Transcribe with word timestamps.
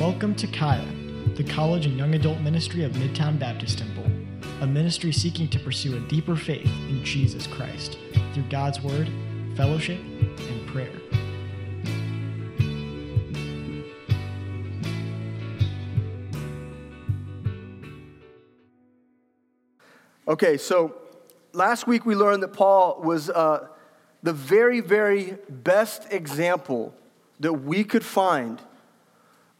Welcome 0.00 0.34
to 0.36 0.46
Kaya, 0.46 0.88
the 1.34 1.44
college 1.44 1.84
and 1.84 1.98
young 1.98 2.14
adult 2.14 2.40
ministry 2.40 2.84
of 2.84 2.92
Midtown 2.92 3.38
Baptist 3.38 3.80
Temple, 3.80 4.06
a 4.62 4.66
ministry 4.66 5.12
seeking 5.12 5.46
to 5.48 5.58
pursue 5.58 5.94
a 5.98 6.00
deeper 6.08 6.36
faith 6.36 6.72
in 6.88 7.04
Jesus 7.04 7.46
Christ 7.46 7.98
through 8.32 8.44
God's 8.44 8.80
Word, 8.80 9.10
fellowship, 9.58 10.00
and 10.00 10.66
prayer. 10.68 10.90
Okay, 20.26 20.56
so 20.56 20.94
last 21.52 21.86
week 21.86 22.06
we 22.06 22.14
learned 22.14 22.42
that 22.42 22.54
Paul 22.54 23.02
was 23.02 23.28
uh, 23.28 23.68
the 24.22 24.32
very, 24.32 24.80
very 24.80 25.36
best 25.50 26.10
example 26.10 26.94
that 27.38 27.52
we 27.52 27.84
could 27.84 28.02
find 28.02 28.62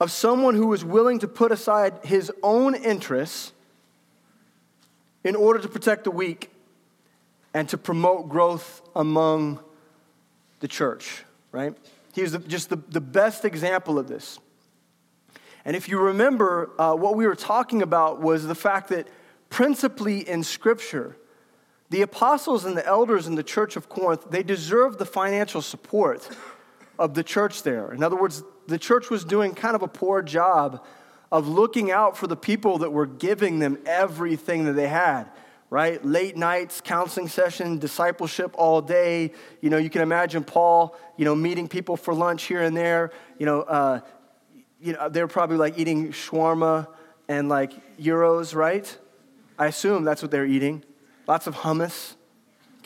of 0.00 0.10
someone 0.10 0.54
who 0.54 0.66
was 0.66 0.84
willing 0.84 1.18
to 1.18 1.28
put 1.28 1.52
aside 1.52 1.92
his 2.02 2.32
own 2.42 2.74
interests 2.74 3.52
in 5.22 5.36
order 5.36 5.60
to 5.60 5.68
protect 5.68 6.04
the 6.04 6.10
weak 6.10 6.50
and 7.52 7.68
to 7.68 7.76
promote 7.76 8.28
growth 8.28 8.80
among 8.96 9.60
the 10.60 10.68
church, 10.68 11.24
right? 11.52 11.76
He 12.14 12.22
was 12.22 12.32
the, 12.32 12.38
just 12.38 12.70
the, 12.70 12.76
the 12.76 13.00
best 13.00 13.44
example 13.44 13.98
of 13.98 14.08
this. 14.08 14.38
And 15.64 15.76
if 15.76 15.88
you 15.88 15.98
remember, 15.98 16.70
uh, 16.78 16.94
what 16.94 17.16
we 17.16 17.26
were 17.26 17.34
talking 17.34 17.82
about 17.82 18.22
was 18.22 18.46
the 18.46 18.54
fact 18.54 18.88
that 18.88 19.06
principally 19.50 20.26
in 20.26 20.42
Scripture, 20.42 21.16
the 21.90 22.00
apostles 22.00 22.64
and 22.64 22.76
the 22.76 22.86
elders 22.86 23.26
in 23.26 23.34
the 23.34 23.42
church 23.42 23.76
of 23.76 23.88
Corinth, 23.88 24.30
they 24.30 24.42
deserved 24.42 24.98
the 24.98 25.04
financial 25.04 25.60
support 25.60 26.28
of 26.98 27.14
the 27.14 27.22
church 27.22 27.62
there. 27.62 27.92
In 27.92 28.02
other 28.02 28.16
words, 28.16 28.42
the 28.70 28.78
church 28.78 29.10
was 29.10 29.24
doing 29.24 29.54
kind 29.54 29.76
of 29.76 29.82
a 29.82 29.88
poor 29.88 30.22
job 30.22 30.84
of 31.30 31.46
looking 31.46 31.90
out 31.90 32.16
for 32.16 32.26
the 32.26 32.36
people 32.36 32.78
that 32.78 32.92
were 32.92 33.06
giving 33.06 33.58
them 33.58 33.78
everything 33.86 34.64
that 34.64 34.72
they 34.72 34.88
had 34.88 35.30
right? 35.70 36.04
Late 36.04 36.36
nights 36.36 36.80
counseling 36.80 37.28
session 37.28 37.78
discipleship 37.78 38.52
all 38.58 38.82
day. 38.82 39.32
You 39.60 39.70
know 39.70 39.78
you 39.78 39.88
can 39.88 40.02
imagine 40.02 40.42
paul 40.42 40.96
you 41.16 41.24
know 41.24 41.34
meeting 41.34 41.68
people 41.68 41.96
for 41.96 42.12
lunch 42.12 42.42
here 42.44 42.62
and 42.62 42.76
there. 42.76 43.12
You 43.38 43.46
know 43.46 43.62
uh, 43.62 44.00
you 44.80 44.92
know 44.92 45.08
they're 45.08 45.28
probably 45.28 45.56
like 45.56 45.78
eating 45.78 46.10
shawarma 46.12 46.88
and 47.28 47.48
like 47.48 47.72
gyros 47.98 48.52
right? 48.52 48.98
I 49.58 49.66
assume 49.66 50.04
that's 50.04 50.22
what 50.22 50.30
they're 50.30 50.46
eating. 50.46 50.84
Lots 51.28 51.46
of 51.46 51.54
hummus 51.54 52.16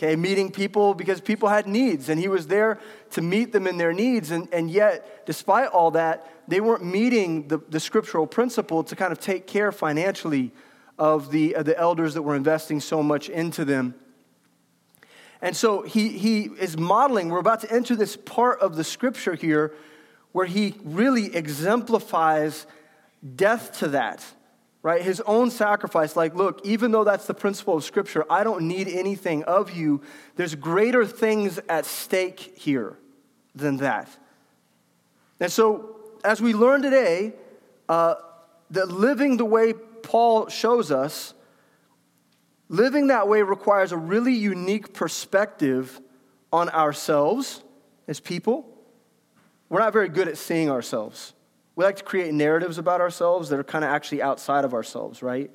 okay, 0.05 0.17
meeting 0.17 0.51
people 0.51 0.95
because 0.95 1.21
people 1.21 1.49
had 1.49 1.67
needs, 1.67 2.09
and 2.09 2.21
he 2.21 2.29
was 2.29 2.47
there 2.47 2.79
to 3.11 3.23
meet 3.23 3.53
them 3.53 3.67
in 3.67 3.79
their 3.79 3.93
needs. 3.93 4.31
And, 4.31 4.49
and 4.53 4.71
yet, 4.71 5.27
despite 5.27 5.69
all 5.69 5.91
that, 5.93 6.27
they 6.47 6.61
weren't 6.61 6.85
meeting 6.85 7.49
the, 7.49 7.59
the 7.69 7.81
scriptural 7.81 8.27
principle 8.27 8.85
to 8.85 8.97
kind 8.97 9.13
of 9.13 9.19
take 9.19 9.47
care 9.47 9.73
financially 9.73 10.53
of 10.99 11.31
the, 11.31 11.55
of 11.55 11.65
the 11.65 11.77
elders 11.79 12.15
that 12.15 12.23
were 12.23 12.37
investing 12.37 12.81
so 12.81 13.03
much 13.03 13.29
into 13.29 13.65
them. 13.65 13.95
And 15.41 15.57
so 15.57 15.83
he, 15.83 16.11
he 16.11 16.43
is 16.45 16.77
modeling, 16.77 17.29
we're 17.29 17.39
about 17.39 17.61
to 17.61 17.73
enter 17.73 17.97
this 17.97 18.17
part 18.17 18.61
of 18.61 18.77
the 18.77 18.85
scripture 18.85 19.35
here 19.35 19.75
where 20.33 20.47
he 20.47 20.75
really 20.85 21.35
exemplifies 21.35 22.67
death 23.37 23.79
to 23.79 23.89
that 23.89 24.25
right? 24.85 25.01
His 25.01 25.23
own 25.23 25.51
sacrifice, 25.51 26.15
like, 26.15 26.35
look, 26.35 26.61
even 26.63 26.93
though 26.93 27.05
that's 27.05 27.27
the 27.27 27.33
principle 27.33 27.75
of 27.79 27.85
Scripture, 27.85 28.25
I 28.31 28.45
don't 28.45 28.69
need 28.69 28.87
anything 28.87 29.43
of 29.45 29.71
you. 29.71 30.03
There's 30.37 30.55
greater 30.55 31.07
things 31.07 31.59
at 31.71 31.87
stake 31.87 32.53
here 32.59 32.99
than 33.55 33.79
that. 33.79 34.11
And 35.41 35.51
so, 35.51 35.97
as 36.23 36.43
we 36.43 36.53
learn 36.53 36.83
today, 36.83 37.33
uh, 37.89 38.17
that 38.71 38.89
living 38.89 39.39
the 39.39 39.45
way 39.47 39.73
Paul 39.73 40.49
shows 40.49 40.91
us, 40.91 41.33
living 42.69 43.07
that 43.07 43.27
way 43.27 43.41
requires 43.41 43.91
a 43.91 43.97
really 43.97 44.35
unique 44.35 44.93
perspective 44.93 45.99
on 46.53 46.69
ourselves 46.69 47.63
as 48.07 48.21
people. 48.21 48.67
We're 49.71 49.81
not 49.81 49.95
very 49.95 50.11
good 50.11 50.29
at 50.29 50.37
seeing 50.37 50.71
ourselves. 50.71 51.34
We 51.77 51.85
like 51.85 51.97
to 51.97 52.05
create 52.05 52.33
narratives 52.33 52.79
about 52.79 53.01
ourselves 53.01 53.49
that 53.49 53.59
are 53.59 53.65
kind 53.65 53.85
of 53.85 53.91
actually 53.91 54.23
outside 54.23 54.65
of 54.65 54.75
ourselves, 54.75 55.23
right? 55.23 55.51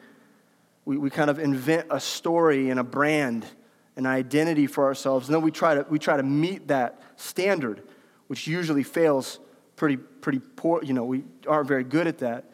We, 0.86 0.98
we 0.98 1.10
kind 1.10 1.30
of 1.30 1.40
invent 1.40 1.88
a 1.90 2.00
story 2.00 2.70
and 2.70 2.80
a 2.80 2.84
brand, 2.84 3.46
an 3.96 4.06
identity 4.06 4.68
for 4.68 4.86
ourselves, 4.86 5.28
and 5.28 5.36
then 5.36 5.42
we 5.42 5.52
try 5.52 5.76
to, 5.76 5.86
we 5.90 6.00
try 6.00 6.18
to 6.18 6.24
meet 6.24 6.68
that 6.68 7.02
standard, 7.16 7.84
which 8.28 8.48
usually 8.48 8.84
fails 8.84 9.40
pretty, 9.76 9.98
pretty 9.98 10.40
poor. 10.40 10.84
You 10.84 10.94
know, 10.94 11.06
we 11.06 11.24
aren't 11.48 11.68
very 11.68 11.84
good 11.84 12.08
at 12.08 12.18
that. 12.20 12.46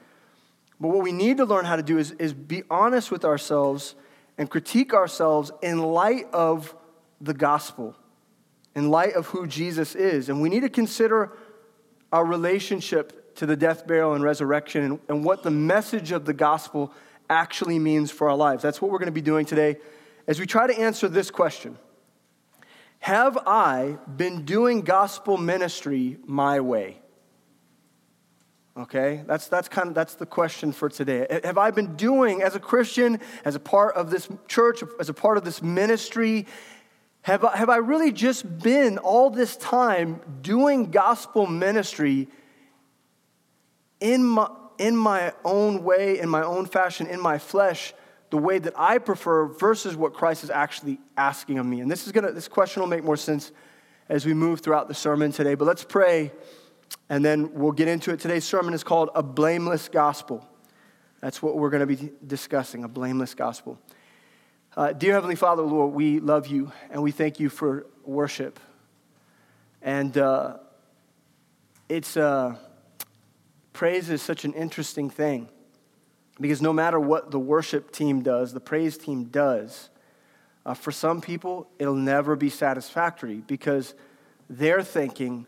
But 0.79 0.89
what 0.89 1.03
we 1.03 1.11
need 1.11 1.37
to 1.37 1.45
learn 1.45 1.65
how 1.65 1.75
to 1.75 1.83
do 1.83 1.97
is, 1.97 2.11
is 2.11 2.33
be 2.33 2.63
honest 2.69 3.09
with 3.09 3.25
ourselves 3.25 3.95
and 4.37 4.49
critique 4.49 4.93
ourselves 4.93 5.51
in 5.63 5.81
light 5.81 6.25
of 6.33 6.75
the 7.21 7.33
gospel, 7.33 7.95
in 8.75 8.89
light 8.89 9.13
of 9.13 9.27
who 9.27 9.47
Jesus 9.47 9.95
is. 9.95 10.29
And 10.29 10.41
we 10.41 10.49
need 10.49 10.61
to 10.61 10.69
consider 10.69 11.31
our 12.11 12.25
relationship 12.25 13.24
to 13.35 13.45
the 13.45 13.55
death, 13.55 13.85
burial, 13.87 14.13
and 14.13 14.23
resurrection 14.23 14.83
and, 14.83 14.99
and 15.07 15.23
what 15.23 15.43
the 15.43 15.51
message 15.51 16.11
of 16.11 16.25
the 16.25 16.33
gospel 16.33 16.91
actually 17.29 17.79
means 17.79 18.11
for 18.11 18.29
our 18.29 18.35
lives. 18.35 18.61
That's 18.63 18.81
what 18.81 18.91
we're 18.91 18.99
going 18.99 19.07
to 19.07 19.11
be 19.11 19.21
doing 19.21 19.45
today 19.45 19.77
as 20.27 20.39
we 20.39 20.45
try 20.45 20.67
to 20.67 20.77
answer 20.77 21.07
this 21.07 21.31
question 21.31 21.77
Have 22.99 23.37
I 23.45 23.97
been 24.15 24.45
doing 24.45 24.81
gospel 24.81 25.37
ministry 25.37 26.17
my 26.25 26.59
way? 26.59 26.99
Okay, 28.77 29.23
that's, 29.25 29.47
that's 29.47 29.69
kind 29.69 29.87
of 29.87 29.95
that's 29.95 30.15
the 30.15 30.25
question 30.25 30.73
for 30.73 30.89
today. 30.89 31.39
Have 31.45 31.57
I 31.57 31.71
been 31.71 31.95
doing 31.95 32.41
as 32.41 32.55
a 32.55 32.59
Christian, 32.59 33.21
as 33.45 33.55
a 33.55 33.59
part 33.59 33.95
of 33.95 34.11
this 34.11 34.27
church, 34.49 34.83
as 34.99 35.07
a 35.07 35.13
part 35.13 35.37
of 35.37 35.45
this 35.45 35.61
ministry? 35.61 36.45
Have 37.21 37.45
I, 37.45 37.55
have 37.55 37.69
I 37.69 37.77
really 37.77 38.11
just 38.11 38.59
been 38.59 38.97
all 38.97 39.29
this 39.29 39.55
time 39.55 40.19
doing 40.41 40.91
gospel 40.91 41.47
ministry 41.47 42.27
in 43.99 44.23
my, 44.23 44.49
in 44.77 44.95
my 44.95 45.33
own 45.43 45.83
way, 45.83 46.19
in 46.19 46.29
my 46.29 46.43
own 46.43 46.65
fashion, 46.65 47.07
in 47.07 47.19
my 47.19 47.37
flesh, 47.37 47.93
the 48.29 48.37
way 48.37 48.59
that 48.59 48.73
I 48.75 48.97
prefer 48.97 49.47
versus 49.47 49.95
what 49.95 50.13
Christ 50.13 50.43
is 50.43 50.49
actually 50.49 50.99
asking 51.15 51.59
of 51.59 51.65
me. 51.65 51.79
And 51.79 51.89
this 51.89 52.05
is 52.05 52.11
gonna 52.11 52.31
this 52.31 52.47
question 52.47 52.81
will 52.81 52.89
make 52.89 53.03
more 53.03 53.17
sense 53.17 53.51
as 54.09 54.25
we 54.25 54.33
move 54.33 54.59
throughout 54.59 54.87
the 54.87 54.93
sermon 54.93 55.31
today. 55.31 55.55
But 55.55 55.65
let's 55.65 55.83
pray 55.83 56.31
and 57.09 57.23
then 57.23 57.53
we'll 57.53 57.71
get 57.71 57.87
into 57.87 58.11
it. 58.11 58.19
Today's 58.19 58.43
sermon 58.43 58.73
is 58.73 58.83
called 58.83 59.09
A 59.15 59.23
Blameless 59.23 59.89
Gospel. 59.89 60.47
That's 61.21 61.41
what 61.41 61.57
we're 61.57 61.69
going 61.69 61.87
to 61.87 61.95
be 61.95 62.11
discussing, 62.25 62.83
a 62.83 62.87
blameless 62.87 63.33
gospel. 63.33 63.79
Uh, 64.77 64.91
dear 64.91 65.13
Heavenly 65.13 65.35
Father, 65.35 65.63
Lord, 65.63 65.93
we 65.93 66.19
love 66.19 66.47
you 66.47 66.71
and 66.91 67.01
we 67.01 67.11
thank 67.11 67.39
you 67.39 67.49
for 67.49 67.87
worship. 68.03 68.59
And 69.81 70.17
uh, 70.17 70.57
it's. 71.89 72.17
Uh, 72.17 72.57
praise 73.75 74.09
is 74.09 74.21
such 74.21 74.45
an 74.45 74.53
interesting 74.53 75.09
thing 75.09 75.49
because 76.39 76.61
no 76.61 76.71
matter 76.73 76.99
what 76.99 77.29
the 77.29 77.39
worship 77.39 77.91
team 77.91 78.21
does, 78.21 78.53
the 78.53 78.59
praise 78.59 78.97
team 78.97 79.25
does, 79.25 79.89
uh, 80.65 80.73
for 80.73 80.91
some 80.91 81.21
people, 81.21 81.69
it'll 81.77 81.93
never 81.93 82.35
be 82.35 82.49
satisfactory 82.49 83.43
because 83.45 83.93
they're 84.49 84.81
thinking 84.81 85.45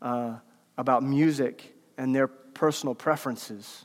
uh, 0.00 0.36
about 0.78 1.02
music 1.02 1.74
and 1.98 2.14
their 2.14 2.26
personal 2.26 2.94
preferences. 2.94 3.84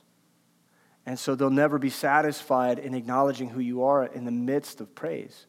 And 1.06 1.20
so 1.20 1.36
they'll 1.36 1.50
never 1.50 1.78
be 1.78 1.90
satisfied 1.90 2.80
in 2.80 2.94
acknowledging 2.94 3.50
who 3.50 3.60
you 3.60 3.84
are 3.84 4.06
in 4.06 4.24
the 4.24 4.32
midst 4.32 4.80
of 4.80 4.96
praise. 4.96 5.48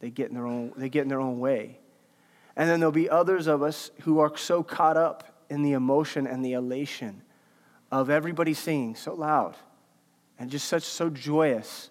They 0.00 0.10
get 0.10 0.28
in 0.28 0.34
their 0.34 0.46
own, 0.46 0.72
they 0.76 0.88
get 0.88 1.02
in 1.02 1.08
their 1.08 1.20
own 1.20 1.38
way. 1.38 1.78
And 2.56 2.68
then 2.68 2.80
there'll 2.80 2.90
be 2.90 3.08
others 3.08 3.46
of 3.46 3.62
us 3.62 3.92
who 4.00 4.18
are 4.18 4.36
so 4.36 4.64
caught 4.64 4.96
up 4.96 5.44
in 5.48 5.62
the 5.62 5.72
emotion 5.72 6.26
and 6.26 6.44
the 6.44 6.54
elation 6.54 7.22
of 7.90 8.10
everybody 8.10 8.54
singing 8.54 8.94
so 8.94 9.14
loud 9.14 9.56
and 10.38 10.50
just 10.50 10.68
such 10.68 10.82
so 10.82 11.10
joyous 11.10 11.90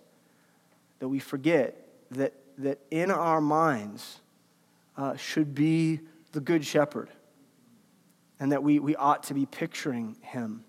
that 0.99 1.07
we 1.07 1.19
forget 1.19 1.87
that, 2.11 2.33
that 2.57 2.79
in 2.91 3.11
our 3.11 3.41
minds 3.41 4.19
uh, 4.95 5.15
should 5.15 5.53
be 5.53 5.99
the 6.31 6.39
good 6.39 6.65
shepherd 6.65 7.09
and 8.39 8.51
that 8.51 8.63
we, 8.63 8.79
we 8.79 8.95
ought 8.95 9.23
to 9.23 9.33
be 9.33 9.45
picturing 9.45 10.15
him. 10.21 10.63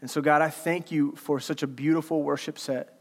And 0.00 0.10
so, 0.10 0.20
God, 0.20 0.42
I 0.42 0.50
thank 0.50 0.90
you 0.90 1.14
for 1.16 1.40
such 1.40 1.62
a 1.62 1.66
beautiful 1.66 2.22
worship 2.22 2.58
set. 2.58 3.00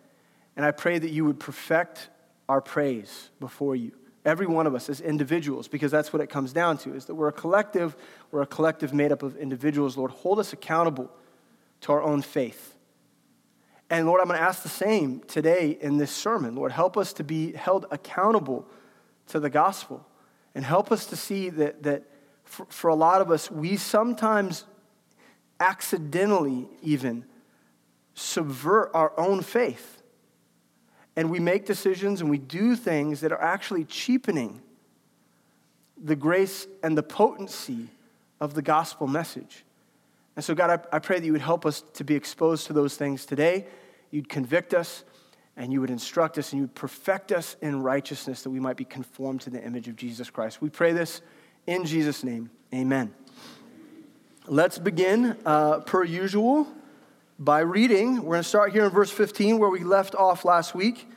And 0.56 0.66
I 0.66 0.72
pray 0.72 0.98
that 0.98 1.10
you 1.10 1.26
would 1.26 1.40
perfect 1.40 2.10
our 2.50 2.62
praise 2.62 3.30
before 3.40 3.76
you 3.76 3.92
every 4.28 4.46
one 4.46 4.68
of 4.68 4.76
us 4.76 4.90
as 4.90 5.00
individuals, 5.00 5.68
because 5.68 5.90
that's 5.90 6.12
what 6.12 6.22
it 6.22 6.30
comes 6.30 6.52
down 6.52 6.78
to, 6.80 6.94
is 6.94 7.06
that 7.06 7.16
we're 7.16 7.30
a 7.30 7.34
collective, 7.34 7.96
we're 8.30 8.42
a 8.42 8.48
collective 8.48 8.94
made 8.94 9.12
up 9.12 9.24
of 9.24 9.38
individuals. 9.38 9.96
Lord, 9.96 10.12
hold 10.12 10.38
us 10.38 10.52
accountable 10.52 11.10
to 11.82 11.94
our 11.94 12.04
own 12.04 12.22
faith. 12.22 12.76
And 13.90 14.06
Lord, 14.06 14.20
I'm 14.20 14.28
going 14.28 14.38
to 14.38 14.46
ask 14.46 14.64
the 14.64 14.70
same 14.70 15.22
today 15.28 15.78
in 15.80 15.98
this 15.98 16.12
sermon. 16.12 16.56
Lord, 16.56 16.74
help 16.74 16.98
us 16.98 17.14
to 17.14 17.24
be 17.24 17.54
held 17.54 17.86
accountable 17.90 18.68
to 19.28 19.40
the 19.40 19.50
gospel 19.50 20.06
and 20.54 20.66
help 20.66 20.92
us 20.92 21.06
to 21.06 21.16
see 21.16 21.50
that, 21.52 21.84
that 21.84 22.04
for, 22.44 22.66
for 22.70 22.90
a 22.90 22.96
lot 22.96 23.22
of 23.22 23.32
us, 23.32 23.50
we 23.50 23.78
sometimes 23.78 24.66
accidentally 25.60 26.68
even 26.82 27.24
subvert 28.14 28.92
our 28.94 29.18
own 29.18 29.42
faith. 29.42 29.97
And 31.18 31.32
we 31.32 31.40
make 31.40 31.66
decisions 31.66 32.22
and 32.22 32.30
we 32.30 32.38
do 32.38 32.76
things 32.76 33.22
that 33.22 33.32
are 33.32 33.42
actually 33.42 33.84
cheapening 33.84 34.62
the 36.02 36.16
grace 36.16 36.68
and 36.84 36.96
the 36.96 37.02
potency 37.02 37.88
of 38.40 38.54
the 38.54 38.62
gospel 38.62 39.08
message. 39.08 39.66
And 40.36 40.46
so, 40.46 40.54
God, 40.54 40.70
I, 40.92 40.96
I 40.96 41.00
pray 41.00 41.20
that 41.20 41.26
you 41.26 41.32
would 41.32 41.42
help 41.42 41.66
us 41.66 41.84
to 41.96 42.04
be 42.04 42.14
exposed 42.14 42.68
to 42.68 42.74
those 42.74 42.96
things 42.96 43.26
today. 43.26 43.66
You'd 44.12 44.30
convict 44.30 44.76
us 44.76 45.04
and 45.58 45.74
you 45.74 45.82
would 45.82 45.90
instruct 45.90 46.38
us 46.38 46.54
and 46.54 46.60
you 46.60 46.64
would 46.66 46.76
perfect 46.76 47.32
us 47.32 47.56
in 47.62 47.82
righteousness 47.82 48.44
that 48.44 48.52
we 48.52 48.60
might 48.60 48.78
be 48.78 48.86
conformed 48.86 49.42
to 49.42 49.50
the 49.50 49.64
image 49.66 49.88
of 49.88 49.96
Jesus 49.96 50.30
Christ. 50.30 50.62
We 50.62 50.70
pray 50.70 50.94
this 50.94 51.22
in 51.66 51.84
Jesus' 51.84 52.24
name. 52.24 52.52
Amen. 52.72 53.12
Let's 54.46 54.78
begin, 54.78 55.36
uh, 55.48 55.80
per 55.80 56.04
usual, 56.04 56.68
by 57.40 57.60
reading. 57.60 58.18
We're 58.18 58.36
going 58.36 58.44
to 58.44 58.50
start 58.50 58.72
here 58.72 58.86
in 58.86 58.92
verse 58.92 59.12
15 59.12 59.60
where 59.60 59.70
we 59.70 59.84
left 59.84 60.16
off 60.16 60.46
last 60.46 60.74
week. 60.74 61.10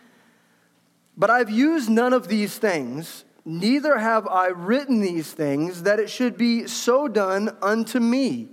But 1.17 1.31
I've 1.31 1.51
used 1.51 1.91
none 1.91 2.13
of 2.13 2.29
these 2.29 2.57
things, 2.57 3.25
neither 3.45 3.99
have 3.99 4.27
I 4.27 4.49
written 4.49 5.01
these 5.01 5.33
things, 5.33 5.83
that 5.83 5.99
it 5.99 6.09
should 6.09 6.37
be 6.37 6.67
so 6.67 7.09
done 7.09 7.57
unto 7.61 8.01
me. 8.01 8.49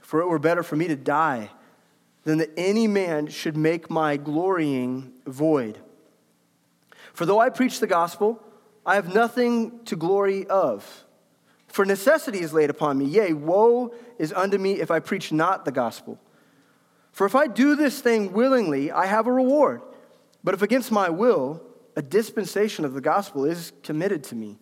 For 0.00 0.20
it 0.20 0.26
were 0.26 0.38
better 0.38 0.62
for 0.62 0.76
me 0.76 0.88
to 0.88 0.96
die 0.96 1.50
than 2.24 2.38
that 2.38 2.50
any 2.56 2.86
man 2.86 3.28
should 3.28 3.56
make 3.56 3.88
my 3.88 4.16
glorying 4.16 5.12
void. 5.26 5.78
For 7.12 7.24
though 7.24 7.38
I 7.38 7.48
preach 7.48 7.80
the 7.80 7.86
gospel, 7.86 8.42
I 8.84 8.96
have 8.96 9.14
nothing 9.14 9.84
to 9.84 9.96
glory 9.96 10.46
of. 10.46 11.04
For 11.68 11.84
necessity 11.84 12.40
is 12.40 12.52
laid 12.52 12.70
upon 12.70 12.98
me. 12.98 13.04
Yea, 13.04 13.32
woe 13.32 13.94
is 14.18 14.32
unto 14.32 14.58
me 14.58 14.80
if 14.80 14.90
I 14.90 14.98
preach 14.98 15.32
not 15.32 15.64
the 15.64 15.72
gospel. 15.72 16.18
For 17.12 17.26
if 17.26 17.34
I 17.34 17.46
do 17.46 17.74
this 17.76 18.00
thing 18.00 18.32
willingly, 18.32 18.90
I 18.90 19.06
have 19.06 19.26
a 19.26 19.32
reward. 19.32 19.82
But 20.42 20.54
if 20.54 20.62
against 20.62 20.90
my 20.90 21.10
will, 21.10 21.62
a 21.96 22.02
dispensation 22.02 22.84
of 22.84 22.94
the 22.94 23.00
gospel 23.00 23.44
is 23.44 23.72
committed 23.82 24.24
to 24.24 24.34
me. 24.34 24.58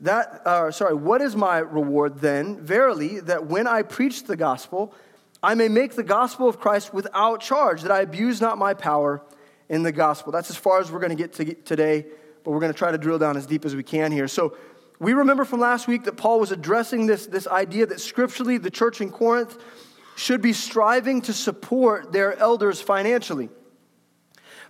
That, 0.00 0.42
uh, 0.46 0.70
sorry, 0.70 0.94
what 0.94 1.20
is 1.20 1.34
my 1.34 1.58
reward 1.58 2.20
then? 2.20 2.60
Verily, 2.60 3.20
that 3.20 3.46
when 3.46 3.66
I 3.66 3.82
preach 3.82 4.24
the 4.24 4.36
gospel, 4.36 4.94
I 5.42 5.54
may 5.54 5.68
make 5.68 5.94
the 5.94 6.02
gospel 6.02 6.48
of 6.48 6.60
Christ 6.60 6.92
without 6.92 7.40
charge, 7.40 7.82
that 7.82 7.90
I 7.90 8.00
abuse 8.00 8.40
not 8.40 8.58
my 8.58 8.74
power 8.74 9.22
in 9.68 9.82
the 9.82 9.92
gospel. 9.92 10.32
That's 10.32 10.50
as 10.50 10.56
far 10.56 10.80
as 10.80 10.92
we're 10.92 11.00
going 11.00 11.16
to 11.16 11.22
get 11.22 11.32
today, 11.64 12.06
but 12.42 12.50
we're 12.50 12.60
going 12.60 12.72
to 12.72 12.78
try 12.78 12.90
to 12.90 12.98
drill 12.98 13.18
down 13.18 13.36
as 13.36 13.46
deep 13.46 13.64
as 13.64 13.74
we 13.74 13.82
can 13.82 14.12
here. 14.12 14.28
So, 14.28 14.56
we 15.00 15.12
remember 15.12 15.44
from 15.44 15.60
last 15.60 15.88
week 15.88 16.04
that 16.04 16.16
Paul 16.16 16.38
was 16.38 16.52
addressing 16.52 17.06
this, 17.06 17.26
this 17.26 17.48
idea 17.48 17.84
that 17.86 18.00
scripturally 18.00 18.58
the 18.58 18.70
church 18.70 19.00
in 19.00 19.10
Corinth 19.10 19.58
should 20.16 20.40
be 20.40 20.52
striving 20.52 21.22
to 21.22 21.32
support 21.32 22.12
their 22.12 22.36
elders 22.38 22.80
financially. 22.80 23.48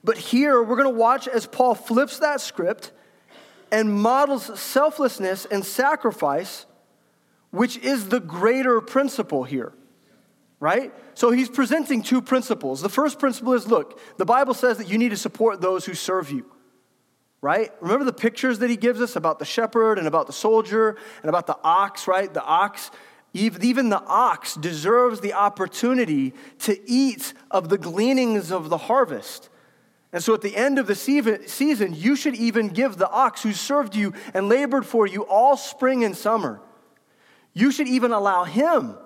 But 0.03 0.19
here, 0.19 0.63
we're 0.63 0.77
going 0.77 0.93
to 0.93 0.99
watch 0.99 1.27
as 1.27 1.47
Paul 1.47 1.75
flips 1.75 2.19
that 2.19 2.41
script 2.41 2.93
and 3.73 3.93
models 3.93 4.59
selflessness 4.61 5.47
and 5.47 5.65
sacrifice, 5.65 6.67
which 7.51 7.79
is 7.79 8.09
the 8.09 8.21
greater 8.21 8.81
principle 8.81 9.45
here, 9.45 9.73
right? 10.61 10.93
So 11.15 11.31
he's 11.31 11.49
presenting 11.49 12.03
two 12.03 12.21
principles. 12.21 12.83
The 12.83 12.89
first 12.89 13.19
principle 13.19 13.55
is 13.55 13.67
look, 13.67 13.99
the 14.19 14.25
Bible 14.25 14.55
says 14.55 14.79
that 14.79 14.89
you 14.89 14.99
need 14.99 15.11
to 15.11 15.17
support 15.17 15.61
those 15.61 15.87
who 15.87 15.95
serve 15.95 16.31
you, 16.31 16.45
right? 17.41 17.73
Remember 17.81 18.05
the 18.05 18.13
pictures 18.13 18.59
that 18.59 18.69
he 18.69 18.77
gives 18.77 19.01
us 19.01 19.17
about 19.17 19.39
the 19.39 19.45
shepherd 19.45 19.99
and 19.99 20.07
about 20.07 20.27
the 20.27 20.33
soldier 20.33 20.97
and 21.23 21.29
about 21.29 21.47
the 21.47 21.59
ox, 21.65 22.07
right? 22.07 22.33
The 22.33 22.45
ox. 22.45 22.91
Even 23.35 23.89
the 23.89 24.03
ox 24.05 24.55
deserves 24.55 25.21
the 25.21 25.33
opportunity 25.33 26.33
to 26.61 26.79
eat 26.89 27.35
of 27.51 27.69
the 27.69 27.77
gleanings 27.77 28.53
of 28.53 28.71
the 28.71 28.79
harvest. 28.79 29.51
And 30.13 30.23
so 30.23 30.33
at 30.33 30.43
the 30.43 30.55
end 30.55 30.79
of 30.79 30.87
the 30.87 30.95
season, 30.95 31.95
you 31.95 32.15
should 32.15 32.37
even 32.37 32.69
give 32.69 32.97
the 32.97 33.11
ox 33.11 33.43
who 33.43 33.53
served 33.53 33.97
you 33.97 34.15
and 34.33 34.49
labored 34.49 34.87
for 34.87 35.09
you 35.09 35.23
all 35.27 35.57
spring 35.57 36.05
and 36.05 36.17
summer. 36.17 36.61
You 37.53 37.73
should 37.73 37.89
even 37.89 38.13
allow 38.13 38.45
him 38.45 38.97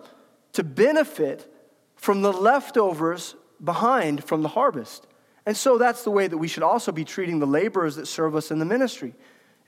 to 0.52 0.62
benefit 0.62 1.50
from 1.96 2.20
the 2.20 2.32
leftovers 2.32 3.34
behind 3.64 4.22
from 4.22 4.42
the 4.42 4.48
harvest. 4.48 5.06
And 5.46 5.56
so 5.56 5.78
that's 5.78 6.04
the 6.04 6.10
way 6.10 6.28
that 6.28 6.36
we 6.36 6.48
should 6.48 6.62
also 6.62 6.92
be 6.92 7.04
treating 7.04 7.38
the 7.38 7.46
laborers 7.46 7.96
that 7.96 8.06
serve 8.06 8.36
us 8.36 8.50
in 8.50 8.58
the 8.58 8.66
ministry. 8.66 9.14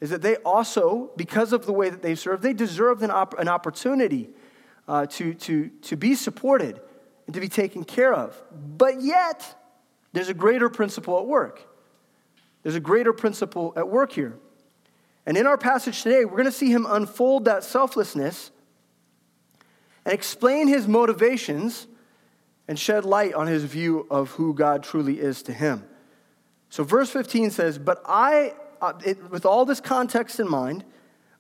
Is 0.01 0.11
that 0.11 0.21
they 0.21 0.37
also, 0.37 1.11
because 1.17 1.55
of 1.55 1.65
the 1.65 1.73
way 1.73 1.89
that 1.89 2.03
they 2.03 2.15
serve, 2.15 2.43
they 2.43 2.53
deserve 2.53 3.03
an, 3.03 3.11
op- 3.11 3.39
an 3.39 3.49
opportunity 3.49 4.29
uh, 4.91 5.07
to, 5.07 5.35
to, 5.35 5.69
to 5.83 5.97
be 5.97 6.17
supported 6.17 6.81
and 7.27 7.35
to 7.35 7.41
be 7.41 7.49
taken 7.49 7.85
care 7.85 8.13
of. 8.13 8.43
But 8.77 9.01
yet, 9.01 9.55
there's 10.13 10.29
a 10.29 10.35
greater 10.35 10.69
principle 10.69 11.17
at 11.21 11.27
work. 11.27 11.63
There's 12.65 12.75
a 12.75 12.81
greater 12.81 13.13
principle 13.13 13.73
at 13.77 13.89
work 13.89 14.11
here. 14.11 14.37
And 15.27 15.37
in 15.37 15.47
our 15.47 15.57
passage 15.57 16.03
today, 16.03 16.25
we're 16.25 16.33
going 16.33 16.45
to 16.47 16.51
see 16.51 16.73
him 16.73 16.89
unfold 16.91 17.45
that 17.45 17.63
selflessness 17.63 18.51
and 20.05 20.13
explain 20.13 20.67
his 20.67 20.89
motivations 20.89 21.87
and 22.67 22.77
shed 22.77 23.05
light 23.05 23.33
on 23.35 23.47
his 23.47 23.63
view 23.63 24.09
of 24.11 24.31
who 24.31 24.55
God 24.55 24.83
truly 24.83 25.21
is 25.21 25.45
to 25.45 25.53
him. 25.53 25.85
So, 26.69 26.83
verse 26.83 27.11
15 27.11 27.53
says, 27.53 27.79
But 27.79 28.03
I, 28.07 28.55
uh, 28.81 28.95
it, 29.07 29.31
with 29.31 29.47
all 29.47 29.65
this 29.65 29.81
context 29.81 30.41
in 30.41 30.51
mind, 30.51 30.85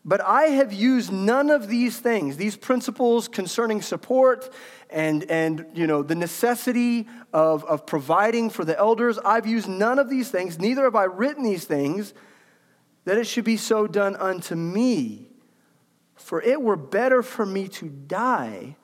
but 0.05 0.21
I 0.23 0.45
have 0.45 0.73
used 0.73 1.13
none 1.13 1.51
of 1.51 1.69
these 1.69 1.99
things, 1.99 2.37
these 2.37 2.57
principles 2.57 3.29
concerning 3.29 3.83
support 3.83 4.51
and, 4.89 5.31
and 5.31 5.67
you 5.75 5.87
know, 5.87 6.03
the 6.03 6.15
necessity 6.15 7.07
of, 7.33 7.65
of 7.65 7.87
providing 7.87 8.49
for 8.49 8.65
the 8.65 8.79
elders. 8.79 9.19
I've 9.19 9.47
used 9.47 9.69
none 9.69 9.99
of 9.99 10.09
these 10.09 10.31
things, 10.31 10.59
neither 10.59 10.85
have 10.85 10.97
I 10.97 11.05
written 11.05 11.45
these 11.45 11.65
things, 11.65 12.15
that 13.05 13.19
it 13.19 13.27
should 13.27 13.45
be 13.45 13.57
so 13.57 13.87
done 13.87 14.17
unto 14.17 14.55
me. 14.55 15.29
For 16.17 16.41
it 16.41 16.61
were 16.61 16.77
better 16.77 17.23
for 17.23 17.45
me 17.45 17.69
to 17.69 17.89
die 17.89 18.77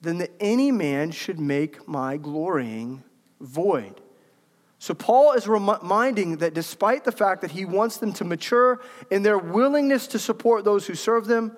than 0.00 0.18
that 0.18 0.30
any 0.40 0.70
man 0.70 1.10
should 1.10 1.38
make 1.38 1.86
my 1.86 2.16
glorying 2.16 3.02
void. 3.40 4.00
So, 4.82 4.94
Paul 4.94 5.32
is 5.32 5.46
reminding 5.46 6.38
that 6.38 6.54
despite 6.54 7.04
the 7.04 7.12
fact 7.12 7.42
that 7.42 7.50
he 7.50 7.66
wants 7.66 7.98
them 7.98 8.14
to 8.14 8.24
mature 8.24 8.80
in 9.10 9.22
their 9.22 9.36
willingness 9.36 10.06
to 10.08 10.18
support 10.18 10.64
those 10.64 10.86
who 10.86 10.94
serve 10.94 11.26
them, 11.26 11.54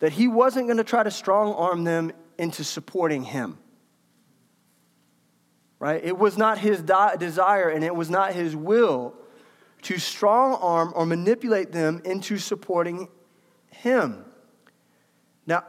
that 0.00 0.12
he 0.12 0.28
wasn't 0.28 0.66
going 0.66 0.76
to 0.76 0.84
try 0.84 1.02
to 1.02 1.10
strong 1.10 1.54
arm 1.54 1.84
them 1.84 2.12
into 2.36 2.64
supporting 2.64 3.22
him. 3.22 3.56
Right? 5.78 6.04
It 6.04 6.18
was 6.18 6.36
not 6.36 6.58
his 6.58 6.82
desire 6.82 7.70
and 7.70 7.82
it 7.82 7.94
was 7.94 8.10
not 8.10 8.34
his 8.34 8.54
will 8.54 9.14
to 9.82 9.96
strong 9.96 10.52
arm 10.60 10.92
or 10.94 11.06
manipulate 11.06 11.72
them 11.72 12.02
into 12.04 12.36
supporting 12.36 13.08
him. 13.70 14.22
Now, 15.46 15.64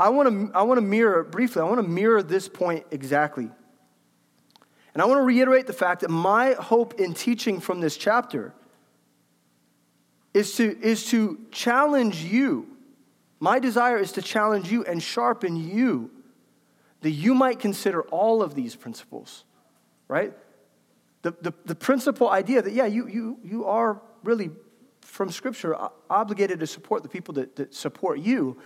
I 0.00 0.08
want 0.08 0.50
to 0.50 0.56
I 0.56 0.62
want 0.62 0.78
to 0.78 0.82
mirror 0.82 1.24
briefly, 1.24 1.60
I 1.60 1.66
want 1.66 1.82
to 1.82 1.86
mirror 1.86 2.22
this 2.22 2.48
point 2.48 2.86
exactly. 2.90 3.50
And 4.94 5.02
I 5.02 5.06
want 5.06 5.18
to 5.18 5.24
reiterate 5.24 5.66
the 5.66 5.72
fact 5.72 6.00
that 6.00 6.10
my 6.10 6.52
hope 6.52 7.00
in 7.00 7.14
teaching 7.14 7.60
from 7.60 7.80
this 7.80 7.96
chapter 7.96 8.54
is 10.34 10.54
to, 10.56 10.78
is 10.80 11.06
to 11.06 11.38
challenge 11.50 12.22
you. 12.22 12.68
My 13.40 13.58
desire 13.58 13.98
is 13.98 14.12
to 14.12 14.22
challenge 14.22 14.70
you 14.70 14.84
and 14.84 15.02
sharpen 15.02 15.56
you 15.56 16.10
that 17.00 17.10
you 17.10 17.34
might 17.34 17.60
consider 17.60 18.02
all 18.02 18.42
of 18.42 18.54
these 18.54 18.74
principles, 18.74 19.44
right? 20.08 20.32
The, 21.22 21.32
the, 21.40 21.52
the 21.64 21.74
principal 21.74 22.28
idea 22.28 22.62
that, 22.62 22.72
yeah, 22.72 22.86
you, 22.86 23.06
you, 23.08 23.38
you 23.44 23.64
are 23.66 24.00
really, 24.24 24.50
from 25.00 25.30
Scripture, 25.30 25.76
obligated 26.10 26.60
to 26.60 26.66
support 26.66 27.02
the 27.02 27.08
people 27.08 27.34
that, 27.34 27.56
that 27.56 27.74
support 27.74 28.18
you. 28.18 28.58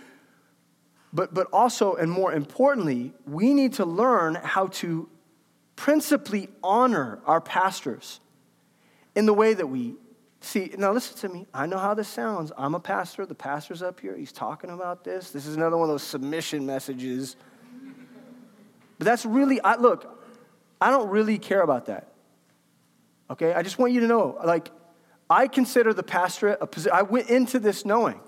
But, 1.11 1.33
but 1.33 1.47
also, 1.53 1.93
and 1.93 2.11
more 2.11 2.33
importantly, 2.33 3.13
we 3.27 3.53
need 3.53 3.73
to 3.73 3.85
learn 3.85 4.35
how 4.35 4.67
to 4.67 5.09
principally 5.83 6.47
honor 6.63 7.19
our 7.25 7.41
pastors 7.41 8.21
in 9.15 9.25
the 9.25 9.33
way 9.33 9.53
that 9.53 9.67
we 9.67 9.95
see. 10.39 10.71
Now, 10.77 10.93
listen 10.93 11.17
to 11.17 11.27
me. 11.27 11.45
I 11.53 11.65
know 11.65 11.77
how 11.77 11.93
this 11.93 12.07
sounds. 12.07 12.53
I'm 12.57 12.73
a 12.73 12.79
pastor. 12.79 13.25
The 13.25 13.35
pastor's 13.35 13.83
up 13.83 13.99
here. 13.99 14.15
He's 14.15 14.31
talking 14.31 14.69
about 14.69 15.03
this. 15.03 15.31
This 15.31 15.45
is 15.45 15.57
another 15.57 15.75
one 15.75 15.89
of 15.89 15.93
those 15.93 16.03
submission 16.03 16.65
messages. 16.65 17.35
But 18.97 19.03
that's 19.03 19.25
really, 19.25 19.59
I, 19.59 19.75
look, 19.75 20.25
I 20.79 20.89
don't 20.89 21.09
really 21.09 21.37
care 21.37 21.59
about 21.59 21.87
that. 21.87 22.13
Okay? 23.29 23.53
I 23.53 23.61
just 23.61 23.77
want 23.77 23.91
you 23.91 23.99
to 23.99 24.07
know, 24.07 24.39
like, 24.41 24.69
I 25.29 25.49
consider 25.49 25.93
the 25.93 26.01
pastorate 26.01 26.59
a 26.61 26.65
position. 26.65 26.95
I 26.95 27.01
went 27.01 27.29
into 27.29 27.59
this 27.59 27.83
knowing, 27.83 28.21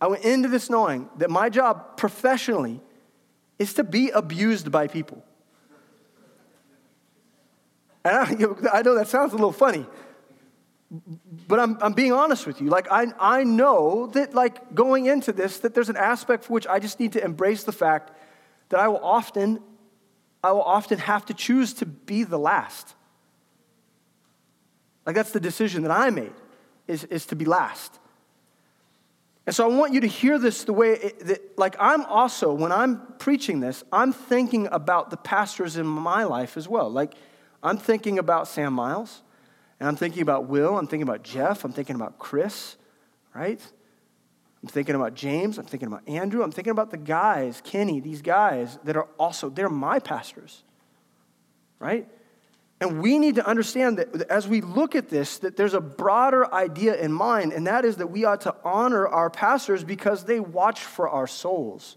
I 0.00 0.08
went 0.08 0.24
into 0.24 0.48
this 0.48 0.68
knowing 0.68 1.08
that 1.18 1.30
my 1.30 1.50
job 1.50 1.96
professionally 1.96 2.80
is 3.60 3.74
to 3.74 3.84
be 3.84 4.10
abused 4.10 4.72
by 4.72 4.88
people. 4.88 5.24
And 8.04 8.16
I, 8.16 8.30
you 8.38 8.38
know, 8.38 8.70
I 8.72 8.82
know 8.82 8.94
that 8.94 9.08
sounds 9.08 9.32
a 9.32 9.36
little 9.36 9.52
funny, 9.52 9.86
but 11.48 11.58
I'm, 11.58 11.78
I'm 11.80 11.92
being 11.92 12.12
honest 12.12 12.46
with 12.46 12.60
you. 12.60 12.68
Like, 12.68 12.90
I, 12.90 13.06
I 13.18 13.44
know 13.44 14.06
that, 14.08 14.34
like, 14.34 14.74
going 14.74 15.06
into 15.06 15.32
this, 15.32 15.58
that 15.58 15.74
there's 15.74 15.88
an 15.88 15.96
aspect 15.96 16.44
for 16.44 16.52
which 16.52 16.66
I 16.66 16.78
just 16.78 17.00
need 17.00 17.12
to 17.12 17.24
embrace 17.24 17.64
the 17.64 17.72
fact 17.72 18.12
that 18.68 18.80
I 18.80 18.88
will 18.88 19.04
often, 19.04 19.60
I 20.42 20.52
will 20.52 20.62
often 20.62 20.98
have 20.98 21.26
to 21.26 21.34
choose 21.34 21.74
to 21.74 21.86
be 21.86 22.24
the 22.24 22.38
last. 22.38 22.94
Like, 25.06 25.14
that's 25.16 25.32
the 25.32 25.40
decision 25.40 25.82
that 25.82 25.90
I 25.90 26.10
made, 26.10 26.32
is, 26.86 27.04
is 27.04 27.26
to 27.26 27.36
be 27.36 27.44
last. 27.44 27.98
And 29.46 29.54
so 29.54 29.70
I 29.70 29.76
want 29.76 29.92
you 29.92 30.00
to 30.00 30.06
hear 30.06 30.38
this 30.38 30.64
the 30.64 30.72
way 30.72 30.92
it, 30.92 31.26
that, 31.26 31.58
like, 31.58 31.76
I'm 31.78 32.04
also, 32.06 32.52
when 32.52 32.72
I'm 32.72 33.02
preaching 33.18 33.60
this, 33.60 33.84
I'm 33.92 34.12
thinking 34.12 34.68
about 34.72 35.10
the 35.10 35.18
pastors 35.18 35.76
in 35.76 35.86
my 35.86 36.24
life 36.24 36.56
as 36.56 36.66
well. 36.66 36.88
Like, 36.88 37.14
I'm 37.64 37.78
thinking 37.78 38.20
about 38.20 38.46
Sam 38.46 38.74
Miles. 38.74 39.22
And 39.80 39.88
I'm 39.88 39.96
thinking 39.96 40.22
about 40.22 40.46
Will, 40.46 40.78
I'm 40.78 40.86
thinking 40.86 41.02
about 41.02 41.22
Jeff, 41.22 41.64
I'm 41.64 41.72
thinking 41.72 41.96
about 41.96 42.18
Chris, 42.18 42.76
right? 43.34 43.60
I'm 44.62 44.68
thinking 44.68 44.94
about 44.94 45.14
James, 45.14 45.58
I'm 45.58 45.66
thinking 45.66 45.88
about 45.88 46.08
Andrew, 46.08 46.42
I'm 46.42 46.52
thinking 46.52 46.70
about 46.70 46.90
the 46.90 46.96
guys, 46.96 47.60
Kenny, 47.64 48.00
these 48.00 48.22
guys 48.22 48.78
that 48.84 48.96
are 48.96 49.08
also, 49.18 49.50
they're 49.50 49.68
my 49.68 49.98
pastors, 49.98 50.62
right? 51.78 52.08
And 52.80 53.02
we 53.02 53.18
need 53.18 53.34
to 53.34 53.46
understand 53.46 53.98
that 53.98 54.22
as 54.30 54.48
we 54.48 54.60
look 54.60 54.94
at 54.94 55.08
this, 55.08 55.38
that 55.38 55.56
there's 55.56 55.74
a 55.74 55.80
broader 55.80 56.52
idea 56.54 56.94
in 56.98 57.12
mind, 57.12 57.52
and 57.52 57.66
that 57.66 57.84
is 57.84 57.96
that 57.96 58.06
we 58.06 58.24
ought 58.24 58.42
to 58.42 58.54
honor 58.64 59.06
our 59.06 59.28
pastors 59.28 59.84
because 59.84 60.24
they 60.24 60.40
watch 60.40 60.80
for 60.80 61.08
our 61.08 61.26
souls. 61.26 61.96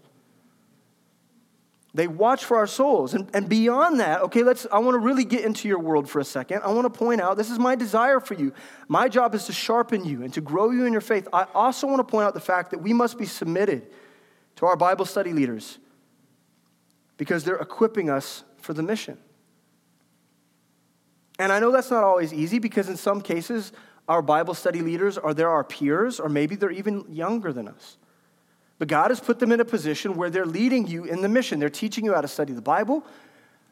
They 1.94 2.06
watch 2.06 2.44
for 2.44 2.58
our 2.58 2.66
souls. 2.66 3.14
And, 3.14 3.30
and 3.32 3.48
beyond 3.48 4.00
that, 4.00 4.20
okay, 4.22 4.42
let's, 4.42 4.66
I 4.70 4.78
want 4.78 4.94
to 4.94 4.98
really 4.98 5.24
get 5.24 5.44
into 5.44 5.68
your 5.68 5.78
world 5.78 6.08
for 6.08 6.20
a 6.20 6.24
second. 6.24 6.62
I 6.62 6.68
want 6.68 6.92
to 6.92 6.96
point 6.96 7.20
out 7.20 7.36
this 7.36 7.50
is 7.50 7.58
my 7.58 7.74
desire 7.74 8.20
for 8.20 8.34
you. 8.34 8.52
My 8.88 9.08
job 9.08 9.34
is 9.34 9.46
to 9.46 9.52
sharpen 9.52 10.04
you 10.04 10.22
and 10.22 10.32
to 10.34 10.40
grow 10.40 10.70
you 10.70 10.84
in 10.84 10.92
your 10.92 11.00
faith. 11.00 11.26
I 11.32 11.46
also 11.54 11.86
want 11.86 12.00
to 12.00 12.04
point 12.04 12.26
out 12.26 12.34
the 12.34 12.40
fact 12.40 12.70
that 12.72 12.78
we 12.78 12.92
must 12.92 13.16
be 13.18 13.24
submitted 13.24 13.86
to 14.56 14.66
our 14.66 14.76
Bible 14.76 15.06
study 15.06 15.32
leaders 15.32 15.78
because 17.16 17.44
they're 17.44 17.56
equipping 17.56 18.10
us 18.10 18.44
for 18.58 18.74
the 18.74 18.82
mission. 18.82 19.18
And 21.38 21.52
I 21.52 21.60
know 21.60 21.70
that's 21.70 21.90
not 21.90 22.04
always 22.04 22.34
easy 22.34 22.58
because 22.58 22.88
in 22.88 22.96
some 22.96 23.20
cases, 23.20 23.72
our 24.08 24.22
Bible 24.22 24.54
study 24.54 24.80
leaders 24.80 25.16
are 25.16 25.32
there 25.32 25.48
our 25.48 25.64
peers, 25.64 26.18
or 26.18 26.28
maybe 26.28 26.56
they're 26.56 26.70
even 26.70 27.04
younger 27.08 27.52
than 27.52 27.68
us. 27.68 27.96
But 28.78 28.88
God 28.88 29.10
has 29.10 29.20
put 29.20 29.40
them 29.40 29.50
in 29.52 29.60
a 29.60 29.64
position 29.64 30.14
where 30.16 30.30
they're 30.30 30.46
leading 30.46 30.86
you 30.86 31.04
in 31.04 31.20
the 31.20 31.28
mission. 31.28 31.58
They're 31.58 31.68
teaching 31.68 32.04
you 32.04 32.14
how 32.14 32.20
to 32.20 32.28
study 32.28 32.52
the 32.52 32.62
Bible, 32.62 33.04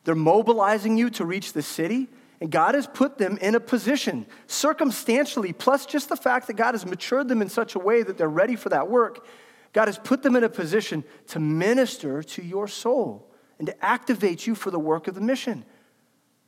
they're 0.05 0.15
mobilizing 0.15 0.97
you 0.97 1.11
to 1.11 1.25
reach 1.25 1.53
the 1.53 1.63
city. 1.63 2.09
And 2.39 2.51
God 2.51 2.75
has 2.75 2.87
put 2.87 3.17
them 3.17 3.39
in 3.39 3.55
a 3.55 3.61
position, 3.61 4.27
circumstantially, 4.47 5.55
plus 5.55 5.87
just 5.87 6.11
the 6.11 6.17
fact 6.17 6.49
that 6.49 6.53
God 6.53 6.75
has 6.75 6.85
matured 6.85 7.29
them 7.29 7.41
in 7.41 7.49
such 7.49 7.75
a 7.75 7.79
way 7.79 8.03
that 8.03 8.19
they're 8.19 8.29
ready 8.29 8.57
for 8.57 8.69
that 8.69 8.91
work. 8.91 9.27
God 9.73 9.89
has 9.89 9.99
put 9.99 10.23
them 10.23 10.37
in 10.37 10.45
a 10.45 10.49
position 10.51 11.03
to 11.29 11.41
minister 11.41 12.23
to 12.23 12.43
your 12.43 12.69
soul 12.69 13.27
and 13.59 13.67
to 13.69 13.85
activate 13.85 14.47
you 14.47 14.55
for 14.55 14.71
the 14.71 14.79
work 14.79 15.09
of 15.09 15.15
the 15.15 15.21
mission. 15.23 15.65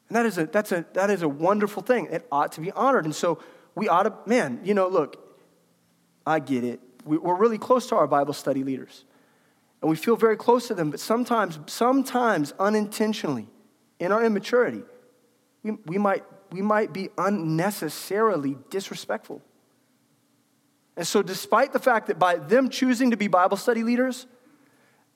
And 0.09 0.17
that 0.17 0.27
is 0.27 0.37
a, 0.37 0.45
that's 0.45 0.71
a, 0.73 0.85
that 0.93 1.09
is 1.09 1.23
a 1.23 1.29
wonderful 1.29 1.83
thing. 1.83 2.07
It 2.11 2.27
ought 2.31 2.53
to 2.53 2.61
be 2.61 2.71
honored. 2.73 3.07
And 3.07 3.15
so 3.15 3.39
we 3.75 3.89
ought 3.89 4.03
to, 4.03 4.15
man, 4.27 4.61
you 4.65 4.75
know, 4.75 4.89
look, 4.89 5.17
I 6.27 6.39
get 6.39 6.65
it 6.65 6.81
we're 7.05 7.37
really 7.37 7.59
close 7.59 7.87
to 7.89 7.97
our 7.97 8.07
Bible 8.07 8.35
study 8.35 8.63
leaders. 8.63 9.05
And 9.81 9.91
we 9.91 9.97
feel 9.97 10.17
very 10.17 10.37
close 10.37 10.69
to 10.69 10.75
them, 10.75 10.91
but 10.91 11.01
sometimes, 11.01 11.59
sometimes 11.67 12.53
unintentionally, 12.59 13.47
in 14.01 14.13
our 14.13 14.25
immaturity, 14.25 14.83
we, 15.63 15.73
we, 15.87 15.99
might, 15.99 16.25
we 16.51 16.63
might 16.63 16.93
be 16.93 17.11
unnecessarily 17.17 18.57
disrespectful. 18.71 19.43
And 20.97 21.07
so, 21.07 21.23
despite 21.23 21.73
the 21.73 21.79
fact 21.79 22.09
that 22.09 22.19
by 22.19 22.37
them 22.37 22.71
choosing 22.71 23.13
to 23.13 23.17
be 23.17 23.29
Bible 23.29 23.57
study 23.57 23.85
leaders, 23.85 24.27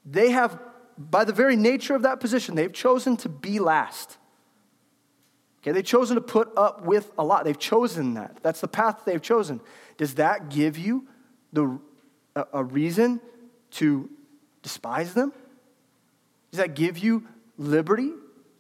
they 0.05 0.31
have, 0.31 0.59
by 0.97 1.25
the 1.25 1.33
very 1.33 1.57
nature 1.57 1.97
of 1.97 2.03
that 2.03 2.21
position, 2.21 2.55
they've 2.55 2.73
chosen 2.73 3.17
to 3.19 3.29
be 3.29 3.59
last. 3.59 4.17
Okay, 5.61 5.73
they've 5.73 5.85
chosen 5.85 6.15
to 6.17 6.21
put 6.21 6.53
up 6.57 6.85
with 6.85 7.11
a 7.19 7.25
lot. 7.25 7.45
They've 7.45 7.59
chosen 7.59 8.15
that. 8.15 8.39
That's 8.43 8.61
the 8.61 8.69
path 8.69 9.03
they've 9.05 9.23
chosen. 9.23 9.61
Does 9.97 10.15
that 10.15 10.51
give 10.51 10.79
you 10.79 11.07
the, 11.53 11.79
a, 12.37 12.45
a 12.55 12.65
reason 12.65 13.21
to 13.73 14.09
despise 14.63 15.15
them? 15.15 15.33
Does 16.51 16.59
that 16.59 16.75
give 16.75 16.99
you 16.99 17.27
liberty 17.59 18.13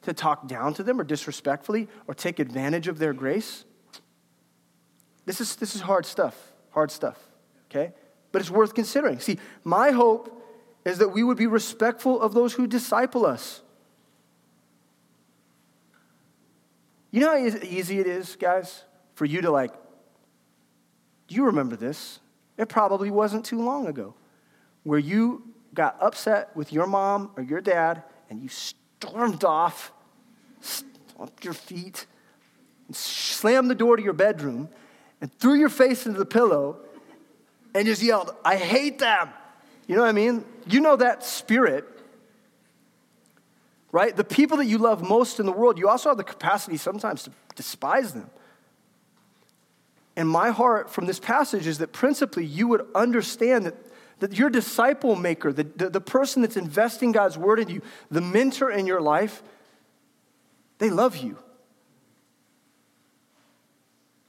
to 0.02 0.12
talk 0.12 0.49
down 0.49 0.75
to 0.75 0.82
them 0.82 1.00
or 1.00 1.04
disrespectfully 1.04 1.88
or 2.06 2.14
take 2.14 2.38
advantage 2.38 2.88
of 2.88 2.99
their 2.99 3.12
grace? 3.12 3.64
This 5.25 5.40
is, 5.40 5.56
this 5.56 5.75
is 5.75 5.82
hard 5.82 6.06
stuff, 6.06 6.52
hard 6.70 6.90
stuff, 6.90 7.18
okay? 7.70 7.92
But 8.32 8.40
it's 8.40 8.50
worth 8.50 8.75
considering. 8.75 9.20
See, 9.20 9.38
my 9.62 9.90
hope 9.90 10.42
is 10.84 10.99
that 10.99 11.11
we 11.11 11.22
would 11.22 11.37
be 11.37 11.46
respectful 11.46 12.20
of 12.20 12.34
those 12.34 12.54
who 12.54 12.66
disciple 12.66 13.25
us. 13.25 13.62
You 17.12 17.20
know 17.20 17.28
how 17.28 17.37
easy 17.62 18.00
it 18.00 18.06
is, 18.06 18.37
guys, 18.37 18.84
for 19.14 19.26
you 19.26 19.42
to 19.42 19.50
like, 19.50 19.72
do 21.28 21.34
you 21.34 21.44
remember 21.44 21.76
this? 21.76 22.18
It 22.56 22.68
probably 22.68 23.11
wasn't 23.11 23.44
too 23.44 23.61
long 23.61 23.87
ago 23.87 24.14
where 24.82 24.99
you 24.99 25.42
got 25.75 25.97
upset 26.00 26.54
with 26.54 26.73
your 26.73 26.87
mom 26.87 27.30
or 27.37 27.42
your 27.42 27.61
dad 27.61 28.02
and 28.28 28.42
you 28.42 28.49
stormed 28.49 29.44
off, 29.44 29.92
stomped 30.61 31.44
your 31.44 31.54
feet, 31.54 32.06
and 32.87 32.97
slammed 32.97 33.71
the 33.71 33.75
door 33.75 33.97
to 33.97 34.02
your 34.02 34.12
bedroom 34.12 34.68
and 35.21 35.32
threw 35.38 35.54
your 35.54 35.68
face 35.68 36.06
into 36.06 36.18
the 36.18 36.26
pillow 36.26 36.78
and 37.75 37.87
just 37.87 38.02
yelled, 38.02 38.35
I 38.44 38.56
hate 38.56 38.99
them. 38.99 39.30
You 39.87 39.97
know 39.97 40.02
what 40.02 40.09
I 40.09 40.12
mean? 40.12 40.44
You 40.66 40.80
know 40.80 40.97
that 40.97 41.25
spirit, 41.25 41.85
right? 43.90 44.14
The 44.14 44.25
people 44.25 44.59
that 44.59 44.66
you 44.66 44.78
love 44.78 45.02
most 45.02 45.40
in 45.40 45.47
the 45.47 45.52
world, 45.52 45.78
you 45.78 45.88
also 45.88 46.11
have 46.11 46.18
the 46.18 46.25
capacity 46.25 46.76
sometimes 46.76 47.23
to 47.25 47.32
despise 47.54 48.12
them. 48.12 48.30
And 50.16 50.28
my 50.28 50.50
heart 50.50 50.90
from 50.90 51.07
this 51.07 51.19
passage 51.19 51.66
is 51.66 51.78
that 51.78 51.92
principally 51.92 52.45
you 52.45 52.69
would 52.69 52.87
understand 52.95 53.66
that, 53.66 53.75
that 54.19 54.35
your 54.35 54.50
disciple 54.50 55.16
maker, 55.16 55.52
the, 55.52 55.64
the, 55.64 55.88
the 55.90 56.00
person 56.00 56.42
that's 56.42 56.57
investing 56.57 57.12
God's 57.12 57.38
word 57.38 57.59
in 57.59 57.69
you, 57.69 57.83
the 58.11 58.21
mentor 58.21 58.71
in 58.71 58.87
your 58.87 59.00
life, 59.00 59.42
they 60.78 60.90
love 60.90 61.16
you. 61.16 61.38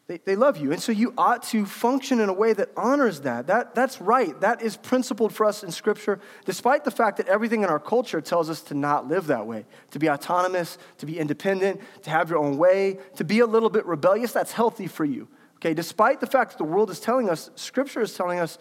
They, 0.08 0.20
they 0.25 0.36
love 0.36 0.58
you. 0.58 0.72
And 0.72 0.82
so 0.82 0.92
you 0.92 1.13
ought 1.18 1.44
to 1.44 1.66
function 1.66 2.20
in 2.20 2.28
a 2.28 2.34
way 2.34 2.54
that 2.54 2.70
honors 2.75 3.22
that. 3.22 3.48
that. 3.48 3.74
That's 3.74 4.02
right. 4.02 4.40
That 4.42 4.62
is 4.62 4.75
principled 4.75 5.34
for 5.34 5.46
us 5.46 5.63
in 5.63 5.72
Scripture, 5.72 6.20
despite 6.46 6.84
the 6.84 6.92
fact 6.92 7.18
that 7.18 7.28
everything 7.28 7.63
in 7.63 7.70
our 7.70 7.80
culture 7.80 8.20
tells 8.20 8.50
us 8.50 8.62
to 8.63 8.74
not 8.74 9.08
live 9.08 9.28
that 9.28 9.48
way, 9.48 9.66
to 9.92 10.00
be 10.00 10.10
autonomous, 10.10 10.78
to 10.98 11.06
be 11.06 11.18
independent, 11.20 11.82
to 12.04 12.10
have 12.10 12.30
your 12.30 12.40
own 12.40 12.58
way, 12.58 13.00
to 13.16 13.24
be 13.24 13.40
a 13.40 13.46
little 13.46 13.70
bit 13.70 13.86
rebellious. 13.86 14.34
That's 14.34 14.52
healthy 14.52 14.88
for 14.88 15.06
you. 15.06 15.28
Okay, 15.63 15.74
despite 15.74 16.20
the 16.20 16.27
fact 16.27 16.51
that 16.51 16.58
the 16.58 16.65
world 16.65 16.89
is 16.89 17.00
telling 17.00 17.29
us, 17.29 17.50
Scripture 17.55 18.01
is 18.01 18.13
telling 18.13 18.38
us 18.38 18.58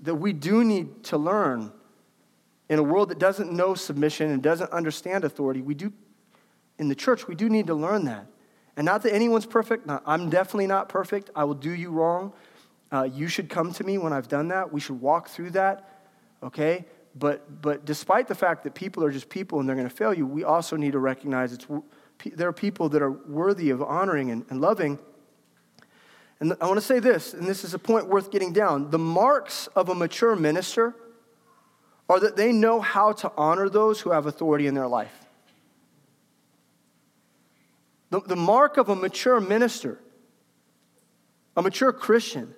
that 0.00 0.16
we 0.16 0.34
do 0.34 0.62
need 0.62 1.02
to 1.04 1.16
learn 1.16 1.72
in 2.68 2.78
a 2.78 2.82
world 2.82 3.08
that 3.08 3.18
doesn't 3.18 3.50
know 3.50 3.74
submission 3.74 4.30
and 4.30 4.42
doesn't 4.42 4.70
understand 4.70 5.24
authority. 5.24 5.62
We 5.62 5.72
do, 5.72 5.90
in 6.78 6.88
the 6.88 6.94
church, 6.94 7.26
we 7.26 7.34
do 7.34 7.48
need 7.48 7.68
to 7.68 7.74
learn 7.74 8.04
that. 8.04 8.26
And 8.76 8.84
not 8.84 9.02
that 9.04 9.14
anyone's 9.14 9.46
perfect. 9.46 9.88
I'm 10.04 10.28
definitely 10.28 10.66
not 10.66 10.90
perfect. 10.90 11.30
I 11.34 11.44
will 11.44 11.54
do 11.54 11.70
you 11.70 11.90
wrong. 11.90 12.34
Uh, 12.92 13.04
you 13.04 13.26
should 13.26 13.48
come 13.48 13.72
to 13.72 13.82
me 13.82 13.96
when 13.96 14.12
I've 14.12 14.28
done 14.28 14.48
that. 14.48 14.70
We 14.70 14.80
should 14.80 15.00
walk 15.00 15.30
through 15.30 15.52
that, 15.52 16.02
okay? 16.42 16.84
But, 17.14 17.62
but 17.62 17.86
despite 17.86 18.28
the 18.28 18.34
fact 18.34 18.64
that 18.64 18.74
people 18.74 19.02
are 19.02 19.10
just 19.10 19.30
people 19.30 19.60
and 19.60 19.68
they're 19.68 19.76
going 19.76 19.88
to 19.88 19.94
fail 19.94 20.12
you, 20.12 20.26
we 20.26 20.44
also 20.44 20.76
need 20.76 20.92
to 20.92 20.98
recognize 20.98 21.54
it's, 21.54 21.66
there 22.34 22.48
are 22.48 22.52
people 22.52 22.90
that 22.90 23.00
are 23.00 23.12
worthy 23.12 23.70
of 23.70 23.80
honoring 23.80 24.30
and, 24.30 24.44
and 24.50 24.60
loving 24.60 24.98
and 26.40 26.54
I 26.60 26.66
want 26.66 26.78
to 26.78 26.84
say 26.84 26.98
this, 26.98 27.32
and 27.32 27.46
this 27.46 27.64
is 27.64 27.74
a 27.74 27.78
point 27.78 28.08
worth 28.08 28.30
getting 28.30 28.52
down. 28.52 28.90
The 28.90 28.98
marks 28.98 29.66
of 29.68 29.88
a 29.88 29.94
mature 29.94 30.34
minister 30.36 30.94
are 32.08 32.20
that 32.20 32.36
they 32.36 32.52
know 32.52 32.80
how 32.80 33.12
to 33.12 33.32
honor 33.36 33.68
those 33.68 34.00
who 34.00 34.10
have 34.10 34.26
authority 34.26 34.66
in 34.66 34.74
their 34.74 34.88
life. 34.88 35.14
The, 38.10 38.20
the 38.20 38.36
mark 38.36 38.76
of 38.76 38.88
a 38.88 38.96
mature 38.96 39.40
minister, 39.40 39.98
a 41.56 41.62
mature 41.62 41.92
Christian, 41.92 42.54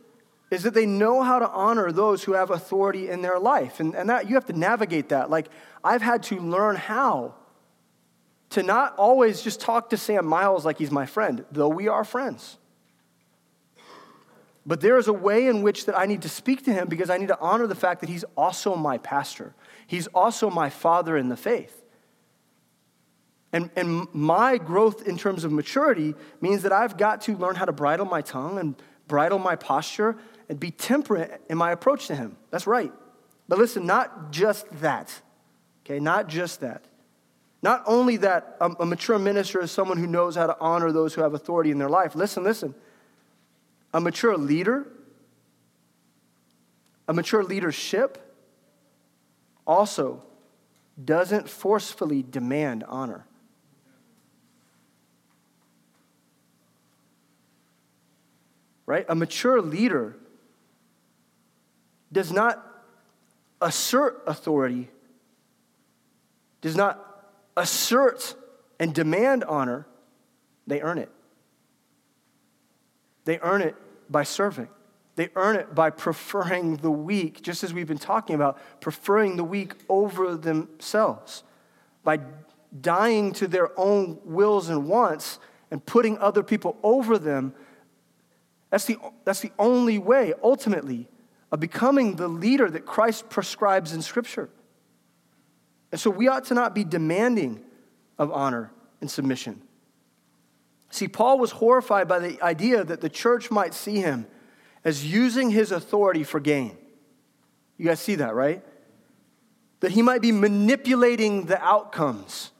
is 0.50 0.62
that 0.62 0.74
they 0.74 0.86
know 0.86 1.22
how 1.22 1.38
to 1.38 1.48
honor 1.48 1.92
those 1.92 2.24
who 2.24 2.32
have 2.32 2.50
authority 2.50 3.08
in 3.08 3.22
their 3.22 3.38
life. 3.38 3.80
And, 3.80 3.94
and 3.94 4.10
that 4.10 4.28
you 4.28 4.34
have 4.34 4.46
to 4.46 4.52
navigate 4.52 5.10
that. 5.10 5.30
Like, 5.30 5.48
I've 5.82 6.02
had 6.02 6.22
to 6.24 6.40
learn 6.40 6.76
how 6.76 7.34
to 8.50 8.62
not 8.62 8.96
always 8.96 9.42
just 9.42 9.60
talk 9.60 9.90
to 9.90 9.96
Sam 9.96 10.26
Miles 10.26 10.64
like 10.64 10.78
he's 10.78 10.90
my 10.90 11.06
friend, 11.06 11.44
though 11.50 11.68
we 11.68 11.88
are 11.88 12.04
friends. 12.04 12.58
But 14.66 14.80
there 14.80 14.98
is 14.98 15.06
a 15.06 15.12
way 15.12 15.46
in 15.46 15.62
which 15.62 15.86
that 15.86 15.96
I 15.96 16.06
need 16.06 16.22
to 16.22 16.28
speak 16.28 16.64
to 16.64 16.72
him 16.72 16.88
because 16.88 17.08
I 17.08 17.18
need 17.18 17.28
to 17.28 17.38
honor 17.38 17.66
the 17.66 17.76
fact 17.76 18.00
that 18.00 18.08
he's 18.08 18.24
also 18.36 18.74
my 18.74 18.98
pastor. 18.98 19.54
He's 19.86 20.08
also 20.08 20.50
my 20.50 20.70
father 20.70 21.16
in 21.16 21.28
the 21.28 21.36
faith. 21.36 21.84
And, 23.52 23.70
and 23.76 24.08
my 24.12 24.58
growth 24.58 25.06
in 25.06 25.16
terms 25.16 25.44
of 25.44 25.52
maturity 25.52 26.14
means 26.40 26.64
that 26.64 26.72
I've 26.72 26.96
got 26.96 27.20
to 27.22 27.36
learn 27.36 27.54
how 27.54 27.64
to 27.64 27.72
bridle 27.72 28.06
my 28.06 28.22
tongue 28.22 28.58
and 28.58 28.74
bridle 29.08 29.38
my 29.38 29.56
posture, 29.56 30.16
and 30.48 30.58
be 30.58 30.70
temperate 30.70 31.40
in 31.48 31.56
my 31.58 31.72
approach 31.72 32.08
to 32.08 32.14
him. 32.14 32.36
That's 32.50 32.66
right. 32.66 32.92
But 33.48 33.58
listen, 33.58 33.86
not 33.86 34.32
just 34.32 34.66
that. 34.80 35.20
Okay, 35.84 36.00
not 36.00 36.28
just 36.28 36.60
that. 36.60 36.84
Not 37.62 37.82
only 37.86 38.16
that 38.18 38.56
a, 38.60 38.70
a 38.80 38.86
mature 38.86 39.18
minister 39.18 39.60
is 39.60 39.70
someone 39.70 39.98
who 39.98 40.06
knows 40.06 40.36
how 40.36 40.46
to 40.46 40.56
honor 40.60 40.92
those 40.92 41.14
who 41.14 41.22
have 41.22 41.34
authority 41.34 41.70
in 41.70 41.78
their 41.78 41.88
life. 41.88 42.14
Listen, 42.14 42.42
listen. 42.42 42.74
A 43.96 44.00
mature 44.00 44.36
leader, 44.36 44.86
a 47.08 47.14
mature 47.14 47.42
leadership 47.42 48.18
also 49.66 50.22
doesn't 51.02 51.48
forcefully 51.48 52.22
demand 52.22 52.84
honor. 52.86 53.24
Right? 58.84 59.06
A 59.08 59.14
mature 59.14 59.62
leader 59.62 60.14
does 62.12 62.30
not 62.30 62.62
assert 63.62 64.22
authority, 64.26 64.90
does 66.60 66.76
not 66.76 67.02
assert 67.56 68.34
and 68.78 68.94
demand 68.94 69.42
honor, 69.44 69.86
they 70.66 70.82
earn 70.82 70.98
it. 70.98 71.10
They 73.24 73.38
earn 73.38 73.62
it 73.62 73.74
by 74.10 74.22
serving. 74.22 74.68
They 75.16 75.30
earn 75.34 75.56
it 75.56 75.74
by 75.74 75.90
preferring 75.90 76.76
the 76.76 76.90
weak, 76.90 77.42
just 77.42 77.64
as 77.64 77.72
we've 77.72 77.86
been 77.86 77.98
talking 77.98 78.34
about, 78.34 78.58
preferring 78.80 79.36
the 79.36 79.44
weak 79.44 79.74
over 79.88 80.36
themselves, 80.36 81.42
by 82.04 82.20
dying 82.80 83.32
to 83.32 83.48
their 83.48 83.70
own 83.78 84.18
wills 84.24 84.68
and 84.68 84.86
wants 84.86 85.38
and 85.70 85.84
putting 85.84 86.18
other 86.18 86.42
people 86.42 86.76
over 86.82 87.18
them. 87.18 87.54
That's 88.70 88.84
the, 88.84 88.98
that's 89.24 89.40
the 89.40 89.52
only 89.58 89.98
way, 89.98 90.34
ultimately, 90.42 91.08
of 91.50 91.60
becoming 91.60 92.16
the 92.16 92.28
leader 92.28 92.68
that 92.70 92.84
Christ 92.84 93.30
prescribes 93.30 93.92
in 93.92 94.02
Scripture. 94.02 94.50
And 95.92 96.00
so 96.00 96.10
we 96.10 96.28
ought 96.28 96.44
to 96.46 96.54
not 96.54 96.74
be 96.74 96.84
demanding 96.84 97.62
of 98.18 98.30
honor 98.32 98.70
and 99.00 99.10
submission. 99.10 99.62
See, 100.96 101.08
Paul 101.08 101.38
was 101.38 101.50
horrified 101.50 102.08
by 102.08 102.20
the 102.20 102.42
idea 102.42 102.82
that 102.82 103.02
the 103.02 103.10
church 103.10 103.50
might 103.50 103.74
see 103.74 103.98
him 103.98 104.26
as 104.82 105.04
using 105.04 105.50
his 105.50 105.70
authority 105.70 106.24
for 106.24 106.40
gain. 106.40 106.74
You 107.76 107.84
guys 107.84 108.00
see 108.00 108.14
that, 108.14 108.34
right? 108.34 108.64
That 109.80 109.90
he 109.90 110.00
might 110.00 110.22
be 110.22 110.32
manipulating 110.32 111.44
the 111.44 111.62
outcomes, 111.62 112.50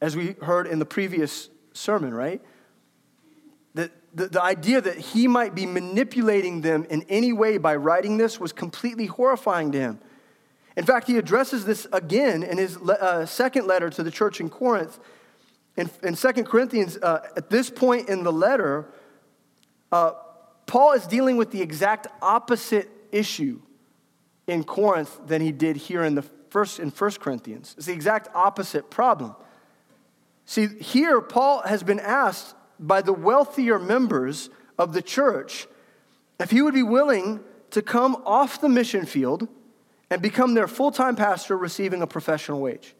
as 0.00 0.16
we 0.16 0.34
heard 0.40 0.66
in 0.66 0.78
the 0.78 0.86
previous 0.86 1.50
sermon, 1.74 2.14
right? 2.14 2.40
That 3.74 3.92
the, 4.14 4.28
the 4.28 4.42
idea 4.42 4.80
that 4.80 4.96
he 4.96 5.28
might 5.28 5.54
be 5.54 5.66
manipulating 5.66 6.62
them 6.62 6.86
in 6.88 7.02
any 7.10 7.34
way 7.34 7.58
by 7.58 7.76
writing 7.76 8.16
this 8.16 8.40
was 8.40 8.54
completely 8.54 9.04
horrifying 9.04 9.72
to 9.72 9.78
him. 9.78 9.98
In 10.74 10.86
fact, 10.86 11.06
he 11.06 11.18
addresses 11.18 11.66
this 11.66 11.86
again 11.92 12.42
in 12.42 12.56
his 12.56 12.78
uh, 12.78 13.26
second 13.26 13.66
letter 13.66 13.90
to 13.90 14.02
the 14.02 14.10
church 14.10 14.40
in 14.40 14.48
Corinth. 14.48 14.98
In, 15.76 15.90
in 16.02 16.14
2 16.14 16.32
Corinthians, 16.44 16.98
uh, 16.98 17.26
at 17.36 17.48
this 17.48 17.70
point 17.70 18.08
in 18.08 18.24
the 18.24 18.32
letter, 18.32 18.86
uh, 19.90 20.12
Paul 20.66 20.92
is 20.92 21.06
dealing 21.06 21.36
with 21.36 21.50
the 21.50 21.62
exact 21.62 22.06
opposite 22.20 22.90
issue 23.10 23.60
in 24.46 24.64
Corinth 24.64 25.18
than 25.26 25.40
he 25.40 25.52
did 25.52 25.76
here 25.76 26.02
in 26.02 26.14
the 26.14 26.22
first 26.50 26.78
in 26.78 26.90
1 26.90 27.10
Corinthians. 27.12 27.74
It's 27.76 27.86
the 27.86 27.92
exact 27.92 28.28
opposite 28.34 28.90
problem. 28.90 29.34
See, 30.44 30.66
here 30.66 31.20
Paul 31.20 31.62
has 31.62 31.82
been 31.82 32.00
asked 32.00 32.54
by 32.78 33.00
the 33.00 33.12
wealthier 33.12 33.78
members 33.78 34.50
of 34.78 34.92
the 34.92 35.02
church 35.02 35.66
if 36.40 36.50
he 36.50 36.60
would 36.60 36.74
be 36.74 36.82
willing 36.82 37.40
to 37.70 37.80
come 37.80 38.16
off 38.26 38.60
the 38.60 38.68
mission 38.68 39.06
field 39.06 39.48
and 40.10 40.20
become 40.20 40.54
their 40.54 40.68
full-time 40.68 41.16
pastor 41.16 41.56
receiving 41.56 42.02
a 42.02 42.06
professional 42.06 42.60
wage. 42.60 42.94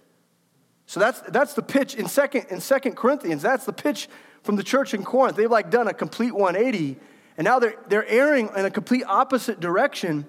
So 0.86 1.00
that's, 1.00 1.20
that's 1.20 1.54
the 1.54 1.62
pitch 1.62 1.94
in 1.94 2.08
second, 2.08 2.46
in 2.50 2.60
second 2.60 2.96
Corinthians. 2.96 3.42
That's 3.42 3.64
the 3.64 3.72
pitch 3.72 4.08
from 4.42 4.56
the 4.56 4.62
church 4.62 4.94
in 4.94 5.04
Corinth. 5.04 5.36
They've 5.36 5.50
like 5.50 5.70
done 5.70 5.88
a 5.88 5.94
complete 5.94 6.32
180, 6.32 6.98
and 7.36 7.44
now 7.44 7.58
they're, 7.58 7.76
they're 7.88 8.06
erring 8.06 8.50
in 8.56 8.64
a 8.64 8.70
complete 8.70 9.04
opposite 9.06 9.60
direction. 9.60 10.26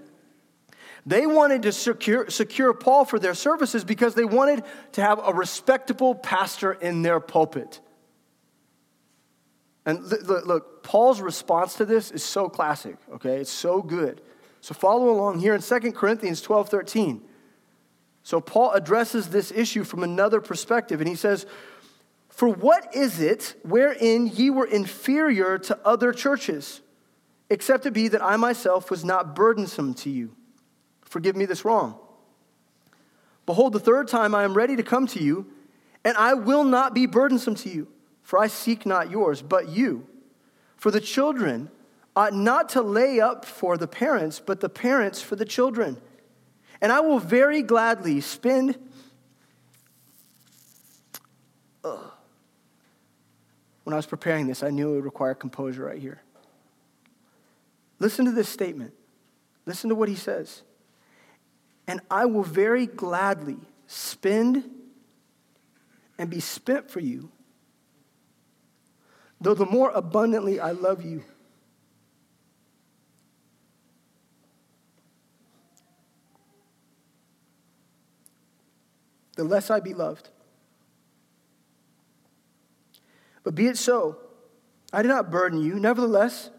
They 1.05 1.25
wanted 1.25 1.63
to 1.63 1.71
secure, 1.71 2.29
secure 2.29 2.73
Paul 2.73 3.03
for 3.03 3.19
their 3.19 3.33
services 3.33 3.83
because 3.83 4.15
they 4.15 4.23
wanted 4.23 4.63
to 4.93 5.01
have 5.01 5.19
a 5.23 5.33
respectable 5.33 6.15
pastor 6.15 6.71
in 6.71 7.01
their 7.01 7.19
pulpit. 7.19 7.81
And 9.85 10.01
look, 10.03 10.45
look, 10.45 10.83
Paul's 10.83 11.19
response 11.19 11.75
to 11.75 11.85
this 11.85 12.09
is 12.11 12.23
so 12.23 12.47
classic, 12.47 12.95
okay? 13.15 13.37
It's 13.37 13.51
so 13.51 13.81
good. 13.81 14.21
So 14.61 14.73
follow 14.73 15.09
along 15.09 15.39
here 15.39 15.53
in 15.53 15.61
2 15.61 15.91
Corinthians 15.91 16.41
12 16.41 16.69
13. 16.69 17.21
So 18.23 18.39
Paul 18.39 18.71
addresses 18.71 19.29
this 19.29 19.51
issue 19.51 19.83
from 19.83 20.01
another 20.01 20.39
perspective, 20.39 21.01
and 21.01 21.09
he 21.09 21.15
says, 21.15 21.45
For 22.29 22.47
what 22.47 22.95
is 22.95 23.19
it 23.19 23.55
wherein 23.63 24.27
ye 24.27 24.49
were 24.49 24.65
inferior 24.65 25.57
to 25.59 25.77
other 25.85 26.13
churches, 26.13 26.81
except 27.49 27.85
it 27.85 27.91
be 27.91 28.07
that 28.07 28.23
I 28.23 28.37
myself 28.37 28.89
was 28.89 29.03
not 29.03 29.35
burdensome 29.35 29.93
to 29.95 30.09
you? 30.09 30.35
Forgive 31.01 31.35
me 31.35 31.45
this 31.45 31.65
wrong. 31.65 31.99
Behold, 33.45 33.73
the 33.73 33.79
third 33.79 34.07
time 34.07 34.33
I 34.33 34.45
am 34.45 34.53
ready 34.53 34.77
to 34.77 34.83
come 34.83 35.05
to 35.07 35.21
you, 35.21 35.45
and 36.05 36.15
I 36.15 36.33
will 36.33 36.63
not 36.63 36.93
be 36.93 37.05
burdensome 37.05 37.55
to 37.55 37.69
you, 37.69 37.89
for 38.21 38.39
I 38.39 38.47
seek 38.47 38.85
not 38.85 39.11
yours, 39.11 39.41
but 39.41 39.67
you. 39.67 40.07
For 40.77 40.91
the 40.91 41.01
children 41.01 41.69
ought 42.15 42.33
not 42.33 42.69
to 42.69 42.81
lay 42.81 43.19
up 43.19 43.43
for 43.43 43.77
the 43.77 43.87
parents, 43.87 44.39
but 44.39 44.61
the 44.61 44.69
parents 44.69 45.21
for 45.21 45.35
the 45.35 45.45
children. 45.45 45.97
And 46.83 46.91
I 46.91 46.99
will 46.99 47.17
very 47.17 47.61
gladly 47.61 48.19
spend. 48.19 48.77
Ugh. 51.85 52.11
When 53.85 53.93
I 53.93 53.95
was 53.95 54.05
preparing 54.05 54.47
this, 54.47 54.63
I 54.63 54.69
knew 54.69 54.91
it 54.91 54.95
would 54.95 55.05
require 55.05 55.33
composure 55.33 55.85
right 55.85 55.97
here. 55.97 56.21
Listen 57.99 58.25
to 58.25 58.31
this 58.31 58.49
statement. 58.49 58.93
Listen 59.65 59.89
to 59.89 59.95
what 59.95 60.09
he 60.09 60.15
says. 60.15 60.61
And 61.87 62.01
I 62.11 62.25
will 62.25 62.43
very 62.43 62.85
gladly 62.85 63.59
spend 63.87 64.69
and 66.17 66.29
be 66.29 66.41
spent 66.41 66.91
for 66.91 66.99
you, 66.99 67.31
though 69.39 69.53
the 69.53 69.65
more 69.65 69.89
abundantly 69.91 70.59
I 70.59 70.71
love 70.71 71.03
you. 71.05 71.23
The 79.35 79.43
less 79.43 79.69
I 79.69 79.79
be 79.79 79.93
loved. 79.93 80.29
But 83.43 83.55
be 83.55 83.67
it 83.67 83.77
so, 83.77 84.17
I 84.91 85.01
did 85.01 85.09
not 85.09 85.31
burden 85.31 85.61
you. 85.61 85.75
Nevertheless, 85.79 86.49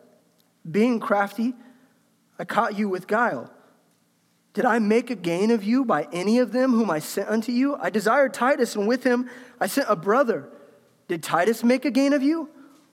being 0.70 1.00
crafty, 1.00 1.54
I 2.38 2.44
caught 2.44 2.76
you 2.76 2.88
with 2.88 3.06
guile. 3.06 3.50
Did 4.54 4.64
I 4.64 4.78
make 4.78 5.10
a 5.10 5.16
gain 5.16 5.50
of 5.50 5.64
you 5.64 5.84
by 5.84 6.08
any 6.12 6.38
of 6.38 6.52
them 6.52 6.72
whom 6.72 6.90
I 6.90 7.00
sent 7.00 7.28
unto 7.28 7.52
you? 7.52 7.76
I 7.76 7.90
desired 7.90 8.34
Titus, 8.34 8.76
and 8.76 8.86
with 8.86 9.02
him 9.02 9.28
I 9.60 9.66
sent 9.66 9.88
a 9.88 9.96
brother. 9.96 10.48
Did 11.08 11.22
Titus 11.22 11.64
make 11.64 11.84
a 11.84 11.90
gain 11.90 12.12
of 12.12 12.22
you? 12.22 12.48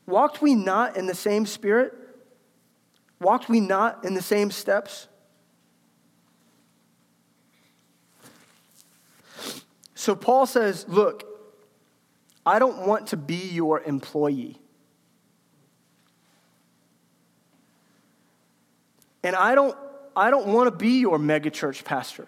Walked 0.06 0.42
we 0.42 0.56
not 0.56 0.98
in 0.98 1.06
the 1.06 1.16
same 1.16 1.46
spirit? 1.46 1.94
Walked 3.20 3.48
we 3.48 3.60
not 3.60 4.04
in 4.04 4.16
the 4.16 4.22
same 4.22 4.52
steps? 4.52 5.08
So 10.02 10.16
Paul 10.16 10.48
says, 10.48 10.88
Look, 10.88 11.26
I 12.44 12.58
don't 12.58 12.88
want 12.88 13.10
to 13.10 13.18
be 13.18 13.36
your 13.36 13.82
employee. 13.82 14.60
And 19.24 19.36
I 19.36 19.54
don't, 19.54 19.78
I 20.16 20.32
don't 20.32 20.48
want 20.48 20.72
to 20.72 20.76
be 20.76 21.02
your 21.02 21.20
megachurch 21.20 21.84
pastor. 21.84 22.28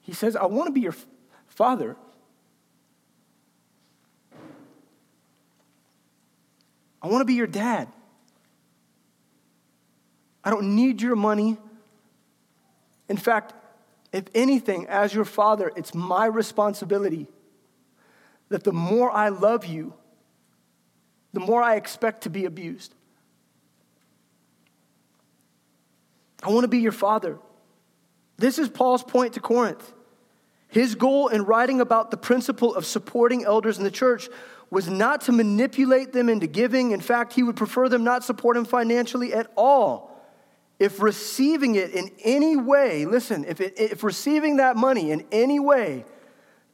He 0.00 0.12
says, 0.12 0.34
I 0.34 0.46
want 0.46 0.66
to 0.66 0.72
be 0.72 0.80
your 0.80 0.96
father. 1.46 1.94
I 7.00 7.06
want 7.06 7.20
to 7.20 7.24
be 7.24 7.34
your 7.34 7.46
dad. 7.46 7.86
I 10.42 10.50
don't 10.50 10.74
need 10.74 11.00
your 11.00 11.14
money. 11.14 11.56
In 13.08 13.16
fact, 13.16 13.54
if 14.12 14.24
anything, 14.34 14.86
as 14.88 15.14
your 15.14 15.24
father, 15.24 15.70
it's 15.76 15.94
my 15.94 16.26
responsibility 16.26 17.26
that 18.48 18.64
the 18.64 18.72
more 18.72 19.10
I 19.10 19.28
love 19.28 19.66
you, 19.66 19.94
the 21.32 21.40
more 21.40 21.62
I 21.62 21.76
expect 21.76 22.22
to 22.22 22.30
be 22.30 22.44
abused. 22.44 22.94
I 26.42 26.50
want 26.50 26.64
to 26.64 26.68
be 26.68 26.78
your 26.78 26.92
father. 26.92 27.38
This 28.38 28.58
is 28.58 28.68
Paul's 28.68 29.02
point 29.02 29.34
to 29.34 29.40
Corinth. 29.40 29.92
His 30.68 30.94
goal 30.94 31.28
in 31.28 31.42
writing 31.42 31.80
about 31.80 32.10
the 32.10 32.16
principle 32.16 32.74
of 32.74 32.86
supporting 32.86 33.44
elders 33.44 33.78
in 33.78 33.84
the 33.84 33.90
church 33.90 34.28
was 34.70 34.88
not 34.88 35.22
to 35.22 35.32
manipulate 35.32 36.12
them 36.12 36.28
into 36.28 36.46
giving. 36.46 36.92
In 36.92 37.00
fact, 37.00 37.32
he 37.32 37.42
would 37.42 37.56
prefer 37.56 37.88
them 37.88 38.04
not 38.04 38.24
support 38.24 38.56
him 38.56 38.64
financially 38.64 39.32
at 39.32 39.50
all. 39.56 40.15
If 40.78 41.00
receiving 41.00 41.74
it 41.74 41.92
in 41.92 42.10
any 42.22 42.56
way, 42.56 43.06
listen, 43.06 43.44
if, 43.44 43.60
it, 43.60 43.74
if 43.78 44.04
receiving 44.04 44.58
that 44.58 44.76
money 44.76 45.10
in 45.10 45.24
any 45.32 45.58
way 45.58 46.04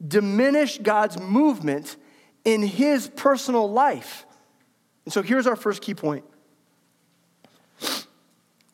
diminished 0.06 0.82
God's 0.82 1.20
movement 1.20 1.96
in 2.44 2.62
his 2.62 3.08
personal 3.08 3.70
life. 3.70 4.26
And 5.04 5.12
so 5.12 5.22
here's 5.22 5.46
our 5.46 5.56
first 5.56 5.82
key 5.82 5.94
point 5.94 6.24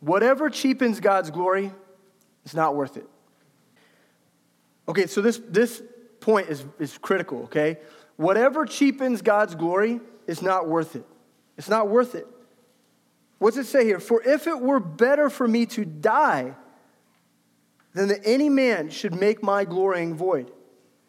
whatever 0.01 0.49
cheapens 0.49 1.01
God's 1.01 1.31
glory 1.31 1.73
is 2.45 2.55
not 2.55 2.75
worth 2.75 2.97
it. 2.97 3.07
Okay, 4.89 5.07
so 5.07 5.21
this, 5.21 5.41
this 5.49 5.83
point 6.21 6.49
is, 6.49 6.65
is 6.79 6.97
critical, 6.97 7.43
okay? 7.45 7.79
Whatever 8.17 8.65
cheapens 8.65 9.21
God's 9.23 9.55
glory 9.55 10.01
is 10.27 10.41
not 10.41 10.67
worth 10.67 10.97
it. 10.97 11.05
It's 11.59 11.69
not 11.69 11.89
worth 11.89 12.15
it. 12.15 12.27
What's 13.39 13.57
it 13.57 13.67
say 13.67 13.85
here? 13.85 14.01
For 14.01 14.23
if 14.23 14.47
it 14.47 14.61
were 14.61 14.81
better 14.81 15.31
for 15.31 15.47
me 15.47 15.67
to 15.67 15.85
die 15.85 16.55
than 17.95 18.09
that 18.09 18.21
any 18.25 18.49
man 18.49 18.91
should 18.91 19.15
make 19.15 19.43
my 19.43 19.65
glorying 19.65 20.15
void. 20.15 20.51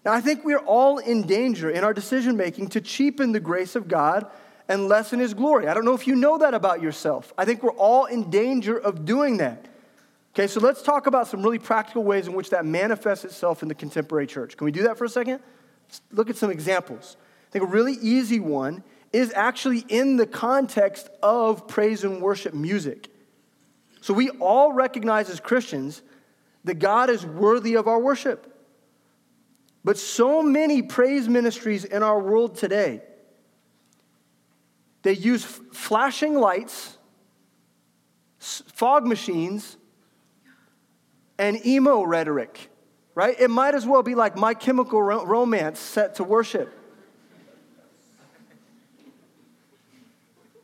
Now, 0.05 0.13
I 0.13 0.21
think 0.21 0.45
we're 0.45 0.59
all 0.59 0.97
in 0.97 1.23
danger 1.23 1.69
in 1.69 1.83
our 1.83 1.93
decision 1.93 2.37
making 2.37 2.69
to 2.69 2.81
cheapen 2.81 3.31
the 3.31 3.39
grace 3.39 3.75
of 3.75 3.87
God 3.87 4.25
and 4.67 4.87
lessen 4.87 5.19
his 5.19 5.33
glory. 5.33 5.67
I 5.67 5.73
don't 5.73 5.83
know 5.83 5.93
if 5.93 6.07
you 6.07 6.15
know 6.15 6.37
that 6.37 6.53
about 6.53 6.81
yourself. 6.81 7.33
I 7.37 7.45
think 7.45 7.63
we're 7.63 7.71
all 7.71 8.05
in 8.05 8.29
danger 8.29 8.77
of 8.77 9.03
doing 9.03 9.37
that. 9.37 9.67
Okay, 10.33 10.47
so 10.47 10.59
let's 10.59 10.81
talk 10.83 11.07
about 11.07 11.27
some 11.27 11.41
really 11.41 11.59
practical 11.59 12.03
ways 12.03 12.27
in 12.27 12.33
which 12.33 12.51
that 12.51 12.65
manifests 12.65 13.25
itself 13.25 13.61
in 13.61 13.67
the 13.67 13.75
contemporary 13.75 14.27
church. 14.27 14.55
Can 14.55 14.65
we 14.65 14.71
do 14.71 14.83
that 14.83 14.97
for 14.97 15.05
a 15.05 15.09
second? 15.09 15.41
Let's 15.87 16.01
look 16.11 16.29
at 16.29 16.37
some 16.37 16.51
examples. 16.51 17.17
I 17.49 17.51
think 17.51 17.65
a 17.65 17.67
really 17.67 17.93
easy 17.93 18.39
one 18.39 18.83
is 19.11 19.33
actually 19.33 19.85
in 19.87 20.17
the 20.17 20.27
context 20.27 21.09
of 21.23 21.67
praise 21.67 22.03
and 22.03 22.21
worship 22.21 22.53
music. 22.53 23.09
So 24.01 24.13
we 24.13 24.29
all 24.29 24.71
recognize 24.71 25.29
as 25.29 25.39
Christians 25.39 26.01
that 26.63 26.75
God 26.75 27.09
is 27.09 27.25
worthy 27.25 27.75
of 27.75 27.87
our 27.87 27.99
worship. 27.99 28.45
But 29.83 29.97
so 29.97 30.43
many 30.43 30.81
praise 30.81 31.27
ministries 31.27 31.85
in 31.85 32.03
our 32.03 32.19
world 32.19 32.55
today, 32.55 33.01
they 35.01 35.13
use 35.13 35.43
flashing 35.43 36.35
lights, 36.35 36.97
fog 38.39 39.07
machines, 39.07 39.77
and 41.37 41.65
emo 41.65 42.03
rhetoric, 42.03 42.69
right? 43.15 43.39
It 43.39 43.49
might 43.49 43.73
as 43.73 43.85
well 43.87 44.03
be 44.03 44.13
like 44.13 44.37
my 44.37 44.53
chemical 44.53 45.01
romance 45.01 45.79
set 45.79 46.15
to 46.15 46.23
worship. 46.23 46.73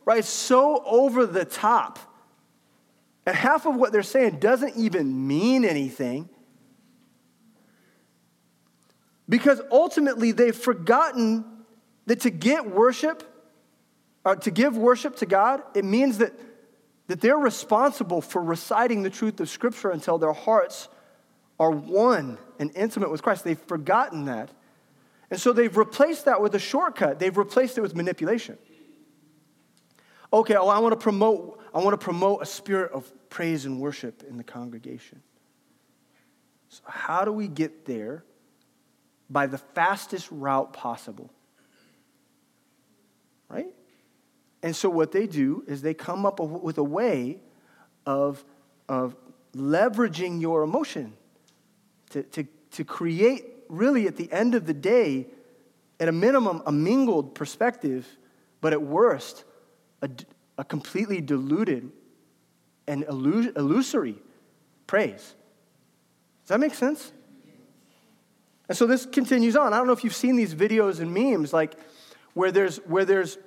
Right? 0.06 0.24
So 0.24 0.82
over 0.86 1.26
the 1.26 1.44
top. 1.44 1.98
And 3.26 3.36
half 3.36 3.66
of 3.66 3.74
what 3.74 3.92
they're 3.92 4.02
saying 4.02 4.38
doesn't 4.38 4.76
even 4.76 5.26
mean 5.26 5.64
anything. 5.64 6.30
Because 9.28 9.60
ultimately 9.70 10.30
they've 10.30 10.56
forgotten 10.56 11.44
that 12.06 12.20
to 12.20 12.30
get 12.30 12.70
worship, 12.70 13.24
or 14.24 14.36
to 14.36 14.50
give 14.52 14.76
worship 14.76 15.16
to 15.16 15.26
God, 15.26 15.62
it 15.74 15.84
means 15.84 16.18
that, 16.18 16.32
that 17.08 17.20
they're 17.20 17.36
responsible 17.36 18.20
for 18.20 18.40
reciting 18.40 19.02
the 19.02 19.10
truth 19.10 19.40
of 19.40 19.48
Scripture 19.48 19.90
until 19.90 20.18
their 20.18 20.32
hearts 20.32 20.88
are 21.58 21.72
one 21.72 22.38
and 22.60 22.70
intimate 22.76 23.10
with 23.10 23.22
Christ. 23.22 23.42
They've 23.42 23.58
forgotten 23.58 24.26
that. 24.26 24.50
And 25.32 25.40
so 25.40 25.52
they've 25.52 25.76
replaced 25.76 26.26
that 26.26 26.40
with 26.40 26.54
a 26.54 26.60
shortcut, 26.60 27.18
they've 27.18 27.36
replaced 27.36 27.76
it 27.76 27.80
with 27.80 27.96
manipulation 27.96 28.56
okay, 30.32 30.54
oh, 30.54 30.68
I 30.68 30.78
want 30.78 30.92
to 30.92 31.02
promote, 31.02 31.60
I 31.74 31.82
want 31.82 31.98
to 31.98 32.04
promote 32.04 32.42
a 32.42 32.46
spirit 32.46 32.92
of 32.92 33.10
praise 33.28 33.64
and 33.64 33.80
worship 33.80 34.22
in 34.28 34.36
the 34.36 34.44
congregation. 34.44 35.22
So 36.68 36.82
how 36.86 37.24
do 37.24 37.32
we 37.32 37.48
get 37.48 37.86
there? 37.86 38.24
By 39.28 39.46
the 39.46 39.58
fastest 39.58 40.28
route 40.30 40.72
possible. 40.72 41.30
Right? 43.48 43.72
And 44.62 44.74
so 44.74 44.88
what 44.88 45.12
they 45.12 45.26
do 45.26 45.64
is 45.66 45.82
they 45.82 45.94
come 45.94 46.26
up 46.26 46.40
with 46.40 46.78
a 46.78 46.84
way 46.84 47.38
of, 48.04 48.44
of 48.88 49.16
leveraging 49.54 50.40
your 50.40 50.62
emotion 50.62 51.12
to, 52.10 52.22
to, 52.22 52.46
to 52.72 52.84
create, 52.84 53.44
really, 53.68 54.06
at 54.06 54.16
the 54.16 54.30
end 54.32 54.54
of 54.54 54.66
the 54.66 54.74
day, 54.74 55.26
at 55.98 56.08
a 56.08 56.12
minimum, 56.12 56.62
a 56.66 56.72
mingled 56.72 57.34
perspective, 57.34 58.06
but 58.60 58.72
at 58.72 58.82
worst, 58.82 59.44
a, 60.02 60.10
a 60.58 60.64
completely 60.64 61.20
diluted 61.20 61.90
and 62.86 63.04
illusory 63.04 64.16
praise. 64.86 65.34
Does 66.44 66.48
that 66.48 66.60
make 66.60 66.74
sense? 66.74 67.12
And 68.68 68.76
so 68.76 68.86
this 68.86 69.06
continues 69.06 69.56
on. 69.56 69.72
I 69.72 69.78
don't 69.78 69.86
know 69.86 69.92
if 69.92 70.04
you've 70.04 70.14
seen 70.14 70.36
these 70.36 70.54
videos 70.54 71.00
and 71.00 71.12
memes, 71.12 71.52
like 71.52 71.74
where 72.34 72.52
there's 72.52 72.78
where 72.78 73.04
there's, 73.04 73.38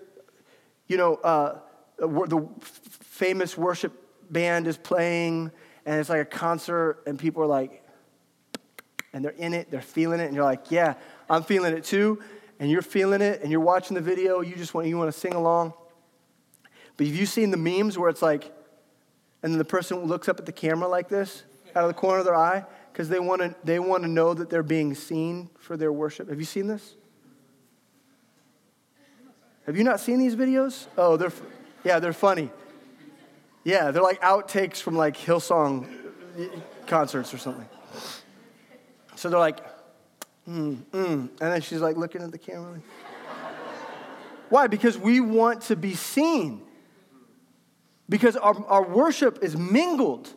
you 0.88 0.98
know, 0.98 1.16
uh, 1.16 1.60
the 1.98 2.48
famous 2.62 3.58
worship 3.58 3.94
band 4.32 4.68
is 4.68 4.78
playing, 4.78 5.52
and 5.86 6.00
it's 6.00 6.10
like 6.10 6.22
a 6.22 6.26
concert, 6.26 7.04
and 7.06 7.20
people 7.20 7.44
are 7.44 7.48
like, 7.48 7.84
and 9.14 9.24
they're 9.24 9.32
in 9.32 9.54
it, 9.54 9.70
they're 9.72 9.82
feeling 9.82 10.20
it, 10.20 10.26
and 10.26 10.36
you're 10.36 10.46
like, 10.46 10.72
yeah, 10.72 10.94
I'm 11.30 11.44
feeling 11.44 11.74
it 11.74 11.84
too, 11.84 12.22
and 12.60 12.72
you're 12.72 12.82
feeling 12.82 13.22
it, 13.22 13.42
and 13.42 13.52
you're 13.52 13.60
watching 13.60 13.96
the 13.96 14.02
video, 14.02 14.42
you 14.42 14.56
just 14.56 14.74
want 14.74 14.88
you 14.88 14.98
want 14.98 15.14
to 15.14 15.20
sing 15.20 15.34
along. 15.34 15.74
But 17.00 17.08
have 17.08 17.16
you 17.16 17.26
seen 17.26 17.50
the 17.50 17.56
memes 17.56 17.98
where 17.98 18.10
it's 18.10 18.22
like, 18.22 18.52
and 19.42 19.54
then 19.54 19.58
the 19.58 19.64
person 19.64 20.00
looks 20.04 20.28
up 20.28 20.38
at 20.38 20.46
the 20.46 20.52
camera 20.52 20.86
like 20.86 21.08
this 21.08 21.44
out 21.74 21.86
of 21.86 21.88
the 21.88 21.94
corner 21.94 22.20
of 22.20 22.26
their 22.26 22.36
eye 22.36 22.66
because 22.92 23.08
they 23.08 23.22
want 23.22 23.42
to 23.42 23.56
they 23.64 23.80
want 23.80 24.04
to 24.04 24.10
know 24.10 24.34
that 24.34 24.50
they're 24.50 24.62
being 24.64 24.94
seen 24.94 25.50
for 25.58 25.78
their 25.78 25.94
worship. 25.94 26.28
Have 26.28 26.40
you 26.40 26.46
seen 26.46 26.68
this? 26.68 26.96
Have 29.66 29.78
you 29.78 29.86
not 29.86 30.02
seen 30.02 30.20
these 30.20 30.36
videos? 30.36 30.88
Oh, 30.98 31.16
they're 31.16 31.32
yeah, 31.86 32.00
they're 32.00 32.12
funny. 32.12 32.50
Yeah, 33.64 33.92
they're 33.92 34.04
like 34.04 34.20
outtakes 34.20 34.82
from 34.82 34.98
like 34.98 35.16
Hillsong 35.16 35.88
concerts 36.86 37.34
or 37.34 37.38
something. 37.38 37.70
So 39.16 39.30
they're 39.30 39.40
like, 39.40 39.64
mm, 40.46 40.84
mm. 40.92 40.92
and 40.92 41.30
then 41.40 41.62
she's 41.62 41.80
like 41.80 41.96
looking 41.96 42.22
at 42.24 42.34
the 42.34 42.38
camera. 42.38 42.82
Why? 44.50 44.68
Because 44.68 44.98
we 44.98 45.22
want 45.22 45.62
to 45.62 45.78
be 45.78 45.96
seen 45.96 46.66
because 48.10 48.36
our, 48.36 48.66
our 48.66 48.84
worship 48.84 49.40
is 49.44 49.56
mingled, 49.56 50.34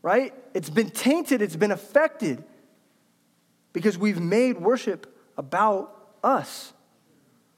right? 0.00 0.32
It's 0.54 0.70
been 0.70 0.90
tainted, 0.90 1.42
it's 1.42 1.56
been 1.56 1.72
affected 1.72 2.44
because 3.72 3.98
we've 3.98 4.20
made 4.20 4.60
worship 4.60 5.12
about 5.36 6.14
us. 6.22 6.72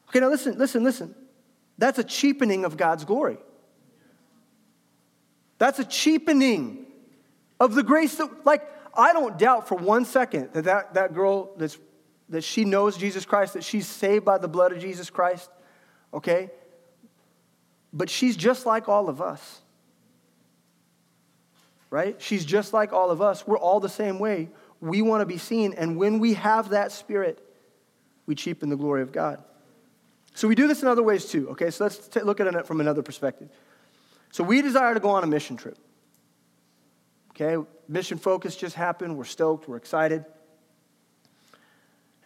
Okay, 0.09 0.21
now 0.21 0.31
listen, 0.31 0.59
listen, 0.59 0.83
listen. 0.83 1.15
That's 1.79 1.99
a 1.99 2.05
cheapening 2.05 2.65
of 2.65 2.79
God's 2.79 3.05
glory. 3.05 3.37
That's 5.59 5.79
a 5.79 5.85
cheapening 5.85 6.87
of 7.61 7.75
the 7.75 7.83
grace 7.83 8.17
that, 8.17 8.47
like, 8.47 8.63
I 8.95 9.13
don't 9.13 9.39
doubt 9.39 9.69
for 9.69 9.77
one 9.77 10.07
second 10.07 10.55
that 10.55 10.65
that, 10.65 10.95
that 10.95 11.15
girl 11.15 11.51
that's, 11.59 11.79
that 12.31 12.45
she 12.45 12.65
knows 12.65 12.97
Jesus 12.97 13.27
Christ, 13.27 13.53
that 13.55 13.65
she's 13.65 13.87
saved 13.87 14.25
by 14.25 14.39
the 14.39 14.49
blood 14.49 14.73
of 14.73 14.79
Jesus 14.79 15.11
Christ, 15.11 15.51
okay? 16.15 16.51
But 17.97 18.11
she's 18.11 18.37
just 18.37 18.67
like 18.67 18.91
all 18.91 19.09
of 19.09 19.23
us. 19.23 19.63
Right? 21.89 22.21
She's 22.21 22.45
just 22.45 22.75
like 22.75 22.93
all 22.93 23.11
of 23.11 23.23
us. 23.23 23.47
We're 23.47 23.59
all 23.59 23.81
the 23.81 23.89
same 23.89 24.19
way. 24.19 24.51
We 24.83 25.01
want 25.01 25.23
to 25.23 25.27
be 25.27 25.39
seen. 25.39 25.73
And 25.73 25.97
when 25.97 26.19
we 26.19 26.35
have 26.35 26.69
that 26.71 26.93
spirit, 26.93 27.43
we 28.27 28.35
cheapen 28.35 28.69
the 28.69 28.77
glory 28.77 29.01
of 29.01 29.13
God. 29.13 29.43
So 30.35 30.47
we 30.47 30.55
do 30.55 30.69
this 30.69 30.83
in 30.83 30.89
other 30.89 31.03
ways 31.03 31.25
too. 31.25 31.49
Okay, 31.51 31.71
so 31.71 31.85
let's 31.85 31.97
t- 32.09 32.21
look 32.21 32.39
at 32.39 32.47
it 32.47 32.67
from 32.67 32.83
another 32.83 33.03
perspective. 33.03 33.49
So 34.31 34.45
we 34.45 34.61
desire 34.61 34.93
to 34.93 35.01
go 35.01 35.09
on 35.09 35.25
a 35.25 35.27
mission 35.27 35.57
trip. 35.57 35.79
Okay, 37.31 37.67
mission 37.89 38.19
focus 38.19 38.57
just 38.57 38.75
happened. 38.75 39.17
We're 39.17 39.25
stoked. 39.25 39.67
We're 39.69 39.79
excited. 39.79 40.27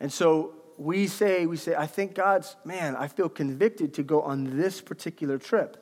And 0.01 0.13
so 0.13 0.55
we 0.81 1.09
say, 1.09 1.45
we 1.45 1.59
say, 1.59 1.75
I 1.75 1.87
think 1.87 2.15
God's, 2.15 2.57
man, 2.65 2.97
I 2.97 3.07
feel 3.07 3.29
convicted 3.29 3.93
to 3.95 4.03
go 4.03 4.23
on 4.23 4.57
this 4.57 4.81
particular 4.81 5.37
trip. 5.37 5.77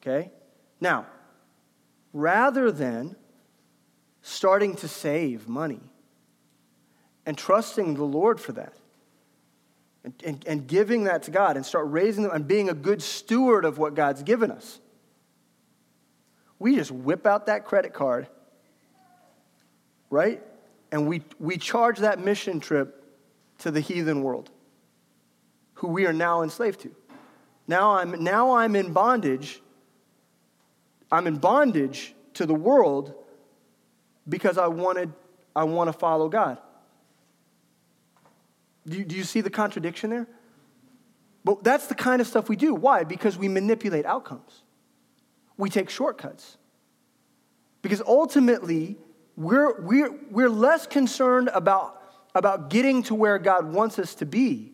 Okay? 0.00 0.32
Now, 0.80 1.06
rather 2.12 2.72
than 2.72 3.14
starting 4.20 4.74
to 4.74 4.88
save 4.88 5.48
money 5.48 5.80
and 7.24 7.38
trusting 7.38 7.94
the 7.94 8.02
Lord 8.02 8.40
for 8.40 8.50
that, 8.52 8.74
and, 10.02 10.14
and, 10.24 10.44
and, 10.48 10.66
giving 10.66 11.04
that 11.04 11.22
to 11.24 11.30
God 11.30 11.54
and 11.56 11.64
start 11.64 11.86
raising 11.88 12.24
them 12.24 12.32
and 12.32 12.48
being 12.48 12.68
a 12.68 12.74
good 12.74 13.00
steward 13.00 13.64
of 13.64 13.78
what 13.78 13.94
God's 13.94 14.24
given 14.24 14.50
us. 14.50 14.80
We 16.58 16.74
just 16.74 16.90
whip 16.90 17.24
out 17.24 17.46
that 17.46 17.66
credit 17.66 17.94
card, 17.94 18.26
right? 20.10 20.42
And 20.90 21.06
we, 21.06 21.22
we 21.38 21.56
charge 21.56 22.00
that 22.00 22.18
mission 22.18 22.58
trip 22.58 23.01
to 23.62 23.70
the 23.70 23.80
heathen 23.80 24.22
world. 24.22 24.50
who 25.82 25.88
we 25.88 26.06
are 26.06 26.12
now 26.12 26.42
enslaved 26.42 26.80
to. 26.80 26.94
Now 27.66 27.96
I'm, 27.96 28.22
now 28.22 28.54
I'm 28.54 28.76
in 28.76 28.92
bondage. 28.92 29.60
I'm 31.10 31.26
in 31.26 31.38
bondage 31.38 32.14
to 32.34 32.46
the 32.46 32.54
world 32.54 33.14
because 34.28 34.58
I 34.58 34.68
wanted, 34.68 35.12
I 35.56 35.64
want 35.64 35.88
to 35.88 35.92
follow 35.92 36.28
God. 36.28 36.58
Do 38.86 38.96
you, 38.96 39.04
do 39.04 39.16
you 39.16 39.24
see 39.24 39.40
the 39.40 39.50
contradiction 39.50 40.10
there? 40.10 40.28
But 41.44 41.64
that's 41.64 41.88
the 41.88 41.96
kind 41.96 42.20
of 42.20 42.28
stuff 42.28 42.48
we 42.48 42.54
do. 42.54 42.74
Why? 42.74 43.02
Because 43.02 43.36
we 43.36 43.48
manipulate 43.48 44.06
outcomes. 44.06 44.62
We 45.56 45.68
take 45.68 45.90
shortcuts. 45.90 46.58
Because 47.82 48.00
ultimately, 48.06 48.98
we're, 49.36 49.80
we're, 49.80 50.14
we're 50.30 50.48
less 50.48 50.86
concerned 50.86 51.50
about, 51.52 52.00
about 52.34 52.70
getting 52.70 53.02
to 53.04 53.14
where 53.14 53.38
God 53.38 53.72
wants 53.72 53.98
us 53.98 54.14
to 54.16 54.26
be. 54.26 54.72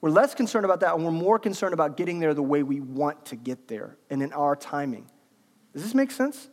We're 0.00 0.10
less 0.10 0.34
concerned 0.34 0.64
about 0.64 0.80
that, 0.80 0.94
and 0.94 1.04
we're 1.04 1.10
more 1.10 1.38
concerned 1.38 1.72
about 1.72 1.96
getting 1.96 2.20
there 2.20 2.34
the 2.34 2.42
way 2.42 2.62
we 2.62 2.80
want 2.80 3.26
to 3.26 3.36
get 3.36 3.68
there 3.68 3.96
and 4.10 4.22
in 4.22 4.32
our 4.32 4.54
timing. 4.54 5.06
Does 5.72 5.82
this 5.82 5.94
make 5.94 6.10
sense? 6.10 6.48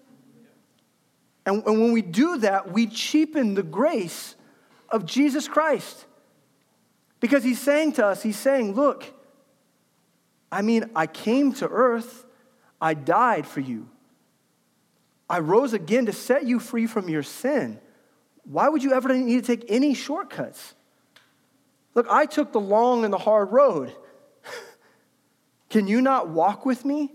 And, 1.46 1.64
and 1.66 1.82
when 1.82 1.92
we 1.92 2.02
do 2.02 2.38
that, 2.40 2.72
we 2.72 2.88
cheapen 2.88 3.56
the 3.56 3.64
grace 3.64 4.36
of 4.90 5.06
Jesus 5.06 5.48
Christ. 5.48 6.06
Because 7.20 7.44
he's 7.44 7.60
saying 7.60 7.94
to 7.94 8.06
us, 8.06 8.24
he's 8.24 8.38
saying, 8.38 8.74
Look, 8.74 9.06
I 10.52 10.62
mean, 10.62 10.90
I 10.96 11.08
came 11.08 11.54
to 11.56 11.68
earth, 11.68 12.26
I 12.80 12.94
died 12.94 13.46
for 13.46 13.60
you. 13.60 13.90
I 15.30 15.40
rose 15.40 15.74
again 15.74 16.08
to 16.08 16.14
set 16.14 16.46
you 16.46 16.60
free 16.60 16.88
from 16.88 17.08
your 17.08 17.24
sin. 17.24 17.80
Why 18.43 18.69
would 18.69 18.84
you 18.84 18.93
ever 18.93 19.13
need 19.15 19.43
to 19.43 19.56
take 19.56 19.65
any 19.69 19.93
shortcuts? 19.93 20.73
Look, 21.93 22.08
I 22.10 22.25
took 22.25 22.51
the 22.51 22.60
long 22.60 23.04
and 23.04 23.13
the 23.13 23.17
hard 23.17 23.51
road. 23.51 23.93
Can 25.69 25.88
you 25.88 26.01
not 26.01 26.30
walk 26.30 26.65
with 26.65 26.86
me? 26.86 27.12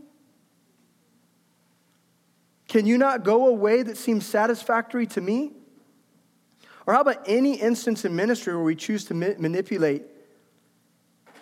Can 2.69 2.87
you 2.87 2.99
not 2.99 3.25
go 3.25 3.49
a 3.49 3.53
way 3.53 3.83
that 3.83 3.97
seems 3.97 4.27
satisfactory 4.27 5.07
to 5.09 5.21
me? 5.21 5.53
Or 6.87 6.95
how 6.95 7.01
about 7.01 7.23
any 7.27 7.55
instance 7.55 8.05
in 8.05 8.15
ministry 8.15 8.55
where 8.55 8.65
we 8.65 8.77
choose 8.77 9.05
to 9.07 9.15
ma- 9.15 9.35
manipulate 9.39 10.05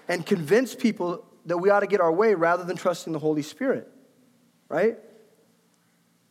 and 0.09 0.25
convince 0.25 0.75
people 0.75 1.27
that 1.47 1.59
we 1.59 1.70
ought 1.70 1.81
to 1.81 1.87
get 1.87 2.01
our 2.01 2.12
way 2.12 2.35
rather 2.35 2.64
than 2.64 2.77
trusting 2.77 3.12
the 3.12 3.18
Holy 3.18 3.42
Spirit? 3.42 3.90
Right? 4.68 4.99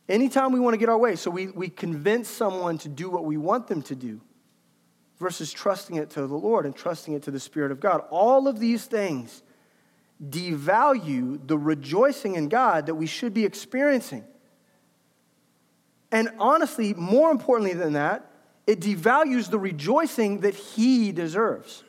Anytime 0.08 0.52
we 0.52 0.60
want 0.60 0.74
to 0.74 0.78
get 0.78 0.88
our 0.88 0.98
way, 0.98 1.16
so 1.16 1.30
we, 1.30 1.48
we 1.48 1.68
convince 1.68 2.28
someone 2.28 2.76
to 2.78 2.88
do 2.88 3.08
what 3.08 3.24
we 3.24 3.36
want 3.36 3.68
them 3.68 3.80
to 3.82 3.94
do 3.94 4.20
versus 5.18 5.52
trusting 5.52 5.96
it 5.96 6.10
to 6.10 6.26
the 6.26 6.34
Lord 6.34 6.66
and 6.66 6.76
trusting 6.76 7.14
it 7.14 7.22
to 7.22 7.30
the 7.30 7.40
Spirit 7.40 7.72
of 7.72 7.80
God. 7.80 8.02
All 8.10 8.46
of 8.46 8.58
these 8.58 8.84
things 8.84 9.42
devalue 10.22 11.46
the 11.46 11.56
rejoicing 11.56 12.34
in 12.34 12.48
God 12.48 12.86
that 12.86 12.94
we 12.94 13.06
should 13.06 13.32
be 13.32 13.44
experiencing. 13.44 14.24
And 16.12 16.30
honestly, 16.38 16.94
more 16.94 17.30
importantly 17.30 17.74
than 17.74 17.94
that, 17.94 18.30
it 18.66 18.80
devalues 18.80 19.50
the 19.50 19.58
rejoicing 19.58 20.40
that 20.40 20.54
he 20.54 21.12
deserves. 21.12 21.82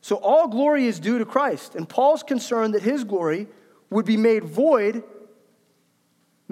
So 0.00 0.16
all 0.16 0.48
glory 0.48 0.86
is 0.86 0.98
due 0.98 1.18
to 1.18 1.24
Christ, 1.24 1.74
and 1.74 1.88
Paul's 1.88 2.22
concerned 2.22 2.74
that 2.74 2.82
his 2.82 3.04
glory 3.04 3.46
would 3.90 4.04
be 4.04 4.16
made 4.16 4.44
void 4.44 5.04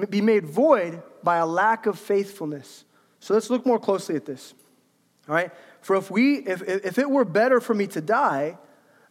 be 0.06 0.20
made 0.20 0.46
void 0.46 1.02
by 1.22 1.36
a 1.36 1.46
lack 1.46 1.86
of 1.86 1.98
faithfulness. 1.98 2.84
So 3.18 3.34
let's 3.34 3.50
look 3.50 3.66
more 3.66 3.78
closely 3.78 4.16
at 4.16 4.24
this. 4.24 4.54
All 5.28 5.34
right? 5.34 5.50
For 5.80 5.96
if 5.96 6.10
we 6.10 6.38
if 6.38 6.62
if 6.62 6.98
it 6.98 7.08
were 7.08 7.24
better 7.24 7.60
for 7.60 7.74
me 7.74 7.86
to 7.88 8.00
die, 8.00 8.58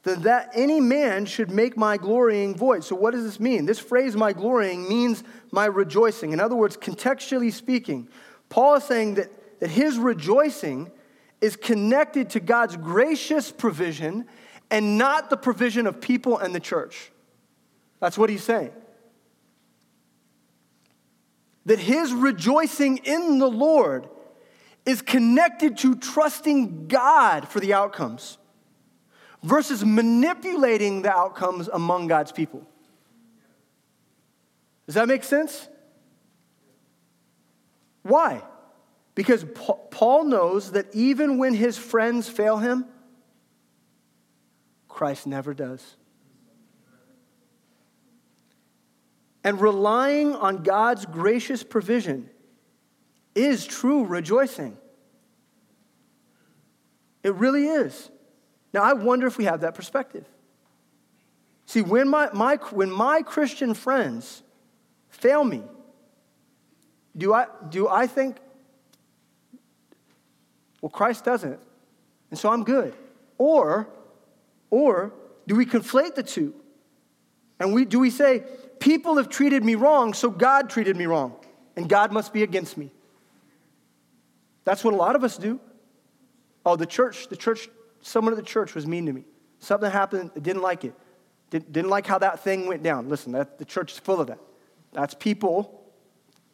then 0.03 0.21
that 0.21 0.51
any 0.53 0.79
man 0.79 1.25
should 1.25 1.51
make 1.51 1.75
my 1.77 1.97
glorying 1.97 2.55
void. 2.55 2.83
So 2.83 2.95
what 2.95 3.11
does 3.11 3.23
this 3.23 3.39
mean? 3.39 3.65
This 3.65 3.79
phrase 3.79 4.15
my 4.15 4.33
glorying 4.33 4.87
means 4.87 5.23
my 5.51 5.65
rejoicing. 5.65 6.31
In 6.31 6.39
other 6.39 6.55
words, 6.55 6.77
contextually 6.77 7.51
speaking, 7.51 8.07
Paul 8.49 8.75
is 8.75 8.83
saying 8.83 9.15
that, 9.15 9.59
that 9.59 9.69
his 9.69 9.97
rejoicing 9.97 10.91
is 11.41 11.55
connected 11.55 12.29
to 12.31 12.39
God's 12.39 12.77
gracious 12.77 13.51
provision 13.51 14.25
and 14.71 14.97
not 14.97 15.29
the 15.29 15.37
provision 15.37 15.87
of 15.87 15.99
people 15.99 16.37
and 16.37 16.53
the 16.53 16.59
church. 16.59 17.11
That's 17.99 18.17
what 18.17 18.29
he's 18.29 18.43
saying. 18.43 18.71
That 21.69 21.77
his 21.77 22.11
rejoicing 22.11 22.97
in 22.97 23.37
the 23.37 23.47
Lord 23.47 24.09
is 24.87 25.03
connected 25.03 25.77
to 25.77 25.93
trusting 25.93 26.87
God 26.87 27.47
for 27.47 27.59
the 27.59 27.75
outcomes 27.75 28.39
versus 29.43 29.85
manipulating 29.85 31.03
the 31.03 31.11
outcomes 31.11 31.67
among 31.67 32.07
God's 32.07 32.31
people. 32.31 32.65
Does 34.87 34.95
that 34.95 35.07
make 35.07 35.23
sense? 35.23 35.67
Why? 38.01 38.41
Because 39.13 39.45
Paul 39.91 40.23
knows 40.23 40.71
that 40.71 40.87
even 40.95 41.37
when 41.37 41.53
his 41.53 41.77
friends 41.77 42.27
fail 42.27 42.57
him, 42.57 42.85
Christ 44.87 45.27
never 45.27 45.53
does. 45.53 45.97
And 49.43 49.61
relying 49.61 50.35
on 50.35 50.63
God's 50.63 51.05
gracious 51.05 51.63
provision 51.63 52.29
is 53.35 53.65
true 53.65 54.03
rejoicing. 54.03 54.77
It 57.23 57.33
really 57.35 57.67
is. 57.67 58.09
Now, 58.73 58.83
I 58.83 58.93
wonder 58.93 59.27
if 59.27 59.37
we 59.37 59.45
have 59.45 59.61
that 59.61 59.75
perspective. 59.75 60.25
See, 61.65 61.81
when 61.81 62.09
my, 62.09 62.29
my, 62.33 62.55
when 62.71 62.91
my 62.91 63.21
Christian 63.21 63.73
friends 63.73 64.43
fail 65.09 65.43
me, 65.43 65.63
do 67.15 67.33
I, 67.33 67.45
do 67.69 67.87
I 67.87 68.07
think, 68.07 68.37
well, 70.81 70.89
Christ 70.89 71.25
doesn't, 71.25 71.59
and 72.29 72.39
so 72.39 72.51
I'm 72.51 72.63
good? 72.63 72.93
Or, 73.37 73.87
or 74.69 75.13
do 75.47 75.55
we 75.55 75.65
conflate 75.65 76.15
the 76.15 76.23
two? 76.23 76.53
And 77.59 77.73
we, 77.73 77.85
do 77.85 77.99
we 77.99 78.09
say, 78.09 78.43
people 78.79 79.17
have 79.17 79.29
treated 79.29 79.63
me 79.63 79.75
wrong, 79.75 80.13
so 80.13 80.29
God 80.29 80.69
treated 80.69 80.95
me 80.95 81.05
wrong, 81.05 81.35
and 81.75 81.87
God 81.87 82.11
must 82.11 82.33
be 82.33 82.43
against 82.43 82.77
me? 82.77 82.91
That's 84.65 84.83
what 84.83 84.93
a 84.93 84.97
lot 84.97 85.15
of 85.15 85.23
us 85.23 85.37
do. 85.37 85.59
Oh, 86.65 86.75
the 86.75 86.85
church, 86.85 87.27
the 87.27 87.35
church, 87.35 87.69
someone 88.01 88.33
at 88.33 88.37
the 88.37 88.43
church 88.43 88.75
was 88.75 88.85
mean 88.85 89.05
to 89.05 89.13
me. 89.13 89.23
Something 89.59 89.89
happened, 89.89 90.31
I 90.35 90.39
didn't 90.39 90.61
like 90.61 90.85
it. 90.85 90.93
Didn't, 91.49 91.71
didn't 91.71 91.89
like 91.89 92.05
how 92.05 92.19
that 92.19 92.43
thing 92.43 92.67
went 92.67 92.83
down. 92.83 93.09
Listen, 93.09 93.31
that, 93.31 93.57
the 93.57 93.65
church 93.65 93.93
is 93.93 93.99
full 93.99 94.21
of 94.21 94.27
that. 94.27 94.39
That's 94.93 95.13
people 95.13 95.79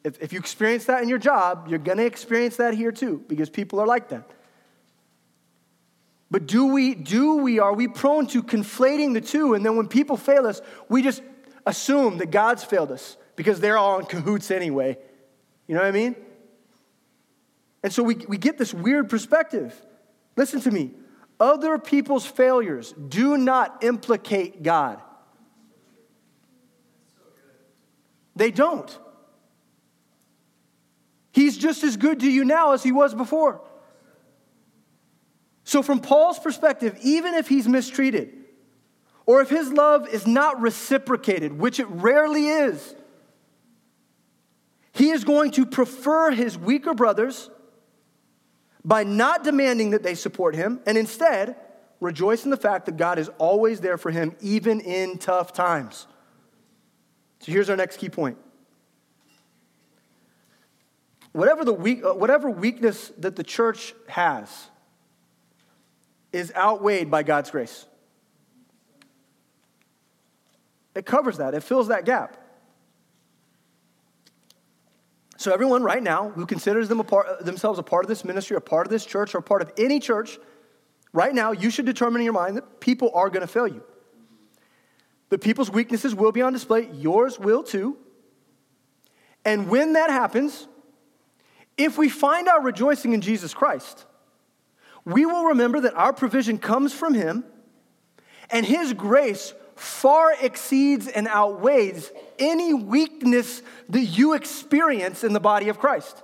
if, 0.05 0.21
if 0.21 0.31
you 0.31 0.39
experience 0.39 0.85
that 0.85 1.01
in 1.01 1.09
your 1.09 1.17
job, 1.17 1.65
you're 1.67 1.79
going 1.79 1.97
to 1.97 2.05
experience 2.05 2.57
that 2.57 2.75
here 2.75 2.91
too, 2.91 3.23
because 3.27 3.49
people 3.49 3.79
are 3.79 3.87
like 3.87 4.09
that. 4.09 4.29
But 6.29 6.45
do 6.45 6.67
we, 6.67 6.93
do 6.93 7.37
we, 7.37 7.57
are 7.57 7.73
we 7.73 7.87
prone 7.87 8.27
to 8.27 8.43
conflating 8.43 9.13
the 9.13 9.21
two? 9.21 9.55
And 9.55 9.65
then 9.65 9.75
when 9.75 9.87
people 9.87 10.15
fail 10.15 10.45
us, 10.45 10.61
we 10.89 11.01
just 11.01 11.23
assume 11.65 12.17
that 12.17 12.31
God's 12.31 12.63
failed 12.63 12.91
us 12.91 13.17
because 13.35 13.59
they're 13.59 13.77
all 13.77 13.99
in 13.99 14.05
cahoots 14.05 14.51
anyway. 14.51 14.97
You 15.67 15.75
know 15.75 15.81
what 15.81 15.87
I 15.87 15.91
mean? 15.91 16.15
And 17.83 17.91
so 17.91 18.03
we, 18.03 18.15
we 18.15 18.37
get 18.37 18.57
this 18.57 18.73
weird 18.73 19.09
perspective. 19.09 19.73
Listen 20.35 20.61
to 20.61 20.71
me. 20.71 20.91
Other 21.39 21.77
people's 21.77 22.25
failures 22.25 22.93
do 23.09 23.37
not 23.37 23.83
implicate 23.83 24.63
God. 24.63 25.01
They 28.35 28.51
don't. 28.51 28.97
He's 31.31 31.57
just 31.57 31.83
as 31.83 31.97
good 31.97 32.21
to 32.21 32.31
you 32.31 32.45
now 32.45 32.73
as 32.73 32.83
he 32.83 32.91
was 32.91 33.13
before. 33.13 33.61
So, 35.65 35.81
from 35.81 35.99
Paul's 35.99 36.39
perspective, 36.39 36.97
even 37.01 37.33
if 37.33 37.47
he's 37.47 37.67
mistreated, 37.67 38.44
or 39.25 39.41
if 39.41 39.49
his 39.49 39.71
love 39.71 40.07
is 40.07 40.27
not 40.27 40.61
reciprocated, 40.61 41.57
which 41.57 41.79
it 41.79 41.87
rarely 41.87 42.47
is, 42.47 42.95
he 44.91 45.09
is 45.09 45.23
going 45.23 45.51
to 45.51 45.65
prefer 45.65 46.31
his 46.31 46.57
weaker 46.57 46.93
brothers 46.93 47.49
by 48.83 49.03
not 49.03 49.43
demanding 49.43 49.89
that 49.89 50.03
they 50.03 50.15
support 50.15 50.55
him 50.55 50.79
and 50.85 50.97
instead 50.97 51.55
rejoice 51.99 52.45
in 52.45 52.51
the 52.51 52.57
fact 52.57 52.85
that 52.85 52.97
God 52.97 53.17
is 53.17 53.29
always 53.37 53.81
there 53.81 53.97
for 53.97 54.11
him, 54.11 54.35
even 54.41 54.79
in 54.79 55.17
tough 55.17 55.53
times. 55.53 56.07
So, 57.39 57.51
here's 57.51 57.69
our 57.69 57.75
next 57.75 57.97
key 57.97 58.09
point 58.09 58.37
whatever, 61.31 61.65
the 61.65 61.73
weak, 61.73 62.03
uh, 62.03 62.13
whatever 62.13 62.49
weakness 62.49 63.11
that 63.17 63.35
the 63.35 63.43
church 63.43 63.93
has 64.07 64.69
is 66.31 66.53
outweighed 66.55 67.11
by 67.11 67.23
God's 67.23 67.51
grace. 67.51 67.85
It 70.95 71.05
covers 71.05 71.37
that, 71.37 71.53
it 71.53 71.63
fills 71.63 71.89
that 71.89 72.05
gap. 72.05 72.37
So, 75.37 75.53
everyone 75.53 75.83
right 75.83 76.01
now 76.01 76.29
who 76.29 76.45
considers 76.45 76.87
them 76.87 77.01
a 77.01 77.03
part, 77.03 77.43
themselves 77.45 77.77
a 77.77 77.83
part 77.83 78.05
of 78.05 78.09
this 78.09 78.23
ministry, 78.23 78.55
a 78.55 78.61
part 78.61 78.87
of 78.87 78.91
this 78.91 79.05
church, 79.05 79.35
or 79.35 79.39
a 79.39 79.43
part 79.43 79.61
of 79.61 79.71
any 79.77 79.99
church, 79.99 80.39
right 81.11 81.35
now, 81.35 81.51
you 81.51 81.69
should 81.69 81.85
determine 81.85 82.21
in 82.21 82.25
your 82.25 82.33
mind 82.33 82.55
that 82.55 82.79
people 82.79 83.11
are 83.13 83.29
going 83.29 83.41
to 83.41 83.47
fail 83.47 83.67
you. 83.67 83.83
The 85.29 85.37
people's 85.37 85.69
weaknesses 85.69 86.15
will 86.15 86.31
be 86.31 86.41
on 86.41 86.53
display, 86.53 86.89
yours 86.93 87.37
will 87.37 87.63
too. 87.63 87.97
And 89.43 89.69
when 89.69 89.93
that 89.93 90.09
happens, 90.09 90.67
if 91.77 91.97
we 91.97 92.07
find 92.07 92.47
our 92.47 92.61
rejoicing 92.61 93.11
in 93.11 93.19
Jesus 93.19 93.53
Christ, 93.53 94.05
we 95.03 95.25
will 95.25 95.45
remember 95.45 95.81
that 95.81 95.93
our 95.95 96.13
provision 96.13 96.57
comes 96.57 96.93
from 96.93 97.13
Him 97.13 97.43
and 98.49 98.65
His 98.65 98.93
grace 98.93 99.53
far 99.75 100.33
exceeds 100.41 101.07
and 101.07 101.27
outweighs 101.27 102.11
any 102.39 102.73
weakness 102.73 103.61
that 103.89 104.01
you 104.01 104.33
experience 104.33 105.23
in 105.23 105.33
the 105.33 105.39
body 105.39 105.69
of 105.69 105.79
Christ. 105.79 106.23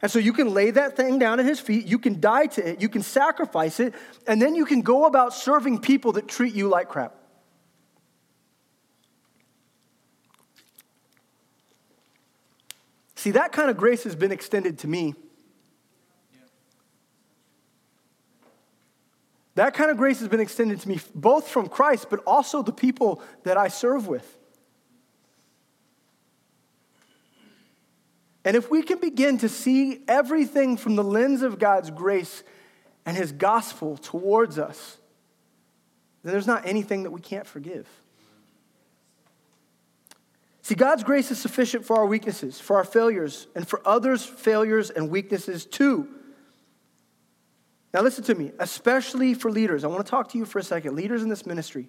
And 0.00 0.10
so 0.10 0.18
you 0.18 0.32
can 0.32 0.54
lay 0.54 0.70
that 0.70 0.96
thing 0.96 1.18
down 1.18 1.40
at 1.40 1.46
his 1.46 1.58
feet, 1.58 1.86
you 1.86 1.98
can 1.98 2.20
die 2.20 2.46
to 2.46 2.68
it, 2.70 2.80
you 2.80 2.88
can 2.88 3.02
sacrifice 3.02 3.80
it, 3.80 3.94
and 4.26 4.40
then 4.40 4.54
you 4.54 4.64
can 4.64 4.82
go 4.82 5.06
about 5.06 5.34
serving 5.34 5.80
people 5.80 6.12
that 6.12 6.28
treat 6.28 6.54
you 6.54 6.68
like 6.68 6.88
crap. 6.88 7.14
See, 13.16 13.32
that 13.32 13.50
kind 13.50 13.68
of 13.68 13.76
grace 13.76 14.04
has 14.04 14.14
been 14.14 14.30
extended 14.30 14.78
to 14.78 14.86
me. 14.86 15.14
That 19.58 19.74
kind 19.74 19.90
of 19.90 19.96
grace 19.96 20.20
has 20.20 20.28
been 20.28 20.38
extended 20.38 20.78
to 20.82 20.88
me 20.88 21.00
both 21.16 21.48
from 21.48 21.68
Christ, 21.68 22.10
but 22.10 22.20
also 22.28 22.62
the 22.62 22.70
people 22.72 23.20
that 23.42 23.56
I 23.56 23.66
serve 23.66 24.06
with. 24.06 24.38
And 28.44 28.56
if 28.56 28.70
we 28.70 28.82
can 28.82 29.00
begin 29.00 29.36
to 29.38 29.48
see 29.48 30.04
everything 30.06 30.76
from 30.76 30.94
the 30.94 31.02
lens 31.02 31.42
of 31.42 31.58
God's 31.58 31.90
grace 31.90 32.44
and 33.04 33.16
His 33.16 33.32
gospel 33.32 33.96
towards 33.96 34.60
us, 34.60 34.98
then 36.22 36.34
there's 36.34 36.46
not 36.46 36.64
anything 36.64 37.02
that 37.02 37.10
we 37.10 37.20
can't 37.20 37.44
forgive. 37.46 37.88
See, 40.62 40.76
God's 40.76 41.02
grace 41.02 41.32
is 41.32 41.40
sufficient 41.40 41.84
for 41.84 41.96
our 41.96 42.06
weaknesses, 42.06 42.60
for 42.60 42.76
our 42.76 42.84
failures, 42.84 43.48
and 43.56 43.66
for 43.66 43.82
others' 43.84 44.24
failures 44.24 44.90
and 44.90 45.10
weaknesses 45.10 45.66
too. 45.66 46.06
Now, 47.92 48.02
listen 48.02 48.24
to 48.24 48.34
me, 48.34 48.52
especially 48.58 49.34
for 49.34 49.50
leaders. 49.50 49.84
I 49.84 49.88
want 49.88 50.04
to 50.04 50.10
talk 50.10 50.28
to 50.30 50.38
you 50.38 50.44
for 50.44 50.58
a 50.58 50.62
second, 50.62 50.94
leaders 50.94 51.22
in 51.22 51.28
this 51.28 51.46
ministry. 51.46 51.88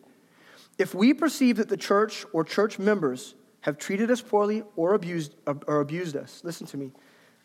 If 0.77 0.95
we 0.95 1.13
perceive 1.13 1.57
that 1.57 1.67
the 1.67 1.77
church 1.77 2.25
or 2.31 2.43
church 2.43 2.79
members 2.79 3.35
have 3.61 3.77
treated 3.77 4.09
us 4.09 4.21
poorly 4.21 4.63
or 4.77 4.93
abused, 4.93 5.35
or 5.67 5.81
abused 5.81 6.15
us, 6.15 6.41
listen 6.43 6.65
to 6.67 6.77
me. 6.77 6.91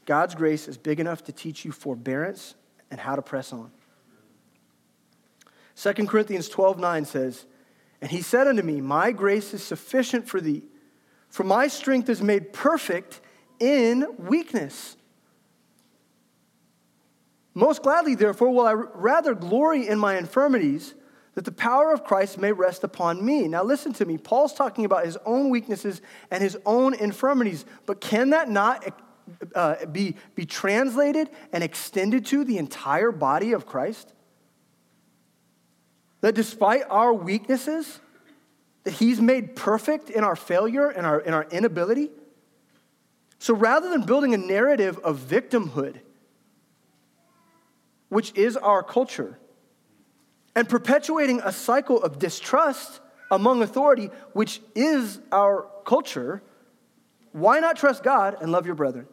God's 0.07 0.35
grace 0.35 0.69
is 0.69 0.77
big 0.77 1.01
enough 1.01 1.25
to 1.25 1.33
teach 1.33 1.65
you 1.65 1.73
forbearance 1.73 2.55
and 2.91 3.01
how 3.01 3.17
to 3.17 3.23
press 3.23 3.53
on. 3.53 3.73
2 5.77 5.93
Corinthians 6.07 6.49
12 6.49 6.79
9 6.79 7.05
says, 7.05 7.47
And 8.01 8.11
he 8.11 8.23
said 8.23 8.47
unto 8.47 8.63
me, 8.63 8.81
My 8.81 9.11
grace 9.11 9.53
is 9.53 9.65
sufficient 9.65 10.29
for 10.29 10.41
thee 10.41 10.63
for 11.35 11.43
my 11.43 11.67
strength 11.67 12.09
is 12.09 12.23
made 12.23 12.53
perfect 12.53 13.21
in 13.59 14.07
weakness. 14.19 14.97
Most 17.55 17.83
gladly, 17.83 18.17
therefore, 18.17 18.51
will 18.51 18.67
I 18.67 18.73
rather 18.73 19.35
glory 19.35 19.87
in 19.87 19.99
my 19.99 20.19
infirmities, 20.19 20.95
that 21.35 21.45
the 21.45 21.53
power 21.53 21.93
of 21.93 22.05
Christ 22.05 22.39
may 22.39 22.53
rest 22.53 22.85
upon 22.85 23.25
me. 23.25 23.49
Now, 23.49 23.63
listen 23.63 23.93
to 23.95 24.05
me. 24.05 24.19
Paul's 24.19 24.55
talking 24.55 24.85
about 24.85 25.05
his 25.05 25.17
own 25.25 25.51
weaknesses 25.51 26.01
and 26.31 26.43
his 26.43 26.59
own 26.67 26.95
infirmities, 26.95 27.65
but 27.87 28.01
can 28.01 28.31
that 28.31 28.49
not 28.49 29.01
uh, 29.55 29.87
be, 29.87 30.17
be 30.35 30.47
translated 30.47 31.31
and 31.53 31.65
extended 31.65 32.27
to 32.27 32.45
the 32.45 32.59
entire 32.59 33.13
body 33.13 33.53
of 33.53 33.67
Christ? 33.67 34.13
That 36.21 36.35
despite 36.35 36.83
our 36.89 37.13
weaknesses, 37.13 38.01
that 38.85 38.93
He's 38.93 39.21
made 39.21 39.57
perfect 39.57 40.11
in 40.11 40.25
our 40.25 40.37
failure 40.37 40.89
and 40.89 41.07
our, 41.07 41.21
in 41.21 41.35
our 41.35 41.45
inability. 41.45 42.11
So 43.39 43.55
rather 43.55 43.91
than 43.91 44.03
building 44.03 44.35
a 44.35 44.39
narrative 44.39 44.99
of 44.99 45.19
victimhood, 45.19 46.01
which 48.15 48.33
is 48.37 48.57
our 48.57 48.81
culture, 48.81 49.37
and 50.55 50.69
perpetuating 50.69 51.41
a 51.45 51.51
cycle 51.51 52.01
of 52.01 52.17
distrust 52.17 53.01
among 53.29 53.61
authority, 53.61 54.09
which 54.35 54.61
is 54.77 55.19
our 55.33 55.67
culture, 55.85 56.41
why 57.33 57.59
not 57.59 57.77
trust 57.77 58.05
God 58.05 58.37
and 58.41 58.53
love 58.53 58.67
your 58.67 58.77
brethren? 58.77 59.09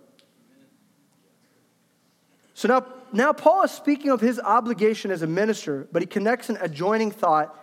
So 2.53 2.67
now, 2.67 2.85
now 3.11 3.33
Paul 3.33 3.63
is 3.63 3.71
speaking 3.71 4.11
of 4.11 4.21
his 4.21 4.39
obligation 4.39 5.09
as 5.09 5.23
a 5.23 5.27
minister, 5.27 5.87
but 5.91 6.03
he 6.03 6.05
connects 6.05 6.49
an 6.51 6.59
adjoining 6.61 7.09
thought, 7.09 7.59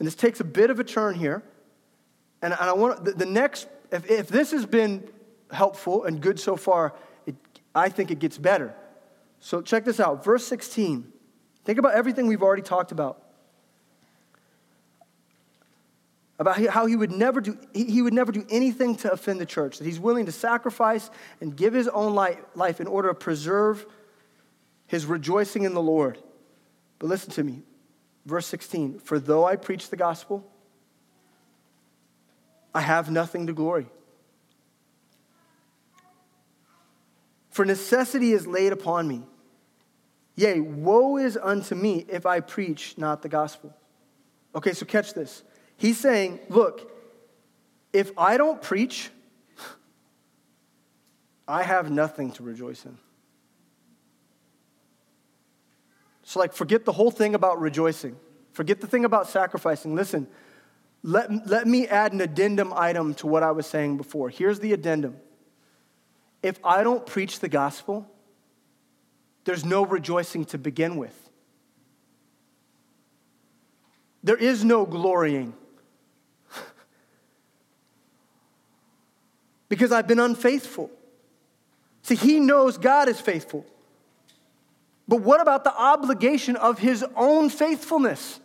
and 0.00 0.08
this 0.08 0.16
takes 0.16 0.40
a 0.40 0.44
bit 0.44 0.70
of 0.70 0.80
a 0.80 0.84
turn 0.84 1.14
here. 1.14 1.44
And, 2.42 2.52
and 2.52 2.68
I 2.68 2.72
want 2.72 3.04
the, 3.04 3.12
the 3.12 3.26
next, 3.26 3.68
if, 3.92 4.10
if 4.10 4.26
this 4.26 4.50
has 4.50 4.66
been 4.66 5.08
helpful 5.52 6.02
and 6.02 6.20
good 6.20 6.40
so 6.40 6.56
far, 6.56 6.94
it, 7.26 7.36
I 7.76 7.90
think 7.90 8.10
it 8.10 8.18
gets 8.18 8.38
better. 8.38 8.74
So 9.40 9.62
check 9.62 9.84
this 9.84 9.98
out. 9.98 10.22
Verse 10.24 10.46
16. 10.46 11.12
Think 11.64 11.78
about 11.78 11.94
everything 11.94 12.26
we've 12.26 12.42
already 12.42 12.62
talked 12.62 12.92
about. 12.92 13.22
About 16.38 16.58
how 16.66 16.86
he 16.86 16.96
would 16.96 17.10
never 17.10 17.40
do, 17.42 17.58
he 17.74 18.00
would 18.00 18.14
never 18.14 18.32
do 18.32 18.46
anything 18.48 18.96
to 18.96 19.12
offend 19.12 19.40
the 19.40 19.46
church, 19.46 19.78
that 19.78 19.84
he's 19.84 20.00
willing 20.00 20.24
to 20.26 20.32
sacrifice 20.32 21.10
and 21.40 21.54
give 21.54 21.74
his 21.74 21.86
own 21.88 22.14
life 22.14 22.80
in 22.80 22.86
order 22.86 23.08
to 23.08 23.14
preserve 23.14 23.84
his 24.86 25.04
rejoicing 25.04 25.64
in 25.64 25.74
the 25.74 25.82
Lord. 25.82 26.18
But 26.98 27.08
listen 27.08 27.30
to 27.32 27.44
me. 27.44 27.62
Verse 28.24 28.46
16 28.46 29.00
For 29.00 29.18
though 29.18 29.44
I 29.44 29.56
preach 29.56 29.90
the 29.90 29.96
gospel, 29.96 30.50
I 32.74 32.80
have 32.80 33.10
nothing 33.10 33.46
to 33.48 33.52
glory. 33.52 33.86
For 37.50 37.64
necessity 37.64 38.32
is 38.32 38.46
laid 38.46 38.72
upon 38.72 39.06
me. 39.06 39.22
Yea, 40.40 40.58
woe 40.58 41.18
is 41.18 41.36
unto 41.36 41.74
me 41.74 42.06
if 42.08 42.24
I 42.24 42.40
preach 42.40 42.96
not 42.96 43.20
the 43.20 43.28
gospel. 43.28 43.76
Okay, 44.54 44.72
so 44.72 44.86
catch 44.86 45.12
this. 45.12 45.42
He's 45.76 46.00
saying, 46.00 46.40
look, 46.48 46.90
if 47.92 48.10
I 48.16 48.38
don't 48.38 48.62
preach, 48.62 49.10
I 51.46 51.62
have 51.62 51.90
nothing 51.90 52.32
to 52.32 52.42
rejoice 52.42 52.86
in. 52.86 52.96
So, 56.22 56.40
like, 56.40 56.54
forget 56.54 56.86
the 56.86 56.92
whole 56.92 57.10
thing 57.10 57.34
about 57.34 57.60
rejoicing. 57.60 58.16
Forget 58.52 58.80
the 58.80 58.86
thing 58.86 59.04
about 59.04 59.28
sacrificing. 59.28 59.94
Listen, 59.94 60.26
let, 61.02 61.46
let 61.48 61.66
me 61.66 61.86
add 61.86 62.14
an 62.14 62.22
addendum 62.22 62.72
item 62.74 63.12
to 63.16 63.26
what 63.26 63.42
I 63.42 63.50
was 63.50 63.66
saying 63.66 63.98
before. 63.98 64.30
Here's 64.30 64.60
the 64.60 64.72
addendum. 64.72 65.18
If 66.42 66.58
I 66.64 66.82
don't 66.82 67.04
preach 67.04 67.40
the 67.40 67.48
gospel, 67.50 68.10
there's 69.44 69.64
no 69.64 69.84
rejoicing 69.84 70.44
to 70.46 70.58
begin 70.58 70.96
with. 70.96 71.16
There 74.22 74.36
is 74.36 74.64
no 74.64 74.84
glorying. 74.84 75.54
because 79.68 79.92
I've 79.92 80.06
been 80.06 80.20
unfaithful. 80.20 80.90
See, 82.02 82.16
he 82.16 82.40
knows 82.40 82.76
God 82.76 83.08
is 83.08 83.20
faithful. 83.20 83.64
But 85.08 85.22
what 85.22 85.40
about 85.40 85.64
the 85.64 85.74
obligation 85.74 86.56
of 86.56 86.78
his 86.78 87.04
own 87.16 87.50
faithfulness? 87.50 88.38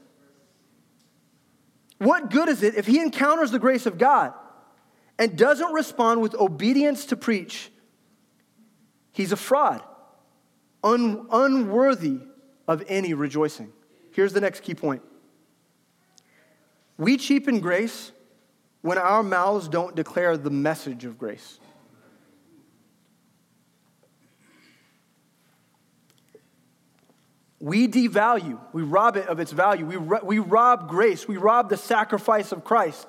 What 1.98 2.30
good 2.32 2.50
is 2.50 2.64
it 2.64 2.76
if 2.76 2.88
he 2.88 3.00
encounters 3.00 3.52
the 3.52 3.60
grace 3.60 3.86
of 3.86 3.98
God 3.98 4.34
and 5.18 5.38
doesn't 5.38 5.74
respond 5.74 6.22
with 6.22 6.36
obedience 6.36 7.06
to 7.08 7.16
preach? 7.16 7.72
He's 9.12 9.32
a 9.32 9.38
fraud, 9.38 9.82
un- 10.86 11.28
unworthy 11.32 12.20
of 12.68 12.84
any 12.88 13.14
rejoicing. 13.14 13.74
Here's 14.14 14.32
the 14.32 14.42
next 14.42 14.62
key 14.62 14.76
point 14.76 15.02
we 16.98 17.18
cheapen 17.18 17.60
grace 17.60 18.14
when 18.82 18.98
our 18.98 19.24
mouths 19.24 19.68
don't 19.68 19.96
declare 19.96 20.38
the 20.38 20.50
message 20.50 21.04
of 21.04 21.18
grace. 21.18 21.60
we 27.66 27.88
devalue, 27.88 28.60
we 28.74 28.84
rob 28.84 29.18
it 29.18 29.28
of 29.28 29.40
its 29.40 29.52
value. 29.52 29.88
We, 29.88 29.96
ro- 29.96 30.20
we 30.24 30.38
rob 30.38 30.88
grace, 30.88 31.28
we 31.28 31.38
rob 31.38 31.70
the 31.70 31.78
sacrifice 31.78 32.52
of 32.52 32.64
Christ. 32.64 33.08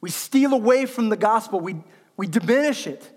We 0.00 0.08
steal 0.08 0.54
away 0.54 0.86
from 0.86 1.10
the 1.10 1.16
gospel, 1.16 1.60
we, 1.60 1.76
we 2.16 2.26
diminish 2.26 2.86
it 2.86 3.13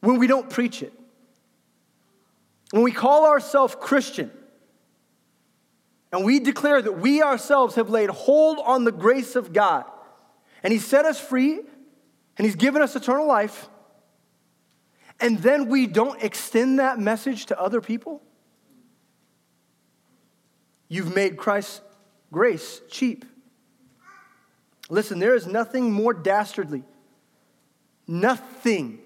when 0.00 0.18
we 0.18 0.26
don't 0.26 0.48
preach 0.50 0.82
it. 0.82 0.92
When 2.70 2.82
we 2.82 2.92
call 2.92 3.26
ourselves 3.26 3.76
Christian 3.78 4.30
and 6.12 6.24
we 6.24 6.40
declare 6.40 6.82
that 6.82 6.98
we 6.98 7.22
ourselves 7.22 7.76
have 7.76 7.90
laid 7.90 8.10
hold 8.10 8.58
on 8.64 8.84
the 8.84 8.92
grace 8.92 9.36
of 9.36 9.52
God 9.52 9.84
and 10.62 10.72
He 10.72 10.78
set 10.78 11.04
us 11.04 11.20
free 11.20 11.60
and 12.38 12.44
He's 12.44 12.56
given 12.56 12.82
us 12.82 12.96
eternal 12.96 13.26
life 13.26 13.68
and 15.20 15.38
then 15.38 15.68
we 15.68 15.86
don't 15.86 16.22
extend 16.22 16.78
that 16.78 16.98
message 16.98 17.46
to 17.46 17.60
other 17.60 17.80
people? 17.80 18.22
You've 20.88 21.14
made 21.14 21.36
Christ's 21.36 21.80
grace 22.30 22.80
cheap. 22.90 23.24
Listen, 24.88 25.18
there 25.18 25.34
is 25.34 25.46
nothing 25.46 25.92
more 25.92 26.14
dastardly. 26.14 26.84
Nothing. 28.06 29.00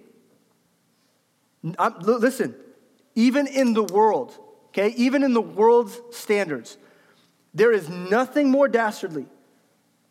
I'm, 1.78 1.94
listen, 2.00 2.54
even 3.14 3.46
in 3.46 3.74
the 3.74 3.82
world, 3.82 4.38
okay, 4.68 4.88
even 4.96 5.22
in 5.22 5.34
the 5.34 5.42
world's 5.42 6.00
standards, 6.11 6.78
there 7.52 7.72
is 7.72 7.88
nothing 7.88 8.50
more 8.50 8.68
dastardly 8.68 9.26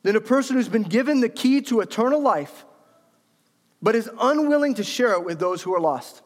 than 0.04 0.16
a 0.16 0.22
person 0.22 0.56
who's 0.56 0.70
been 0.70 0.84
given 0.84 1.22
the 1.22 1.30
key 1.30 1.62
to 1.62 1.82
eternal 1.82 2.22
life, 2.22 2.66
but 3.82 3.96
is 3.96 4.10
unwilling 4.20 4.76
to 4.76 4.84
share 4.84 5.14
it 5.14 5.24
with 5.24 5.40
those 5.40 5.62
who 5.62 5.74
are 5.74 5.80
lost. 5.80 6.22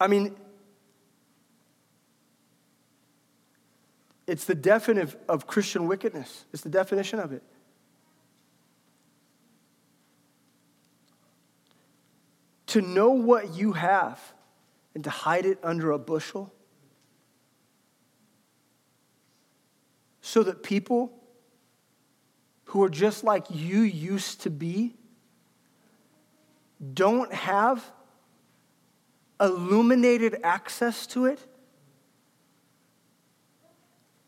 I 0.00 0.06
mean, 0.06 0.36
it's 4.26 4.44
the 4.44 4.54
definition 4.54 5.18
of 5.28 5.46
Christian 5.46 5.88
wickedness. 5.88 6.44
It's 6.52 6.62
the 6.62 6.68
definition 6.68 7.18
of 7.18 7.32
it. 7.32 7.42
To 12.68 12.80
know 12.80 13.10
what 13.10 13.54
you 13.54 13.72
have 13.72 14.20
and 14.94 15.04
to 15.04 15.10
hide 15.10 15.46
it 15.46 15.58
under 15.62 15.90
a 15.90 15.98
bushel 15.98 16.52
so 20.20 20.42
that 20.42 20.62
people 20.62 21.12
who 22.64 22.82
are 22.82 22.90
just 22.90 23.24
like 23.24 23.46
you 23.48 23.80
used 23.80 24.42
to 24.42 24.50
be 24.50 24.94
don't 26.92 27.32
have 27.32 27.82
illuminated 29.40 30.38
access 30.44 31.06
to 31.06 31.24
it 31.26 31.40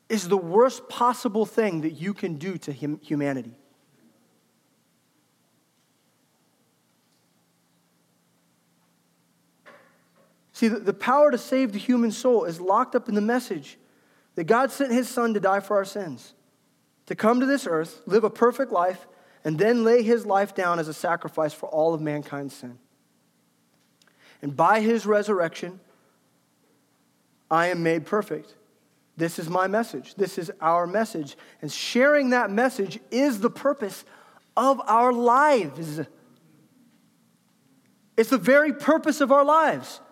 is 0.09 0.29
the 0.29 0.37
worst 0.37 0.89
possible 0.89 1.45
thing 1.45 1.83
that 1.83 1.93
you 1.93 2.15
can 2.15 2.37
do 2.37 2.57
to 2.59 2.73
humanity. 2.73 3.55
See, 10.61 10.69
the 10.69 10.93
power 10.93 11.31
to 11.31 11.39
save 11.39 11.73
the 11.73 11.79
human 11.79 12.13
soul 12.13 12.45
is 12.45 12.61
locked 12.61 12.95
up 12.95 13.09
in 13.09 13.15
the 13.15 13.23
message 13.23 13.79
that 14.35 14.45
God 14.45 14.71
sent 14.71 14.93
his 14.93 15.09
son 15.09 15.33
to 15.33 15.41
die 15.41 15.61
for 15.61 15.79
our 15.79 15.87
sins, 15.87 16.35
to 17.07 17.15
come 17.15 17.41
to 17.41 17.47
this 17.47 17.67
earth, 17.67 18.03
live 18.05 18.25
a 18.25 18.29
perfect 18.29 18.71
life, 18.71 19.07
and 19.43 19.59
then 19.59 19.85
lay 19.85 20.03
his 20.03 20.27
life 20.27 20.55
down 20.55 20.79
as 20.79 20.87
a 20.87 20.93
sacrifice 20.93 21.55
for 21.55 21.67
all 21.71 21.95
of 21.95 22.03
mankind's 22.03 22.55
sin. 22.55 22.79
And 24.43 24.55
by 24.55 24.81
his 24.83 25.07
resurrection, 25.07 25.81
I 27.51 27.69
am 27.69 27.83
made 27.83 28.05
perfect. 28.05 28.55
This 29.17 29.39
is 29.39 29.49
my 29.49 29.67
message. 29.67 30.15
This 30.17 30.37
is 30.37 30.53
our 30.61 30.87
message. 30.87 31.39
And 31.63 31.73
sharing 31.73 32.29
that 32.31 32.51
message 32.51 33.01
is 33.11 33.41
the 33.41 33.49
purpose 33.49 34.05
of 34.59 34.79
our 34.85 35.11
lives. 35.11 36.01
It's 38.19 38.29
the 38.29 38.37
very 38.37 38.75
purpose 38.75 39.23
of 39.23 39.33
our 39.33 39.43
lives. 39.43 40.03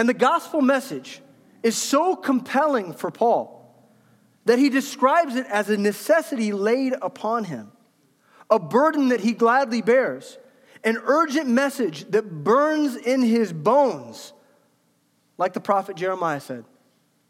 And 0.00 0.08
the 0.08 0.14
gospel 0.14 0.62
message 0.62 1.20
is 1.62 1.76
so 1.76 2.16
compelling 2.16 2.94
for 2.94 3.10
Paul 3.10 3.70
that 4.46 4.58
he 4.58 4.70
describes 4.70 5.36
it 5.36 5.44
as 5.48 5.68
a 5.68 5.76
necessity 5.76 6.52
laid 6.52 6.94
upon 7.02 7.44
him, 7.44 7.70
a 8.48 8.58
burden 8.58 9.08
that 9.08 9.20
he 9.20 9.34
gladly 9.34 9.82
bears 9.82 10.38
an 10.84 10.96
urgent 11.04 11.48
message 11.48 12.10
that 12.12 12.42
burns 12.42 12.96
in 12.96 13.20
his 13.20 13.52
bones, 13.52 14.32
like 15.36 15.52
the 15.52 15.60
prophet 15.60 15.96
Jeremiah 15.96 16.40
said. 16.40 16.64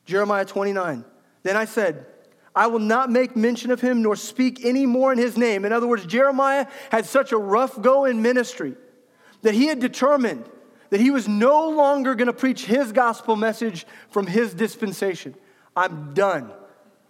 Jeremiah 0.04 0.44
29. 0.44 1.04
Then 1.42 1.56
I 1.56 1.64
said, 1.64 2.06
I 2.54 2.68
will 2.68 2.78
not 2.78 3.10
make 3.10 3.34
mention 3.34 3.72
of 3.72 3.80
him 3.80 4.00
nor 4.00 4.14
speak 4.14 4.64
any 4.64 4.86
more 4.86 5.10
in 5.10 5.18
his 5.18 5.36
name. 5.36 5.64
In 5.64 5.72
other 5.72 5.88
words, 5.88 6.06
Jeremiah 6.06 6.68
had 6.92 7.04
such 7.04 7.32
a 7.32 7.36
rough 7.36 7.82
go 7.82 8.04
in 8.04 8.22
ministry 8.22 8.76
that 9.42 9.54
he 9.54 9.66
had 9.66 9.80
determined 9.80 10.48
that 10.90 11.00
he 11.00 11.10
was 11.10 11.26
no 11.28 11.70
longer 11.70 12.14
going 12.14 12.26
to 12.26 12.32
preach 12.32 12.64
his 12.66 12.92
gospel 12.92 13.36
message 13.36 13.86
from 14.10 14.26
his 14.26 14.54
dispensation. 14.54 15.34
I'm 15.76 16.14
done. 16.14 16.52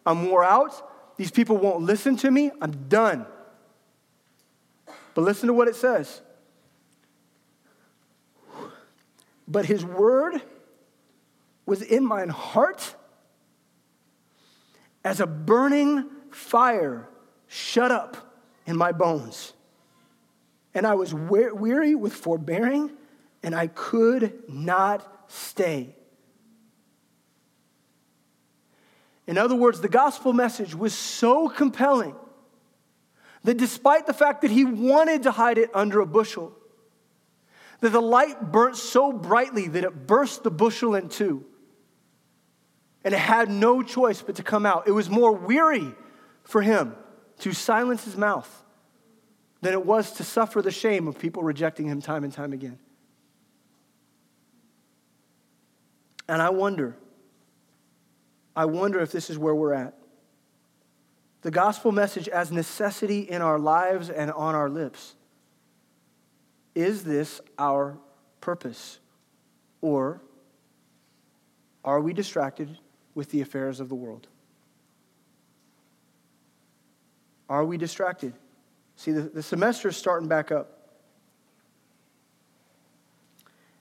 I'm 0.06 0.26
wore 0.26 0.44
out. 0.44 0.88
These 1.16 1.30
people 1.30 1.56
won't 1.56 1.82
listen 1.82 2.16
to 2.18 2.30
me. 2.30 2.50
I'm 2.60 2.88
done. 2.88 3.26
But 5.14 5.22
listen 5.22 5.48
to 5.48 5.52
what 5.52 5.68
it 5.68 5.76
says. 5.76 6.22
but 9.50 9.66
his 9.66 9.84
word 9.84 10.40
was 11.66 11.82
in 11.82 12.06
mine 12.06 12.28
heart 12.28 12.94
as 15.04 15.20
a 15.20 15.26
burning 15.26 16.08
fire 16.30 17.08
shut 17.48 17.90
up 17.90 18.16
in 18.66 18.76
my 18.76 18.92
bones. 18.92 19.52
And 20.72 20.86
I 20.86 20.94
was 20.94 21.12
weary 21.12 21.96
with 21.96 22.14
forbearing, 22.14 22.92
and 23.42 23.54
I 23.54 23.68
could 23.68 24.42
not 24.48 25.06
stay. 25.28 25.94
In 29.26 29.38
other 29.38 29.54
words, 29.54 29.80
the 29.80 29.88
gospel 29.88 30.32
message 30.32 30.74
was 30.74 30.92
so 30.92 31.48
compelling 31.48 32.16
that 33.44 33.56
despite 33.56 34.06
the 34.06 34.12
fact 34.12 34.42
that 34.42 34.50
he 34.50 34.64
wanted 34.64 35.22
to 35.22 35.30
hide 35.30 35.56
it 35.56 35.70
under 35.72 36.00
a 36.00 36.06
bushel, 36.06 36.52
that 37.80 37.90
the 37.90 38.02
light 38.02 38.52
burnt 38.52 38.76
so 38.76 39.12
brightly 39.12 39.68
that 39.68 39.84
it 39.84 40.06
burst 40.06 40.42
the 40.42 40.50
bushel 40.50 40.94
in 40.94 41.08
two. 41.08 41.44
And 43.04 43.14
it 43.14 43.18
had 43.18 43.50
no 43.50 43.82
choice 43.82 44.20
but 44.20 44.36
to 44.36 44.42
come 44.42 44.66
out. 44.66 44.86
It 44.86 44.92
was 44.92 45.08
more 45.08 45.32
weary 45.32 45.94
for 46.42 46.60
him 46.60 46.94
to 47.38 47.52
silence 47.52 48.04
his 48.04 48.16
mouth 48.16 48.64
than 49.62 49.72
it 49.72 49.86
was 49.86 50.12
to 50.12 50.24
suffer 50.24 50.60
the 50.60 50.70
shame 50.70 51.08
of 51.08 51.18
people 51.18 51.42
rejecting 51.42 51.86
him 51.86 52.02
time 52.02 52.24
and 52.24 52.32
time 52.32 52.52
again. 52.52 52.78
And 56.30 56.40
I 56.40 56.50
wonder, 56.50 56.96
I 58.54 58.64
wonder 58.66 59.00
if 59.00 59.10
this 59.10 59.30
is 59.30 59.36
where 59.36 59.52
we're 59.52 59.74
at. 59.74 59.94
The 61.42 61.50
gospel 61.50 61.90
message 61.90 62.28
as 62.28 62.52
necessity 62.52 63.22
in 63.22 63.42
our 63.42 63.58
lives 63.58 64.10
and 64.10 64.30
on 64.30 64.54
our 64.54 64.70
lips. 64.70 65.16
Is 66.76 67.02
this 67.02 67.40
our 67.58 67.98
purpose? 68.40 69.00
Or 69.80 70.22
are 71.84 72.00
we 72.00 72.12
distracted 72.12 72.78
with 73.16 73.32
the 73.32 73.40
affairs 73.40 73.80
of 73.80 73.88
the 73.88 73.96
world? 73.96 74.28
Are 77.48 77.64
we 77.64 77.76
distracted? 77.76 78.34
See, 78.94 79.10
the, 79.10 79.22
the 79.22 79.42
semester 79.42 79.88
is 79.88 79.96
starting 79.96 80.28
back 80.28 80.52
up. 80.52 80.78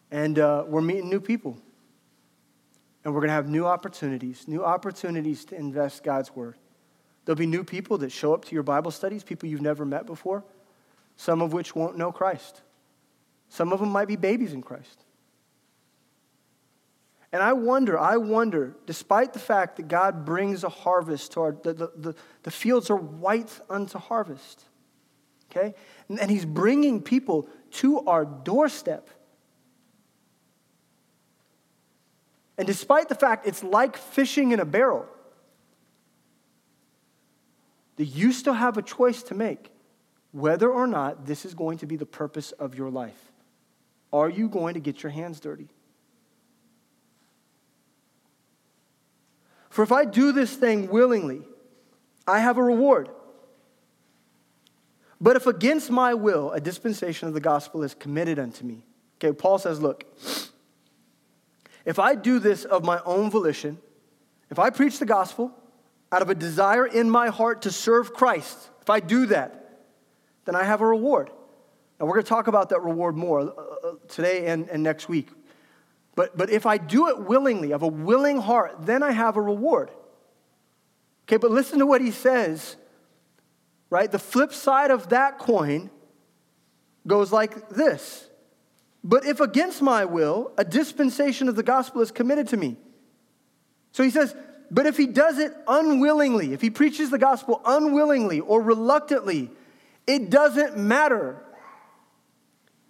And 0.10 0.39
uh, 0.39 0.64
we're 0.66 0.82
meeting 0.82 1.12
new 1.12 1.22
people. 1.22 1.60
And 3.04 3.14
we're 3.14 3.22
going 3.22 3.30
to 3.30 3.34
have 3.34 3.47
new 3.47 3.66
opportunities, 3.66 4.47
new 4.47 4.64
opportunities 4.64 5.45
to 5.45 5.56
invest 5.56 6.04
God's 6.04 6.36
word. 6.36 6.58
There'll 7.26 7.38
be 7.38 7.45
new 7.45 7.64
people 7.64 7.97
that 8.00 8.12
show 8.12 8.34
up 8.34 8.45
to 8.45 8.56
your 8.56 8.64
Bible 8.64 8.91
studies, 8.91 9.24
people 9.24 9.47
you've 9.47 9.62
never 9.62 9.86
met 9.86 10.06
before, 10.06 10.43
some 11.16 11.41
of 11.41 11.54
which 11.54 11.76
won't 11.76 11.97
know 11.97 12.12
Christ. 12.12 12.62
Some 13.50 13.72
of 13.72 13.80
them 13.80 13.89
might 13.89 14.08
be 14.08 14.16
babies 14.16 14.54
in 14.54 14.62
Christ. 14.62 15.06
And 17.32 17.43
I 17.43 17.54
wonder, 17.54 17.97
I 17.97 18.18
wonder, 18.18 18.76
despite 18.86 19.34
the 19.34 19.39
fact 19.39 19.78
that 19.78 19.88
God 19.88 20.26
brings 20.26 20.64
a 20.64 20.70
harvest 20.70 21.34
to 21.34 21.41
our, 21.41 21.52
the, 21.52 21.74
the, 21.74 21.91
the, 21.95 22.16
the 22.43 22.52
fields 22.52 22.89
are 22.89 22.95
white 22.95 23.52
unto 23.70 24.00
harvest, 24.00 24.66
okay? 25.52 25.76
And, 26.08 26.20
and 26.20 26.32
He's 26.32 26.45
bringing 26.45 27.02
people 27.02 27.47
to 27.74 28.00
our 28.08 28.26
doorstep. 28.26 29.10
And 32.60 32.68
despite 32.68 33.07
the 33.07 33.16
fact 33.16 33.47
it's 33.47 33.64
like 33.64 33.95
fishing 33.95 34.51
in 34.51 34.60
a 34.60 34.66
barrel, 34.66 35.07
that 37.95 38.03
you 38.03 38.34
still 38.34 38.53
have 38.53 38.78
a 38.78 38.82
choice 38.82 39.24
to 39.24 39.34
make 39.34 39.72
whether 40.34 40.70
or 40.70 40.86
not 40.86 41.26
this 41.26 41.45
is 41.45 41.53
going 41.53 41.78
to 41.78 41.86
be 41.86 41.95
the 41.95 42.05
purpose 42.05 42.51
of 42.51 42.76
your 42.76 42.89
life. 42.89 43.32
Are 44.12 44.30
you 44.30 44.49
going 44.49 44.74
to 44.74 44.82
get 44.82 45.01
your 45.01 45.10
hands 45.10 45.39
dirty? 45.39 45.70
For 49.70 49.82
if 49.82 49.93
I 49.93 50.03
do 50.03 50.34
this 50.34 50.53
thing 50.53 50.89
willingly, 50.89 51.43
I 52.28 52.39
have 52.39 52.57
a 52.57 52.64
reward. 52.64 53.07
But 55.22 55.38
if 55.38 55.47
against 55.47 55.89
my 55.89 56.14
will 56.14 56.51
a 56.51 56.60
dispensation 56.60 57.30
of 57.30 57.34
the 57.34 57.39
gospel 57.39 57.84
is 57.84 57.93
committed 57.93 58.38
unto 58.38 58.66
me, 58.66 58.84
okay, 59.16 59.34
Paul 59.34 59.60
says, 59.60 59.82
look, 59.82 60.03
if 61.89 61.97
I 61.97 62.13
do 62.13 62.37
this 62.37 62.65
of 62.65 62.85
my 62.85 63.01
own 63.03 63.31
volition, 63.31 63.79
if 64.51 64.59
I 64.59 64.69
preach 64.69 64.99
the 64.99 65.07
gospel 65.07 65.51
out 66.11 66.21
of 66.21 66.29
a 66.29 66.35
desire 66.35 66.85
in 66.85 67.09
my 67.09 67.29
heart 67.29 67.63
to 67.63 67.71
serve 67.71 68.13
Christ, 68.13 68.69
if 68.79 68.91
I 68.91 68.99
do 68.99 69.25
that, 69.25 69.87
then 70.45 70.55
I 70.55 70.65
have 70.65 70.81
a 70.81 70.85
reward. 70.85 71.31
And 71.97 72.07
we're 72.07 72.13
going 72.13 72.25
to 72.25 72.29
talk 72.29 72.45
about 72.45 72.69
that 72.69 72.81
reward 72.83 73.17
more 73.17 73.39
uh, 73.39 73.43
uh, 73.43 73.93
today 74.07 74.45
and, 74.45 74.69
and 74.69 74.83
next 74.83 75.09
week. 75.09 75.29
But, 76.13 76.37
but 76.37 76.51
if 76.51 76.67
I 76.67 76.77
do 76.77 77.07
it 77.07 77.21
willingly, 77.23 77.71
of 77.71 77.81
a 77.81 77.87
willing 77.87 78.39
heart, 78.39 78.85
then 78.85 79.01
I 79.01 79.09
have 79.09 79.35
a 79.35 79.41
reward. 79.41 79.89
Okay, 81.23 81.37
but 81.37 81.49
listen 81.49 81.79
to 81.79 81.87
what 81.87 82.01
he 82.01 82.11
says, 82.11 82.75
right? 83.89 84.11
The 84.11 84.19
flip 84.19 84.53
side 84.53 84.91
of 84.91 85.09
that 85.09 85.39
coin 85.39 85.89
goes 87.07 87.31
like 87.31 87.69
this 87.69 88.28
But 89.04 89.26
if 89.26 89.39
against 89.39 89.82
my 89.82 90.06
will, 90.06 90.52
a 90.58 90.66
dispensation 90.66 91.47
of 91.47 91.56
the 91.56 91.64
gospel 91.64 92.02
is 92.02 92.12
committed 92.12 92.50
to 92.50 92.58
me. 92.58 92.78
So 93.91 94.04
he 94.04 94.10
says, 94.10 94.36
but 94.72 94.86
if 94.86 94.97
he 94.97 95.08
does 95.08 95.39
it 95.39 95.54
unwillingly, 95.68 96.54
if 96.54 96.62
he 96.62 96.70
preaches 96.70 97.10
the 97.10 97.18
gospel 97.18 97.62
unwillingly 97.66 98.39
or 98.39 98.62
reluctantly, 98.62 99.50
it 100.06 100.30
doesn't 100.30 100.78
matter. 100.78 101.43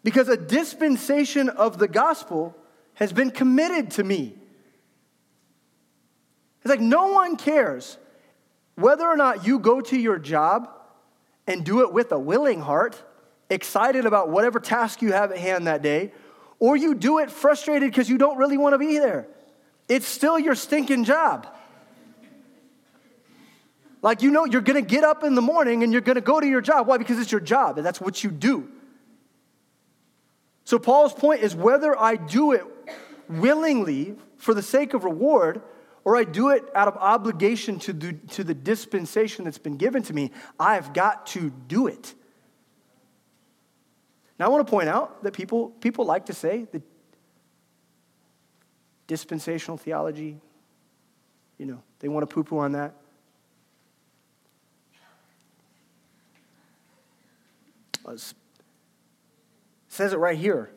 Because 0.03 0.27
a 0.27 0.37
dispensation 0.37 1.49
of 1.49 1.77
the 1.77 1.87
gospel 1.87 2.55
has 2.95 3.13
been 3.13 3.31
committed 3.31 3.91
to 3.91 4.03
me. 4.03 4.35
It's 6.61 6.69
like 6.69 6.81
no 6.81 7.13
one 7.13 7.37
cares 7.37 7.97
whether 8.75 9.05
or 9.05 9.15
not 9.15 9.45
you 9.45 9.59
go 9.59 9.81
to 9.81 9.97
your 9.97 10.19
job 10.19 10.69
and 11.47 11.65
do 11.65 11.81
it 11.81 11.93
with 11.93 12.11
a 12.11 12.19
willing 12.19 12.61
heart, 12.61 13.01
excited 13.49 14.05
about 14.05 14.29
whatever 14.29 14.59
task 14.59 15.01
you 15.01 15.11
have 15.11 15.31
at 15.31 15.37
hand 15.37 15.67
that 15.67 15.81
day, 15.81 16.11
or 16.59 16.75
you 16.75 16.93
do 16.93 17.19
it 17.19 17.31
frustrated 17.31 17.89
because 17.89 18.09
you 18.09 18.17
don't 18.17 18.37
really 18.37 18.57
want 18.57 18.73
to 18.73 18.77
be 18.77 18.99
there. 18.99 19.27
It's 19.87 20.07
still 20.07 20.37
your 20.37 20.55
stinking 20.55 21.03
job. 21.03 21.47
Like, 24.01 24.21
you 24.21 24.31
know, 24.31 24.45
you're 24.45 24.61
gonna 24.61 24.81
get 24.81 25.03
up 25.03 25.23
in 25.23 25.35
the 25.35 25.41
morning 25.41 25.83
and 25.83 25.91
you're 25.91 26.01
gonna 26.01 26.21
go 26.21 26.39
to 26.39 26.47
your 26.47 26.61
job. 26.61 26.87
Why? 26.87 26.97
Because 26.97 27.19
it's 27.19 27.31
your 27.31 27.41
job 27.41 27.77
and 27.77 27.85
that's 27.85 27.99
what 27.99 28.23
you 28.23 28.31
do. 28.31 28.69
So, 30.63 30.77
Paul's 30.77 31.13
point 31.13 31.41
is 31.41 31.55
whether 31.55 31.97
I 31.99 32.15
do 32.15 32.51
it 32.51 32.63
willingly 33.27 34.15
for 34.37 34.53
the 34.53 34.61
sake 34.61 34.93
of 34.93 35.03
reward 35.03 35.61
or 36.05 36.15
I 36.15 36.23
do 36.23 36.49
it 36.49 36.63
out 36.75 36.87
of 36.87 36.95
obligation 36.97 37.79
to 37.79 37.93
the, 37.93 38.13
to 38.13 38.43
the 38.43 38.53
dispensation 38.53 39.45
that's 39.45 39.57
been 39.57 39.77
given 39.77 40.01
to 40.03 40.13
me, 40.13 40.31
I've 40.59 40.93
got 40.93 41.27
to 41.27 41.51
do 41.67 41.87
it. 41.87 42.13
Now, 44.39 44.45
I 44.45 44.47
want 44.47 44.65
to 44.65 44.71
point 44.71 44.87
out 44.87 45.21
that 45.23 45.33
people, 45.33 45.69
people 45.81 46.05
like 46.05 46.27
to 46.27 46.33
say 46.33 46.65
that 46.71 46.81
dispensational 49.05 49.75
theology, 49.75 50.37
you 51.57 51.65
know, 51.65 51.83
they 51.99 52.07
want 52.07 52.27
to 52.27 52.33
poo 52.33 52.45
poo 52.45 52.59
on 52.59 52.71
that. 52.71 52.95
Uh, 58.07 58.13
it 58.13 58.33
says 59.89 60.13
it 60.13 60.17
right 60.17 60.37
here. 60.37 60.71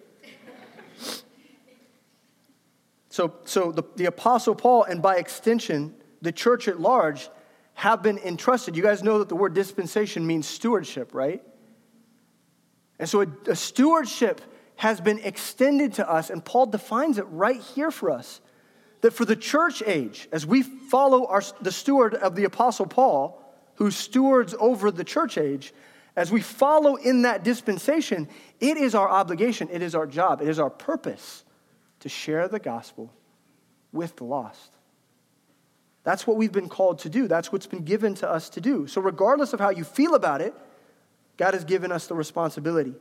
So, 3.11 3.35
so 3.45 3.71
the, 3.71 3.85
the 3.95 4.07
Apostle 4.07 4.55
Paul, 4.55 4.85
and 4.85 5.01
by 5.01 5.17
extension, 5.17 5.95
the 6.21 6.33
church 6.33 6.67
at 6.67 6.81
large, 6.81 7.29
have 7.75 8.03
been 8.03 8.19
entrusted. 8.19 8.75
You 8.75 8.83
guys 8.83 9.03
know 9.03 9.19
that 9.19 9.29
the 9.29 9.37
word 9.37 9.55
dispensation 9.55 10.27
means 10.27 10.49
stewardship, 10.49 11.15
right? 11.15 11.43
And 13.03 13.09
so 13.09 13.23
a, 13.23 13.27
a 13.49 13.57
stewardship 13.57 14.41
has 14.77 15.01
been 15.01 15.19
extended 15.25 15.95
to 15.95 16.09
us, 16.09 16.31
and 16.31 16.45
Paul 16.45 16.67
defines 16.67 17.19
it 17.19 17.25
right 17.25 17.61
here 17.61 17.91
for 17.91 18.13
us. 18.13 18.41
That 19.01 19.13
for 19.13 19.25
the 19.25 19.35
church 19.35 19.83
age, 19.85 20.29
as 20.31 20.47
we 20.47 20.63
follow 20.63 21.27
our, 21.27 21.43
the 21.61 21.73
steward 21.73 22.15
of 22.15 22.37
the 22.37 22.45
Apostle 22.45 22.87
Paul, 22.87 23.43
who 23.75 23.91
stewards 23.91 24.55
over 24.57 24.93
the 24.93 25.03
church 25.03 25.37
age, 25.37 25.75
as 26.15 26.31
we 26.31 26.43
follow 26.43 26.95
in 26.95 27.23
that 27.23 27.43
dispensation, 27.43 28.29
it 28.61 28.77
is 28.77 28.95
our 28.95 29.09
obligation, 29.09 29.69
it 29.73 29.83
is 29.83 29.97
our 29.97 30.07
job, 30.07 30.41
it 30.41 30.47
is 30.47 30.61
our 30.61 30.71
purpose 30.71 31.43
to 31.99 32.09
share 32.09 32.47
the 32.47 32.61
gospel 32.61 33.13
with 33.91 34.15
the 34.15 34.25
lost. 34.25 34.77
That's 36.05 36.25
what 36.25 36.37
we've 36.37 36.53
been 36.53 36.69
called 36.69 37.01
to 37.01 37.09
do. 37.09 37.27
That's 37.27 37.51
what's 37.51 37.67
been 37.67 37.85
given 37.85 38.15
to 38.15 38.31
us 38.31 38.49
to 38.51 38.61
do. 38.61 38.87
So, 38.87 39.01
regardless 39.01 39.53
of 39.53 39.59
how 39.59 39.71
you 39.71 39.83
feel 39.83 40.15
about 40.15 40.41
it, 40.41 40.55
God 41.43 41.55
has 41.55 41.65
given 41.65 41.91
us 41.91 42.07
the 42.07 42.15
responsibility 42.15 42.95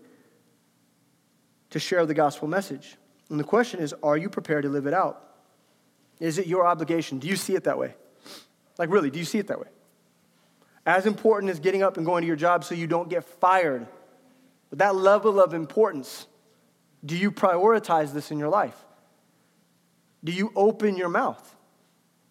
to 1.70 1.78
share 1.78 2.08
the 2.08 2.16
gospel 2.16 2.48
message. 2.48 2.98
And 3.30 3.40
the 3.40 3.44
question 3.44 3.80
is 3.80 3.94
are 4.02 4.18
you 4.18 4.32
prepared 4.32 4.64
to 4.64 4.70
live 4.70 4.88
it 4.88 4.96
out? 4.96 5.24
Is 6.20 6.40
it 6.40 6.48
your 6.48 6.66
obligation? 6.66 7.20
Do 7.20 7.28
you 7.28 7.36
see 7.36 7.54
it 7.54 7.66
that 7.66 7.78
way? 7.78 7.94
Like, 8.80 8.90
really, 8.90 9.12
do 9.12 9.20
you 9.20 9.26
see 9.26 9.38
it 9.38 9.46
that 9.46 9.60
way? 9.60 9.68
As 10.88 11.06
important 11.06 11.52
as 11.52 11.60
getting 11.60 11.84
up 11.84 11.98
and 11.98 12.06
going 12.06 12.22
to 12.22 12.28
your 12.28 12.36
job 12.36 12.64
so 12.64 12.74
you 12.74 12.88
don't 12.88 13.12
get 13.12 13.26
fired. 13.26 13.86
With 14.72 14.80
that 14.80 14.96
level 14.96 15.40
of 15.40 15.54
importance, 15.54 16.26
do 17.06 17.16
you 17.16 17.32
prioritize 17.32 18.12
this 18.12 18.32
in 18.32 18.40
your 18.40 18.50
life? 18.50 18.86
Do 20.24 20.32
you 20.32 20.52
open 20.56 20.98
your 20.98 21.10
mouth? 21.10 21.56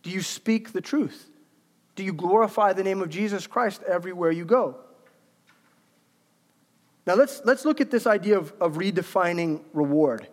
Do 0.02 0.10
you 0.10 0.22
speak 0.22 0.72
the 0.72 0.80
truth? 0.80 1.30
Do 1.94 2.02
you 2.02 2.12
glorify 2.12 2.72
the 2.72 2.82
name 2.82 3.00
of 3.00 3.10
Jesus 3.10 3.46
Christ 3.46 3.84
everywhere 3.84 4.32
you 4.32 4.44
go? 4.44 4.80
Now 7.10 7.16
let's, 7.16 7.42
let's 7.44 7.64
look 7.64 7.80
at 7.80 7.90
this 7.90 8.06
idea 8.06 8.38
of, 8.38 8.52
of 8.60 8.74
redefining 8.74 9.64
reward. 9.72 10.28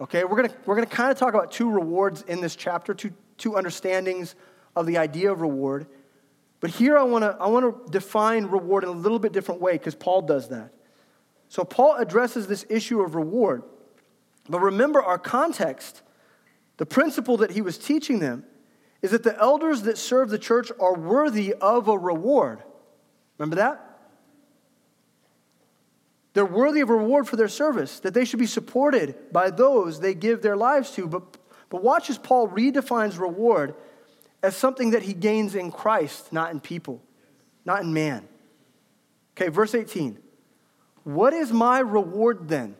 Okay, 0.00 0.24
we're 0.24 0.36
gonna, 0.36 0.54
we're 0.64 0.74
gonna 0.74 0.86
kind 0.86 1.12
of 1.12 1.18
talk 1.18 1.34
about 1.34 1.52
two 1.52 1.70
rewards 1.70 2.22
in 2.22 2.40
this 2.40 2.56
chapter, 2.56 2.94
two, 2.94 3.12
two 3.36 3.58
understandings 3.58 4.34
of 4.74 4.86
the 4.86 4.96
idea 4.96 5.30
of 5.30 5.42
reward. 5.42 5.86
But 6.60 6.70
here 6.70 6.96
I 6.96 7.02
want 7.02 7.24
to 7.24 7.36
I 7.38 7.48
want 7.48 7.84
to 7.84 7.90
define 7.90 8.46
reward 8.46 8.82
in 8.84 8.88
a 8.88 8.94
little 8.94 9.18
bit 9.18 9.32
different 9.32 9.60
way 9.60 9.72
because 9.72 9.94
Paul 9.94 10.22
does 10.22 10.48
that. 10.48 10.72
So 11.50 11.64
Paul 11.64 11.96
addresses 11.96 12.46
this 12.46 12.64
issue 12.70 13.02
of 13.02 13.14
reward. 13.14 13.62
But 14.48 14.60
remember 14.60 15.02
our 15.02 15.18
context. 15.18 16.00
The 16.78 16.86
principle 16.86 17.36
that 17.38 17.50
he 17.50 17.60
was 17.60 17.76
teaching 17.76 18.20
them 18.20 18.44
is 19.02 19.10
that 19.10 19.22
the 19.22 19.38
elders 19.38 19.82
that 19.82 19.98
serve 19.98 20.30
the 20.30 20.38
church 20.38 20.72
are 20.80 20.94
worthy 20.94 21.52
of 21.52 21.88
a 21.88 21.98
reward. 21.98 22.62
Remember 23.36 23.56
that? 23.56 23.85
They're 26.36 26.44
worthy 26.44 26.82
of 26.82 26.90
reward 26.90 27.26
for 27.26 27.36
their 27.36 27.48
service, 27.48 27.98
that 28.00 28.12
they 28.12 28.26
should 28.26 28.38
be 28.38 28.46
supported 28.46 29.32
by 29.32 29.48
those 29.48 30.00
they 30.00 30.12
give 30.12 30.42
their 30.42 30.54
lives 30.54 30.90
to. 30.90 31.08
But, 31.08 31.38
but 31.70 31.82
watch 31.82 32.10
as 32.10 32.18
Paul 32.18 32.46
redefines 32.46 33.18
reward 33.18 33.74
as 34.42 34.54
something 34.54 34.90
that 34.90 35.02
he 35.02 35.14
gains 35.14 35.54
in 35.54 35.72
Christ, 35.72 36.34
not 36.34 36.50
in 36.50 36.60
people, 36.60 37.02
not 37.64 37.84
in 37.84 37.94
man. 37.94 38.28
Okay, 39.32 39.48
verse 39.48 39.74
18. 39.74 40.18
What 41.04 41.32
is 41.32 41.54
my 41.54 41.78
reward 41.78 42.48
then? 42.48 42.76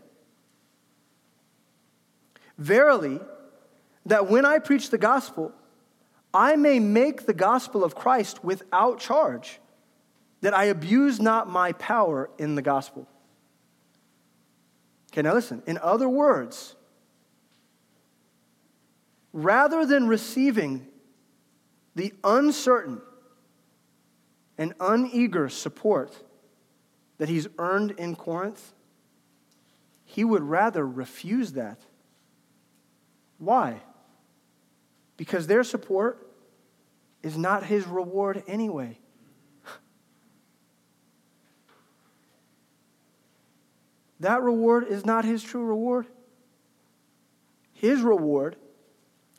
Verily, 2.59 3.21
that 4.05 4.29
when 4.29 4.45
I 4.45 4.59
preach 4.59 4.91
the 4.91 4.99
gospel, 4.99 5.51
I 6.35 6.57
may 6.57 6.79
make 6.79 7.25
the 7.25 7.33
gospel 7.33 7.85
of 7.85 7.95
Christ 7.95 8.45
without 8.45 9.01
charge, 9.01 9.61
that 10.43 10.53
I 10.53 10.65
abuse 10.65 11.21
not 11.21 11.49
my 11.49 11.73
power 11.73 12.29
in 12.37 12.55
the 12.55 12.61
gospel. 12.61 13.09
Okay, 15.17 15.23
now 15.23 15.33
listen. 15.33 15.63
In 15.67 15.79
other 15.79 16.11
words, 16.11 16.77
rather 19.33 19.87
than 19.87 20.09
receiving 20.09 20.87
the 21.95 22.13
uncertain 22.23 23.01
and 24.59 24.75
uneager 24.79 25.49
support 25.49 26.23
that 27.17 27.31
he's 27.31 27.49
earned 27.59 27.93
in 27.93 28.15
Corinth, 28.15 28.75
he 30.05 30.23
would 30.23 30.43
rather 30.43 30.87
refuse 30.87 31.53
that. 31.53 31.81
Why? 33.39 33.81
Because 35.17 35.47
their 35.47 35.65
support 35.65 36.31
is 37.23 37.39
not 37.39 37.65
his 37.65 37.87
reward 37.87 38.43
anyway. 38.47 38.99
That 44.21 44.43
reward 44.43 44.87
is 44.89 45.05
not 45.05 45.25
his 45.25 45.43
true 45.43 45.65
reward. 45.65 46.07
His 47.73 48.01
reward 48.01 48.57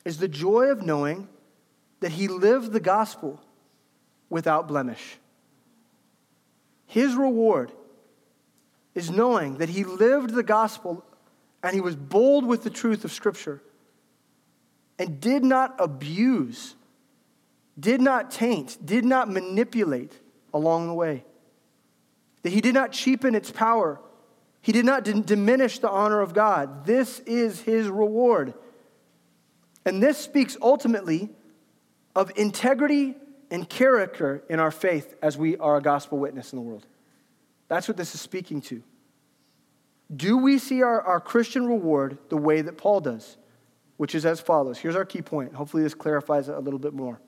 is 0.06 0.20
the 0.20 0.28
joy 0.28 0.68
of 0.68 0.84
knowing 0.84 1.28
that 2.00 2.12
he 2.12 2.28
lived 2.28 2.72
the 2.72 2.80
gospel 2.80 3.42
without 4.30 4.68
blemish. 4.68 5.18
His 6.86 7.16
reward 7.16 7.72
is 8.94 9.10
knowing 9.10 9.58
that 9.58 9.70
he 9.70 9.84
lived 9.84 10.32
the 10.32 10.44
gospel 10.44 11.04
and 11.64 11.74
he 11.74 11.82
was 11.82 11.96
bold 11.96 12.46
with 12.46 12.64
the 12.64 12.70
truth 12.70 13.04
of 13.04 13.12
Scripture 13.12 13.62
and 15.00 15.20
did 15.20 15.44
not 15.44 15.76
abuse, 15.80 16.76
did 17.80 18.02
not 18.02 18.32
taint, 18.32 18.78
did 18.86 19.06
not 19.06 19.30
manipulate 19.30 20.14
along 20.54 20.88
the 20.88 20.94
way. 20.94 21.24
That 22.44 22.54
he 22.54 22.62
did 22.62 22.74
not 22.74 22.92
cheapen 22.92 23.36
its 23.36 23.52
power, 23.52 24.00
he 24.68 24.74
did 24.74 24.84
not 24.84 25.06
diminish 25.06 25.80
the 25.80 25.90
honor 25.90 26.20
of 26.20 26.34
God. 26.34 26.86
This 26.86 27.20
is 27.20 27.62
his 27.62 27.88
reward. 27.88 28.54
And 29.86 30.04
this 30.04 30.18
speaks 30.18 30.58
ultimately 30.62 31.30
of 32.14 32.34
integrity 32.36 33.16
and 33.50 33.70
character 33.70 34.44
in 34.50 34.60
our 34.60 34.72
faith 34.72 35.16
as 35.22 35.38
we 35.38 35.56
are 35.56 35.78
a 35.78 35.82
gospel 35.82 36.18
witness 36.18 36.52
in 36.52 36.58
the 36.58 36.64
world. 36.64 36.86
That's 37.70 37.88
what 37.88 37.96
this 37.96 38.14
is 38.14 38.20
speaking 38.20 38.60
to. 38.64 38.84
Do 40.14 40.38
we 40.38 40.58
see 40.60 40.84
our, 40.84 41.02
our 41.02 41.22
Christian 41.22 41.66
reward 41.66 42.18
the 42.28 42.36
way 42.36 42.60
that 42.62 42.78
Paul 42.78 43.00
does? 43.00 43.38
Which 43.96 44.16
is 44.16 44.26
as 44.26 44.42
follows. 44.42 44.80
Here's 44.80 44.98
our 44.98 45.06
key 45.06 45.22
point. 45.22 45.54
Hopefully, 45.56 45.84
this 45.84 45.94
clarifies 45.94 46.50
it 46.50 46.56
a 46.56 46.60
little 46.60 46.78
bit 46.78 46.94
more. 46.94 47.22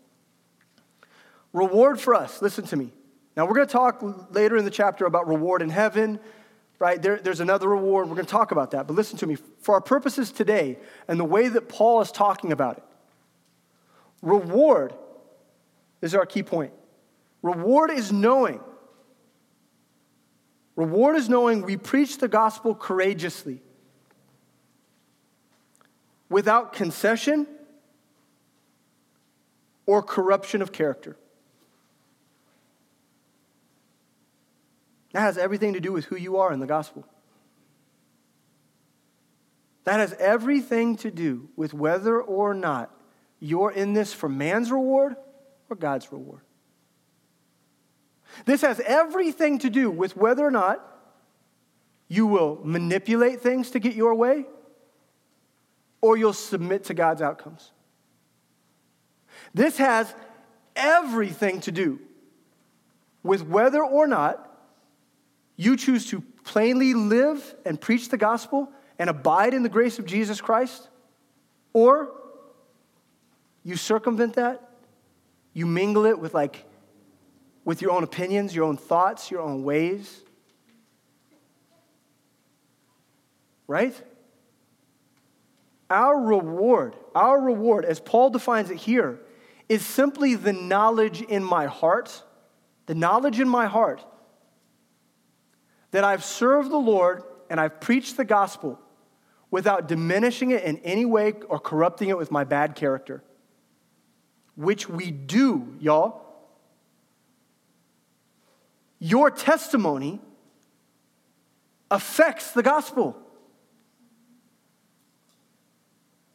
Reward 1.53 2.01
for 2.01 2.15
us, 2.15 2.41
listen 2.41 2.65
to 2.65 2.75
me. 2.75 2.91
Now, 3.37 3.45
we're 3.45 3.55
going 3.55 3.67
to 3.67 3.71
talk 3.71 4.03
later 4.31 4.57
in 4.57 4.65
the 4.65 4.71
chapter 4.71 5.05
about 5.05 5.25
reward 5.29 5.61
in 5.61 5.69
heaven, 5.69 6.19
right? 6.79 7.01
There, 7.01 7.17
there's 7.17 7.41
another 7.41 7.67
reward. 7.69 8.07
We're 8.07 8.15
going 8.15 8.25
to 8.25 8.31
talk 8.31 8.51
about 8.51 8.71
that. 8.71 8.87
But 8.87 8.95
listen 8.95 9.17
to 9.19 9.27
me. 9.27 9.35
For 9.35 9.75
our 9.75 9.81
purposes 9.81 10.31
today 10.31 10.79
and 11.07 11.19
the 11.19 11.25
way 11.25 11.47
that 11.47 11.69
Paul 11.69 12.01
is 12.01 12.11
talking 12.11 12.51
about 12.51 12.77
it, 12.77 12.83
reward 14.21 14.93
is 16.01 16.15
our 16.15 16.25
key 16.25 16.43
point. 16.43 16.73
Reward 17.41 17.91
is 17.91 18.11
knowing 18.11 18.61
Reward 20.79 21.17
is 21.17 21.27
knowing 21.27 21.63
we 21.63 21.75
preach 21.75 22.19
the 22.19 22.29
gospel 22.29 22.73
courageously, 22.73 23.61
without 26.29 26.71
concession 26.71 27.45
or 29.85 30.01
corruption 30.01 30.61
of 30.61 30.71
character. 30.71 31.17
That 35.13 35.21
has 35.21 35.37
everything 35.37 35.73
to 35.73 35.79
do 35.79 35.91
with 35.91 36.05
who 36.05 36.15
you 36.15 36.37
are 36.37 36.53
in 36.53 36.59
the 36.59 36.67
gospel. 36.67 37.05
That 39.85 39.99
has 39.99 40.13
everything 40.13 40.97
to 40.97 41.09
do 41.09 41.49
with 41.55 41.73
whether 41.73 42.21
or 42.21 42.53
not 42.53 42.91
you're 43.39 43.71
in 43.71 43.93
this 43.93 44.13
for 44.13 44.29
man's 44.29 44.71
reward 44.71 45.15
or 45.69 45.75
God's 45.75 46.11
reward. 46.11 46.41
This 48.45 48.61
has 48.61 48.79
everything 48.81 49.59
to 49.59 49.69
do 49.69 49.89
with 49.89 50.15
whether 50.15 50.45
or 50.45 50.51
not 50.51 50.85
you 52.07 52.27
will 52.27 52.59
manipulate 52.63 53.41
things 53.41 53.71
to 53.71 53.79
get 53.79 53.95
your 53.95 54.13
way 54.15 54.45
or 56.01 56.17
you'll 56.17 56.33
submit 56.33 56.85
to 56.85 56.93
God's 56.93 57.21
outcomes. 57.21 57.71
This 59.53 59.77
has 59.77 60.13
everything 60.75 61.61
to 61.61 61.71
do 61.71 61.99
with 63.23 63.45
whether 63.47 63.83
or 63.83 64.07
not 64.07 64.48
you 65.59 65.75
choose 65.75 66.05
to 66.05 66.21
plainly 66.45 66.93
live 66.93 67.53
and 67.65 67.81
preach 67.81 68.07
the 68.07 68.15
gospel 68.15 68.71
and 68.97 69.09
abide 69.09 69.53
in 69.53 69.61
the 69.61 69.67
grace 69.67 69.99
of 69.99 70.05
Jesus 70.05 70.39
Christ, 70.39 70.87
or 71.73 72.13
you 73.65 73.75
circumvent 73.75 74.35
that, 74.35 74.69
you 75.51 75.65
mingle 75.65 76.05
it 76.05 76.17
with 76.17 76.33
like 76.33 76.63
with 77.65 77.81
your 77.81 77.91
own 77.91 78.05
opinions, 78.05 78.55
your 78.55 78.63
own 78.63 78.77
thoughts, 78.77 79.29
your 79.29 79.41
own 79.41 79.65
ways. 79.65 80.23
Right? 83.67 84.01
Our 85.89 86.17
reward, 86.21 86.95
our 87.13 87.37
reward, 87.37 87.83
as 87.83 87.99
Paul 87.99 88.29
defines 88.29 88.71
it 88.71 88.77
here, 88.77 89.19
is 89.67 89.85
simply 89.85 90.35
the 90.35 90.53
knowledge 90.53 91.21
in 91.21 91.43
my 91.43 91.65
heart, 91.65 92.23
the 92.85 92.95
knowledge 92.95 93.41
in 93.41 93.49
my 93.49 93.65
heart 93.65 94.05
that 95.91 96.03
I've 96.03 96.23
served 96.23 96.71
the 96.71 96.77
Lord 96.77 97.23
and 97.49 97.59
I've 97.59 97.79
preached 97.79 98.17
the 98.17 98.25
gospel 98.25 98.79
without 99.51 99.87
diminishing 99.87 100.51
it 100.51 100.63
in 100.63 100.77
any 100.79 101.05
way 101.05 101.33
or 101.47 101.59
corrupting 101.59 102.09
it 102.09 102.17
with 102.17 102.31
my 102.31 102.43
bad 102.43 102.75
character. 102.75 103.23
Which 104.55 104.87
we 104.87 105.11
do, 105.11 105.75
y'all. 105.79 106.25
Your 108.99 109.31
testimony 109.31 110.19
affects 111.89 112.51
the 112.51 112.61
gospel. 112.61 113.17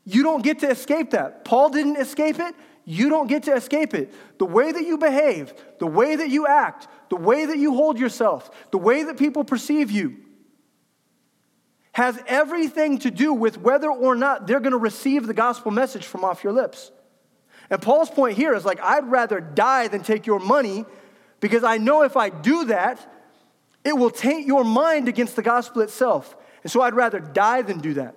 You 0.05 0.23
don't 0.23 0.43
get 0.43 0.61
to 0.61 0.71
escape 0.71 1.13
that. 1.13 1.45
Paul 1.45 1.71
didn't 1.71 1.97
escape 1.97 2.39
it. 2.39 2.55
You 2.85 3.09
don't 3.09 3.29
get 3.29 3.45
to 3.45 3.55
escape 3.55 3.95
it. 3.95 4.13
The 4.39 4.45
way 4.45 4.71
that 4.71 4.83
you 4.83 4.99
behave, 4.99 5.55
the 5.79 5.87
way 5.87 6.17
that 6.17 6.29
you 6.29 6.47
act, 6.47 6.89
the 7.09 7.17
way 7.17 7.47
that 7.47 7.59
you 7.59 7.75
hold 7.75 7.99
yourself, 7.99 8.51
the 8.71 8.79
way 8.79 9.05
that 9.05 9.19
people 9.19 9.45
perceive 9.45 9.91
you 9.91 10.17
has 11.93 12.19
everything 12.27 12.99
to 12.99 13.11
do 13.11 13.33
with 13.33 13.57
whether 13.59 13.89
or 13.91 14.17
not 14.17 14.47
they're 14.47 14.61
going 14.61 14.73
to 14.73 14.79
receive 14.79 15.27
the 15.27 15.35
gospel 15.35 15.71
message 15.71 16.05
from 16.05 16.25
off 16.25 16.43
your 16.43 16.53
lips. 16.53 16.91
And 17.71 17.81
Paul's 17.81 18.11
point 18.11 18.37
here 18.37 18.53
is 18.55 18.65
like, 18.65 18.81
I'd 18.81 19.09
rather 19.11 19.41
die 19.41 19.89
than 19.89 20.03
take 20.03 20.27
your 20.27 20.41
money 20.41 20.85
because 21.41 21.65
I 21.65 21.79
know 21.79 22.03
if 22.03 22.17
I 22.17 22.31
do 22.31 22.65
that, 22.67 23.11
it 23.85 23.97
will 23.97 24.11
taint 24.11 24.47
your 24.47 24.65
mind 24.65 25.09
against 25.09 25.37
the 25.37 25.43
gospel 25.43 25.83
itself. 25.83 26.37
And 26.63 26.73
so 26.73 26.81
I'd 26.81 26.95
rather 26.95 27.21
die 27.21 27.63
than 27.63 27.79
do 27.79 27.95
that. 27.95 28.17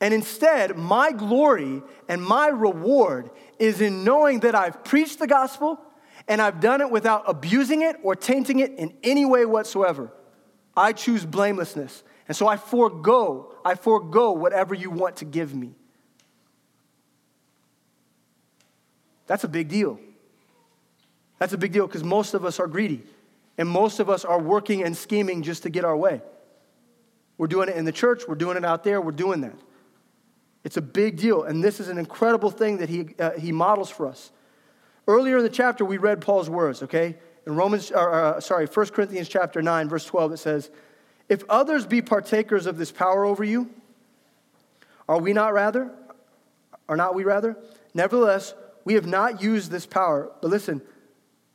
And 0.00 0.12
instead, 0.12 0.76
my 0.76 1.12
glory 1.12 1.82
and 2.08 2.22
my 2.22 2.48
reward 2.48 3.30
is 3.58 3.80
in 3.80 4.04
knowing 4.04 4.40
that 4.40 4.54
I've 4.54 4.84
preached 4.84 5.18
the 5.18 5.26
gospel 5.26 5.80
and 6.28 6.42
I've 6.42 6.60
done 6.60 6.80
it 6.80 6.90
without 6.90 7.24
abusing 7.26 7.82
it 7.82 7.96
or 8.02 8.14
tainting 8.14 8.58
it 8.58 8.72
in 8.72 8.92
any 9.02 9.24
way 9.24 9.46
whatsoever. 9.46 10.12
I 10.76 10.92
choose 10.92 11.24
blamelessness. 11.24 12.02
And 12.28 12.36
so 12.36 12.46
I 12.46 12.56
forego, 12.56 13.54
I 13.64 13.74
forego 13.74 14.32
whatever 14.32 14.74
you 14.74 14.90
want 14.90 15.16
to 15.16 15.24
give 15.24 15.54
me. 15.54 15.74
That's 19.26 19.44
a 19.44 19.48
big 19.48 19.68
deal. 19.68 19.98
That's 21.38 21.52
a 21.52 21.58
big 21.58 21.72
deal 21.72 21.86
because 21.86 22.04
most 22.04 22.34
of 22.34 22.44
us 22.44 22.60
are 22.60 22.66
greedy 22.66 23.02
and 23.58 23.68
most 23.68 24.00
of 24.00 24.10
us 24.10 24.24
are 24.24 24.40
working 24.40 24.84
and 24.84 24.96
scheming 24.96 25.42
just 25.42 25.62
to 25.64 25.70
get 25.70 25.84
our 25.84 25.96
way. 25.96 26.20
We're 27.38 27.46
doing 27.46 27.68
it 27.68 27.76
in 27.76 27.84
the 27.84 27.92
church, 27.92 28.22
we're 28.26 28.34
doing 28.34 28.56
it 28.56 28.64
out 28.64 28.84
there, 28.84 29.00
we're 29.00 29.12
doing 29.12 29.42
that. 29.42 29.56
It's 30.66 30.76
a 30.76 30.82
big 30.82 31.16
deal, 31.16 31.44
and 31.44 31.62
this 31.62 31.78
is 31.78 31.86
an 31.86 31.96
incredible 31.96 32.50
thing 32.50 32.78
that 32.78 32.88
he, 32.88 33.14
uh, 33.20 33.38
he 33.38 33.52
models 33.52 33.88
for 33.88 34.08
us. 34.08 34.32
Earlier 35.06 35.36
in 35.36 35.44
the 35.44 35.48
chapter, 35.48 35.84
we 35.84 35.96
read 35.96 36.20
Paul's 36.20 36.50
words, 36.50 36.82
okay? 36.82 37.18
In 37.46 37.54
Romans, 37.54 37.92
or, 37.92 38.12
uh, 38.12 38.40
sorry, 38.40 38.66
1 38.66 38.86
Corinthians 38.88 39.28
chapter 39.28 39.62
9, 39.62 39.88
verse 39.88 40.04
12, 40.04 40.32
it 40.32 40.36
says, 40.38 40.70
If 41.28 41.44
others 41.48 41.86
be 41.86 42.02
partakers 42.02 42.66
of 42.66 42.78
this 42.78 42.90
power 42.90 43.24
over 43.24 43.44
you, 43.44 43.70
are 45.08 45.20
we 45.20 45.32
not 45.32 45.52
rather? 45.52 45.88
Are 46.88 46.96
not 46.96 47.14
we 47.14 47.22
rather? 47.22 47.56
Nevertheless, 47.94 48.52
we 48.84 48.94
have 48.94 49.06
not 49.06 49.40
used 49.40 49.70
this 49.70 49.86
power. 49.86 50.32
But 50.42 50.50
listen, 50.50 50.82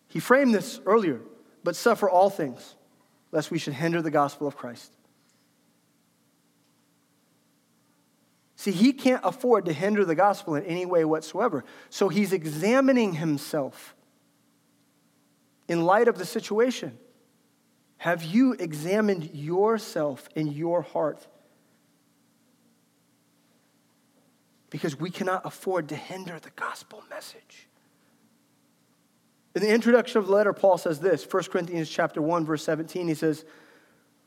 he 0.08 0.22
framed 0.22 0.56
this 0.56 0.80
earlier, 0.86 1.20
but 1.66 1.76
suffer 1.76 2.10
all 2.10 2.30
things, 2.30 2.76
lest 3.34 3.52
we 3.52 3.60
should 3.60 3.74
hinder 3.74 4.02
the 4.02 4.10
gospel 4.10 4.48
of 4.48 4.56
Christ. 4.56 4.94
See, 8.62 8.70
he 8.70 8.94
can't 8.94 9.22
afford 9.24 9.66
to 9.66 9.74
hinder 9.74 10.06
the 10.06 10.14
gospel 10.14 10.54
in 10.54 10.64
any 10.66 10.86
way 10.86 11.04
whatsoever. 11.04 11.66
So 11.90 12.10
he's 12.10 12.32
examining 12.32 13.14
himself 13.14 13.96
in 15.68 15.84
light 15.84 16.08
of 16.08 16.20
the 16.20 16.26
situation. 16.26 16.96
Have 17.98 18.22
you 18.22 18.54
examined 18.54 19.32
yourself 19.34 20.30
in 20.36 20.46
your 20.46 20.84
heart? 20.84 21.26
Because 24.70 24.96
we 24.96 25.10
cannot 25.10 25.44
afford 25.44 25.90
to 25.90 25.96
hinder 25.96 26.38
the 26.40 26.52
gospel 26.52 27.04
message. 27.10 27.68
In 29.56 29.64
the 29.64 29.74
introduction 29.74 30.20
of 30.20 30.28
the 30.28 30.34
letter, 30.34 30.54
Paul 30.54 30.78
says 30.78 31.00
this 31.00 31.26
1 31.28 31.46
Corinthians 31.46 31.90
chapter 31.90 32.22
1, 32.22 32.46
verse 32.46 32.64
17, 32.64 33.08
he 33.08 33.16
says, 33.16 33.44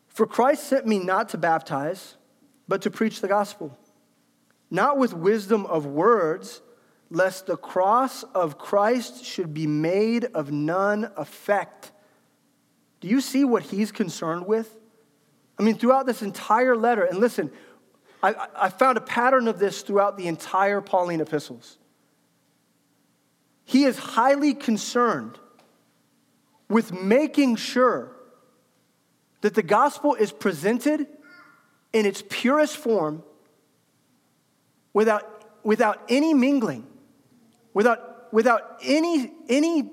For 0.09 0.26
Christ 0.26 0.64
sent 0.64 0.89
me 0.89 0.99
not 0.99 1.28
to 1.28 1.39
baptize, 1.39 2.16
but 2.66 2.82
to 2.82 2.91
preach 2.91 3.20
the 3.20 3.28
gospel, 3.28 3.78
not 4.74 4.98
with 4.98 5.14
wisdom 5.14 5.64
of 5.66 5.86
words, 5.86 6.60
lest 7.08 7.46
the 7.46 7.56
cross 7.56 8.24
of 8.34 8.58
Christ 8.58 9.24
should 9.24 9.54
be 9.54 9.68
made 9.68 10.24
of 10.34 10.50
none 10.50 11.10
effect. 11.16 11.92
Do 13.00 13.06
you 13.06 13.20
see 13.20 13.44
what 13.44 13.62
he's 13.62 13.92
concerned 13.92 14.46
with? 14.46 14.76
I 15.56 15.62
mean, 15.62 15.76
throughout 15.76 16.06
this 16.06 16.22
entire 16.22 16.76
letter, 16.76 17.04
and 17.04 17.18
listen, 17.18 17.52
I, 18.20 18.48
I 18.56 18.68
found 18.68 18.98
a 18.98 19.00
pattern 19.00 19.46
of 19.46 19.60
this 19.60 19.82
throughout 19.82 20.16
the 20.16 20.26
entire 20.26 20.80
Pauline 20.80 21.20
epistles. 21.20 21.78
He 23.64 23.84
is 23.84 23.96
highly 23.96 24.54
concerned 24.54 25.38
with 26.68 26.92
making 26.92 27.56
sure 27.56 28.10
that 29.42 29.54
the 29.54 29.62
gospel 29.62 30.14
is 30.14 30.32
presented 30.32 31.06
in 31.92 32.06
its 32.06 32.24
purest 32.28 32.76
form 32.76 33.22
without, 34.95 35.45
without 35.62 36.01
any 36.09 36.32
mingling, 36.32 36.86
without, 37.74 38.32
without 38.32 38.78
any, 38.82 39.30
any 39.49 39.90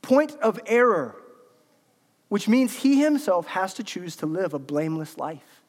point 0.00 0.32
of 0.42 0.58
error, 0.66 1.14
which 2.28 2.48
means 2.48 2.74
he 2.74 3.00
himself 3.00 3.46
has 3.46 3.74
to 3.74 3.84
choose 3.84 4.16
to 4.16 4.26
live 4.26 4.54
a 4.54 4.58
blameless 4.58 5.16
life. 5.18 5.62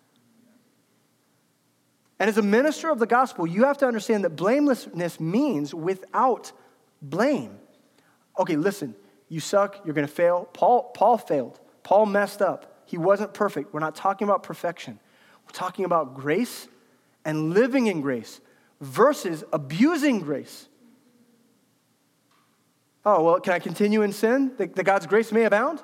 And 2.19 2.29
as 2.29 2.37
a 2.37 2.41
minister 2.41 2.89
of 2.89 2.99
the 2.99 3.05
gospel, 3.05 3.45
you 3.45 3.65
have 3.65 3.77
to 3.79 3.85
understand 3.85 4.23
that 4.23 4.31
blamelessness 4.31 5.19
means 5.19 5.73
without 5.73 6.53
blame. 7.01 7.59
Okay, 8.39 8.55
listen, 8.55 8.95
you 9.27 9.41
suck, 9.41 9.81
you're 9.83 9.93
to 9.93 10.07
fail. 10.07 10.47
Paul, 10.53 10.83
Paul 10.95 11.17
failed. 11.17 11.59
Paul 11.83 12.05
messed 12.05 12.41
up. 12.41 12.81
He 12.85 12.97
wasn't 12.97 13.33
perfect. 13.33 13.73
We're 13.73 13.81
not 13.81 13.95
talking 13.95 14.25
about 14.25 14.43
perfection. 14.43 14.99
We're 15.45 15.53
talking 15.53 15.83
about 15.83 16.15
grace 16.15 16.67
and 17.25 17.53
living 17.53 17.87
in 17.87 18.01
grace 18.01 18.41
versus 18.81 19.43
abusing 19.53 20.19
grace. 20.19 20.67
Oh, 23.05 23.23
well, 23.23 23.39
can 23.39 23.53
I 23.53 23.59
continue 23.59 24.01
in 24.01 24.13
sin 24.13 24.53
that, 24.57 24.75
that 24.75 24.83
God's 24.83 25.07
grace 25.07 25.31
may 25.31 25.43
abound? 25.43 25.81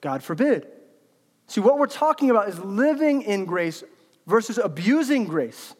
God 0.00 0.22
forbid. 0.22 0.66
See, 1.48 1.60
what 1.60 1.78
we're 1.78 1.86
talking 1.86 2.30
about 2.30 2.48
is 2.48 2.58
living 2.60 3.22
in 3.22 3.44
grace 3.44 3.82
versus 4.26 4.58
abusing 4.58 5.24
grace. 5.24 5.74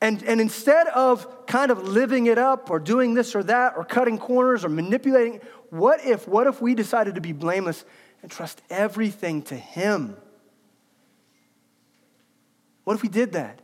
And, 0.00 0.22
and 0.22 0.40
instead 0.40 0.86
of 0.88 1.46
kind 1.46 1.70
of 1.70 1.86
living 1.86 2.26
it 2.26 2.38
up 2.38 2.70
or 2.70 2.80
doing 2.80 3.14
this 3.14 3.34
or 3.34 3.42
that 3.44 3.74
or 3.76 3.84
cutting 3.84 4.18
corners 4.18 4.64
or 4.64 4.70
manipulating, 4.70 5.40
what 5.68 6.04
if, 6.04 6.26
what 6.26 6.46
if 6.46 6.62
we 6.62 6.74
decided 6.74 7.16
to 7.16 7.20
be 7.20 7.32
blameless 7.32 7.84
and 8.22 8.30
trust 8.30 8.62
everything 8.70 9.42
to 9.42 9.56
Him? 9.56 10.16
What 12.90 12.96
if 12.96 13.02
we 13.04 13.08
did 13.08 13.34
that? 13.34 13.60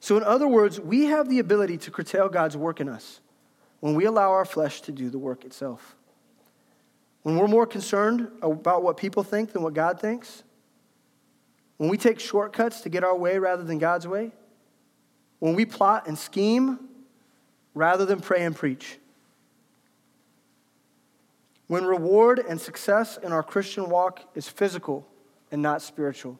So, 0.00 0.16
in 0.16 0.22
other 0.22 0.48
words, 0.48 0.80
we 0.80 1.04
have 1.04 1.28
the 1.28 1.38
ability 1.38 1.76
to 1.76 1.90
curtail 1.90 2.30
God's 2.30 2.56
work 2.56 2.80
in 2.80 2.88
us 2.88 3.20
when 3.80 3.94
we 3.94 4.06
allow 4.06 4.30
our 4.30 4.46
flesh 4.46 4.80
to 4.80 4.90
do 4.90 5.10
the 5.10 5.18
work 5.18 5.44
itself. 5.44 5.96
When 7.24 7.36
we're 7.36 7.46
more 7.46 7.66
concerned 7.66 8.30
about 8.40 8.82
what 8.82 8.96
people 8.96 9.22
think 9.22 9.52
than 9.52 9.60
what 9.60 9.74
God 9.74 10.00
thinks, 10.00 10.42
when 11.76 11.90
we 11.90 11.98
take 11.98 12.18
shortcuts 12.18 12.80
to 12.80 12.88
get 12.88 13.04
our 13.04 13.14
way 13.14 13.38
rather 13.38 13.62
than 13.62 13.76
God's 13.76 14.08
way, 14.08 14.32
when 15.40 15.54
we 15.54 15.66
plot 15.66 16.06
and 16.06 16.18
scheme 16.18 16.78
rather 17.74 18.06
than 18.06 18.18
pray 18.18 18.46
and 18.46 18.56
preach, 18.56 18.98
when 21.66 21.84
reward 21.84 22.38
and 22.38 22.58
success 22.58 23.18
in 23.22 23.30
our 23.30 23.42
Christian 23.42 23.90
walk 23.90 24.22
is 24.34 24.48
physical 24.48 25.06
and 25.50 25.62
not 25.62 25.82
spiritual, 25.82 26.38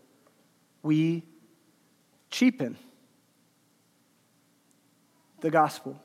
we 0.82 1.24
cheapen 2.30 2.76
the 5.40 5.50
gospel 5.50 6.00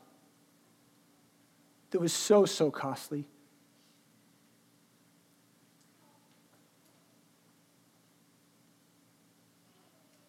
that 1.91 1.99
was 1.99 2.13
so, 2.13 2.45
so 2.45 2.71
costly. 2.71 3.27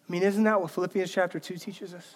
I 0.07 0.11
mean, 0.11 0.23
isn't 0.23 0.43
that 0.45 0.61
what 0.61 0.71
Philippians 0.71 1.11
chapter 1.11 1.39
2 1.39 1.57
teaches 1.57 1.93
us? 1.93 2.15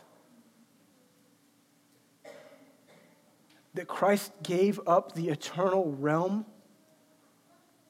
That 3.73 3.87
Christ 3.87 4.31
gave 4.43 4.79
up 4.87 5.13
the 5.13 5.29
eternal 5.29 5.91
realm 5.91 6.45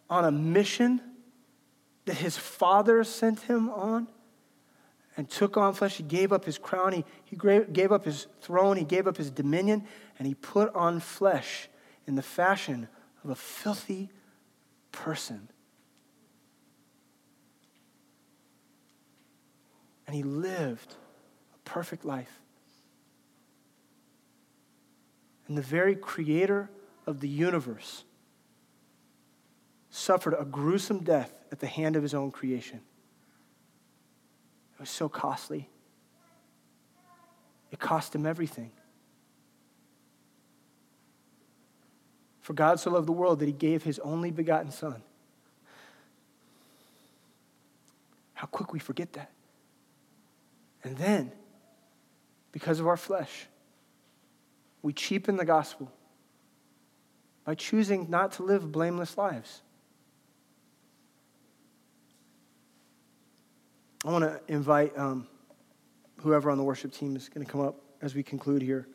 on 0.09 0.26
a 0.26 0.32
mission 0.32 1.01
that 2.12 2.18
his 2.18 2.36
Father 2.36 3.05
sent 3.05 3.39
him 3.43 3.70
on 3.70 4.05
and 5.16 5.30
took 5.30 5.55
on 5.55 5.74
flesh. 5.74 5.95
He 5.95 6.03
gave 6.03 6.34
up 6.34 6.43
his 6.43 6.57
crown, 6.57 6.91
he, 6.91 7.05
he 7.24 7.38
gave 7.38 7.93
up 7.93 8.03
his 8.03 8.28
throne, 8.41 8.76
he 8.76 8.84
gave 8.84 9.07
up 9.07 9.16
his 9.16 9.32
dominion, 9.32 9.86
and 10.20 10.28
he 10.28 10.34
put 10.34 10.76
on 10.76 10.99
flesh 10.99 11.70
in 12.05 12.16
the 12.16 12.22
fashion 12.22 12.89
of 13.24 13.30
a 13.30 13.36
filthy 13.36 14.09
person. 14.91 15.47
And 20.05 20.14
he 20.14 20.24
lived 20.24 20.95
a 21.55 21.59
perfect 21.59 22.03
life. 22.03 22.41
And 25.47 25.57
the 25.57 25.62
very 25.62 25.95
creator 25.95 26.70
of 27.07 27.22
the 27.22 27.30
universe 27.30 28.03
suffered 29.89 30.36
a 30.38 30.43
gruesome 30.43 31.05
death 31.05 31.38
at 31.52 31.60
the 31.60 31.68
hand 31.68 31.95
of 31.95 32.04
his 32.04 32.14
own 32.14 32.32
creation. 32.32 32.80
It 34.76 34.80
was 34.80 34.89
so 34.89 35.10
costly. 35.10 35.70
It 37.72 37.80
cost 37.80 38.16
him 38.16 38.26
everything. 38.26 38.72
For 42.41 42.54
God 42.54 42.80
so 42.80 42.91
loved 42.91 43.08
the 43.08 43.14
world 43.14 43.39
that 43.39 43.45
he 43.45 43.52
gave 43.52 43.84
his 43.84 43.99
only 43.99 44.32
begotten 44.32 44.72
Son. 44.72 45.02
How 48.34 48.47
quick 48.47 48.74
we 48.74 48.80
forget 48.80 49.14
that. 49.14 49.32
And 50.84 50.97
then, 50.97 51.32
because 52.52 52.80
of 52.80 52.88
our 52.88 52.97
flesh, 52.97 53.45
we 54.82 54.93
cheapen 54.93 55.38
the 55.38 55.45
gospel 55.45 55.91
by 57.45 57.54
choosing 57.56 58.10
not 58.10 58.32
to 58.34 58.43
live 58.43 58.72
blameless 58.72 59.18
lives. 59.18 59.62
I 64.04 64.10
want 64.10 64.24
to 64.24 64.41
invite 64.52 64.97
um, 64.97 65.28
whoever 66.18 66.49
on 66.49 66.58
the 66.58 66.64
worship 66.64 66.91
team 66.91 67.16
is 67.16 67.30
going 67.30 67.45
to 67.45 67.52
come 67.52 67.62
up 67.62 67.76
as 68.02 68.16
we 68.16 68.24
conclude 68.24 68.64
here. 68.64 68.88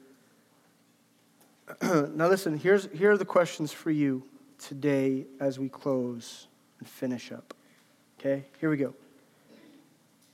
now, 1.82 2.26
listen, 2.26 2.58
here's, 2.58 2.88
here 2.92 3.12
are 3.12 3.16
the 3.16 3.24
questions 3.24 3.70
for 3.72 3.92
you 3.92 4.24
today 4.58 5.26
as 5.38 5.60
we 5.60 5.68
close 5.68 6.48
and 6.80 6.88
finish 6.88 7.30
up. 7.30 7.54
Okay, 8.18 8.46
here 8.58 8.68
we 8.68 8.76
go. 8.76 8.94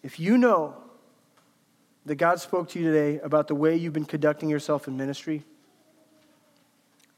If 0.02 0.18
you 0.18 0.38
know 0.38 0.74
that 2.06 2.14
God 2.14 2.40
spoke 2.40 2.70
to 2.70 2.78
you 2.78 2.90
today 2.90 3.20
about 3.22 3.48
the 3.48 3.54
way 3.54 3.76
you've 3.76 3.92
been 3.92 4.06
conducting 4.06 4.48
yourself 4.48 4.88
in 4.88 4.96
ministry, 4.96 5.44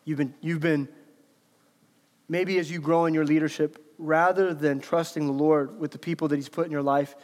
you've 0.04 0.18
been, 0.18 0.34
you've 0.40 0.60
been 0.60 0.88
maybe 2.28 2.58
as 2.58 2.68
you 2.68 2.80
grow 2.80 3.06
in 3.06 3.14
your 3.14 3.24
leadership, 3.24 3.80
rather 3.96 4.52
than 4.52 4.80
trusting 4.80 5.24
the 5.24 5.32
Lord 5.32 5.78
with 5.78 5.92
the 5.92 5.98
people 5.98 6.26
that 6.28 6.36
He's 6.36 6.48
put 6.48 6.66
in 6.66 6.72
your 6.72 6.82
life, 6.82 7.14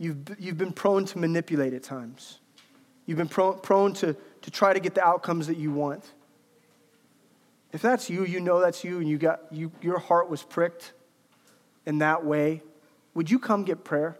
You've, 0.00 0.16
you've 0.38 0.56
been 0.56 0.72
prone 0.72 1.04
to 1.04 1.18
manipulate 1.18 1.74
at 1.74 1.82
times. 1.82 2.38
You've 3.04 3.18
been 3.18 3.28
prone, 3.28 3.58
prone 3.58 3.92
to, 3.94 4.16
to 4.40 4.50
try 4.50 4.72
to 4.72 4.80
get 4.80 4.94
the 4.94 5.04
outcomes 5.04 5.46
that 5.48 5.58
you 5.58 5.70
want. 5.70 6.02
If 7.70 7.82
that's 7.82 8.08
you, 8.08 8.24
you 8.24 8.40
know 8.40 8.60
that's 8.60 8.82
you, 8.82 8.98
and 8.98 9.06
you 9.06 9.18
got, 9.18 9.42
you, 9.52 9.70
your 9.82 9.98
heart 9.98 10.30
was 10.30 10.42
pricked 10.42 10.94
in 11.84 11.98
that 11.98 12.24
way, 12.24 12.62
would 13.12 13.30
you 13.30 13.38
come 13.38 13.62
get 13.62 13.84
prayer? 13.84 14.16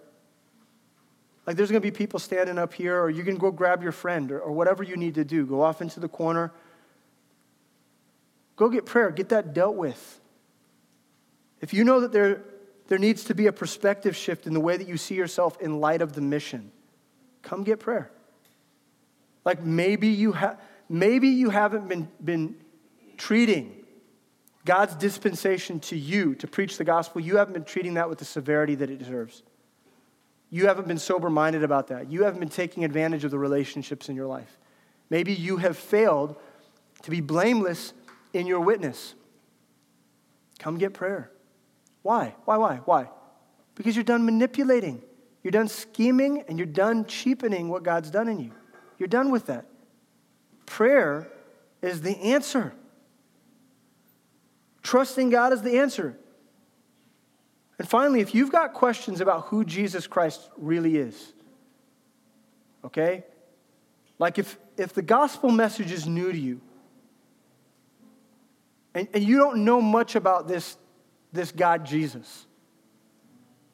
Like 1.47 1.57
there's 1.57 1.70
going 1.70 1.81
to 1.81 1.91
be 1.91 1.97
people 1.97 2.20
standing 2.20 2.59
up 2.59 2.74
here, 2.74 3.01
or 3.01 3.09
you 3.09 3.24
can 3.24 3.39
go 3.39 3.51
grab 3.51 3.83
your 3.83 3.93
friend, 3.93 4.31
or, 4.31 4.39
or 4.39 4.53
whatever 4.53 4.83
you 4.83 4.99
need 4.99 5.14
to 5.14 5.24
do. 5.24 5.47
Go 5.47 5.62
off 5.62 5.81
into 5.81 5.99
the 5.99 6.09
corner. 6.09 6.53
Go 8.57 8.68
get 8.68 8.85
prayer, 8.85 9.11
get 9.11 9.31
that 9.31 9.55
dealt 9.55 9.76
with. 9.76 10.20
If 11.62 11.72
you 11.72 11.85
know 11.85 12.01
that 12.01 12.12
there, 12.12 12.45
there 12.91 12.99
needs 12.99 13.22
to 13.22 13.36
be 13.36 13.47
a 13.47 13.53
perspective 13.53 14.16
shift 14.16 14.49
in 14.49 14.53
the 14.53 14.59
way 14.59 14.76
that 14.76 14.88
you 14.88 14.97
see 14.97 15.14
yourself 15.14 15.57
in 15.61 15.78
light 15.78 16.03
of 16.03 16.12
the 16.12 16.20
mission. 16.20 16.72
Come 17.41 17.62
get 17.62 17.78
prayer. 17.78 18.11
Like 19.45 19.62
maybe 19.62 20.09
you, 20.09 20.32
ha- 20.32 20.57
maybe 20.88 21.28
you 21.28 21.51
haven't 21.51 21.88
been, 21.88 22.09
been 22.22 22.57
treating 23.16 23.76
God's 24.64 24.97
dispensation 24.97 25.78
to 25.80 25.97
you 25.97 26.34
to 26.34 26.49
preach 26.49 26.78
the 26.78 26.84
gospel, 26.84 27.20
you 27.20 27.36
haven't 27.36 27.55
been 27.55 27.64
treating 27.64 27.95
that 27.95 28.09
with 28.09 28.18
the 28.18 28.24
severity 28.24 28.74
that 28.74 28.91
it 28.91 28.99
deserves. 28.99 29.45
You 30.51 30.66
haven't 30.66 30.88
been 30.88 30.99
sober 30.99 31.30
minded 31.30 31.62
about 31.62 31.86
that. 31.88 32.11
You 32.11 32.24
haven't 32.24 32.41
been 32.41 32.49
taking 32.49 32.84
advantage 32.84 33.22
of 33.22 33.30
the 33.30 33.38
relationships 33.38 34.09
in 34.09 34.16
your 34.16 34.26
life. 34.26 34.59
Maybe 35.11 35.32
you 35.32 35.59
have 35.59 35.76
failed 35.76 36.34
to 37.03 37.11
be 37.12 37.20
blameless 37.20 37.93
in 38.32 38.49
your 38.49 38.59
witness. 38.59 39.14
Come 40.59 40.76
get 40.76 40.93
prayer. 40.93 41.30
Why? 42.03 42.34
Why, 42.44 42.57
why, 42.57 42.76
why? 42.84 43.09
Because 43.74 43.96
you're 43.96 44.05
done 44.05 44.24
manipulating. 44.24 45.03
You're 45.42 45.53
done 45.53 45.68
scheming 45.68 46.44
and 46.48 46.59
you're 46.59 46.66
done 46.66 47.07
cheapening 47.07 47.68
what 47.68 47.82
God's 47.82 48.11
done 48.11 48.28
in 48.28 48.38
you. 48.40 48.53
You're 48.98 49.09
done 49.09 49.30
with 49.30 49.46
that. 49.46 49.66
Prayer 50.66 51.28
is 51.82 52.03
the 52.03 52.16
answer. 52.16 52.74
Trusting 54.82 55.30
God 55.30 55.53
is 55.53 55.62
the 55.62 55.78
answer. 55.78 56.18
And 57.78 57.88
finally, 57.88 58.20
if 58.20 58.34
you've 58.34 58.53
got 58.53 58.74
questions 58.74 59.20
about 59.22 59.46
who 59.46 59.64
Jesus 59.64 60.07
Christ 60.07 60.51
really 60.59 60.96
is, 60.96 61.32
okay? 62.84 63.24
Like 64.18 64.38
if, 64.38 64.59
if 64.76 64.92
the 64.92 65.03
gospel 65.03 65.51
message 65.51 65.90
is 65.90 66.07
new 66.07 66.30
to 66.30 66.38
you, 66.38 66.61
and, 68.92 69.09
and 69.14 69.24
you 69.24 69.38
don't 69.38 69.64
know 69.64 69.80
much 69.80 70.14
about 70.14 70.46
this 70.46 70.76
this 71.33 71.53
God 71.53 71.85
Jesus. 71.85 72.47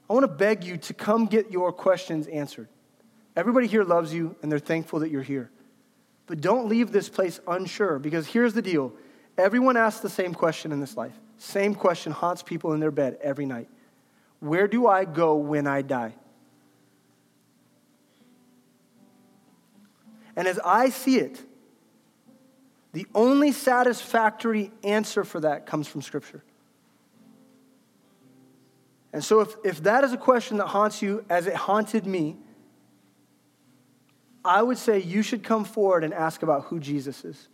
I 0.08 0.12
want 0.12 0.24
to 0.24 0.28
beg 0.28 0.64
you 0.64 0.76
to 0.76 0.94
come 0.94 1.26
get 1.26 1.50
your 1.50 1.72
questions 1.72 2.26
answered. 2.26 2.68
Everybody 3.34 3.66
here 3.66 3.84
loves 3.84 4.14
you 4.14 4.36
and 4.42 4.50
they're 4.50 4.58
thankful 4.58 5.00
that 5.00 5.10
you're 5.10 5.22
here. 5.22 5.50
But 6.26 6.40
don't 6.40 6.68
leave 6.68 6.92
this 6.92 7.08
place 7.08 7.40
unsure 7.46 7.98
because 7.98 8.26
here's 8.26 8.54
the 8.54 8.62
deal 8.62 8.92
everyone 9.38 9.76
asks 9.76 10.00
the 10.00 10.08
same 10.08 10.34
question 10.34 10.72
in 10.72 10.80
this 10.80 10.96
life. 10.96 11.14
Same 11.38 11.74
question 11.74 12.12
haunts 12.12 12.42
people 12.42 12.72
in 12.72 12.80
their 12.80 12.90
bed 12.90 13.18
every 13.20 13.46
night 13.46 13.68
Where 14.40 14.68
do 14.68 14.86
I 14.86 15.04
go 15.04 15.36
when 15.36 15.66
I 15.66 15.82
die? 15.82 16.14
And 20.34 20.46
as 20.46 20.58
I 20.64 20.90
see 20.90 21.18
it, 21.18 21.40
the 22.92 23.06
only 23.14 23.52
satisfactory 23.52 24.70
answer 24.84 25.24
for 25.24 25.40
that 25.40 25.66
comes 25.66 25.88
from 25.88 26.02
Scripture. 26.02 26.42
And 29.16 29.24
so, 29.24 29.40
if, 29.40 29.56
if 29.64 29.82
that 29.84 30.04
is 30.04 30.12
a 30.12 30.18
question 30.18 30.58
that 30.58 30.66
haunts 30.66 31.00
you 31.00 31.24
as 31.30 31.46
it 31.46 31.54
haunted 31.54 32.06
me, 32.06 32.36
I 34.44 34.62
would 34.62 34.76
say 34.76 34.98
you 34.98 35.22
should 35.22 35.42
come 35.42 35.64
forward 35.64 36.04
and 36.04 36.12
ask 36.12 36.42
about 36.42 36.64
who 36.64 36.78
Jesus 36.78 37.24
is. 37.24 37.48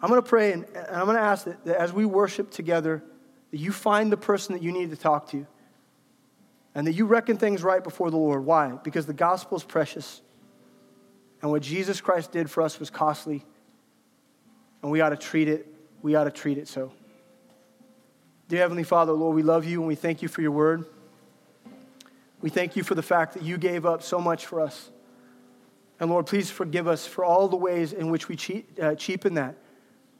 I'm 0.00 0.08
going 0.08 0.22
to 0.22 0.28
pray 0.28 0.52
and, 0.52 0.66
and 0.66 0.96
I'm 0.96 1.06
going 1.06 1.16
to 1.16 1.22
ask 1.22 1.46
that, 1.46 1.64
that 1.64 1.78
as 1.78 1.92
we 1.92 2.04
worship 2.04 2.52
together, 2.52 3.02
that 3.50 3.58
you 3.58 3.72
find 3.72 4.12
the 4.12 4.16
person 4.16 4.52
that 4.54 4.62
you 4.62 4.70
need 4.70 4.90
to 4.90 4.96
talk 4.96 5.30
to 5.30 5.44
and 6.76 6.86
that 6.86 6.92
you 6.92 7.04
reckon 7.04 7.36
things 7.36 7.64
right 7.64 7.82
before 7.82 8.12
the 8.12 8.16
Lord. 8.16 8.44
Why? 8.44 8.70
Because 8.84 9.06
the 9.06 9.14
gospel 9.14 9.56
is 9.56 9.64
precious. 9.64 10.22
And 11.42 11.50
what 11.50 11.62
Jesus 11.62 12.00
Christ 12.00 12.30
did 12.30 12.48
for 12.48 12.62
us 12.62 12.78
was 12.78 12.88
costly. 12.88 13.44
And 14.80 14.92
we 14.92 15.00
ought 15.00 15.08
to 15.08 15.16
treat 15.16 15.48
it, 15.48 15.66
we 16.02 16.14
ought 16.14 16.22
to 16.22 16.30
treat 16.30 16.56
it 16.56 16.68
so. 16.68 16.92
Dear 18.48 18.60
Heavenly 18.60 18.84
Father, 18.84 19.12
Lord, 19.12 19.34
we 19.34 19.42
love 19.42 19.64
you 19.64 19.80
and 19.80 19.88
we 19.88 19.96
thank 19.96 20.22
you 20.22 20.28
for 20.28 20.40
your 20.40 20.52
word. 20.52 20.84
We 22.40 22.48
thank 22.48 22.76
you 22.76 22.84
for 22.84 22.94
the 22.94 23.02
fact 23.02 23.34
that 23.34 23.42
you 23.42 23.58
gave 23.58 23.84
up 23.84 24.04
so 24.04 24.20
much 24.20 24.46
for 24.46 24.60
us. 24.60 24.90
And 25.98 26.10
Lord, 26.10 26.26
please 26.26 26.48
forgive 26.48 26.86
us 26.86 27.04
for 27.08 27.24
all 27.24 27.48
the 27.48 27.56
ways 27.56 27.92
in 27.92 28.08
which 28.08 28.28
we 28.28 28.36
cheat, 28.36 28.78
uh, 28.78 28.94
cheapen 28.94 29.34
that. 29.34 29.56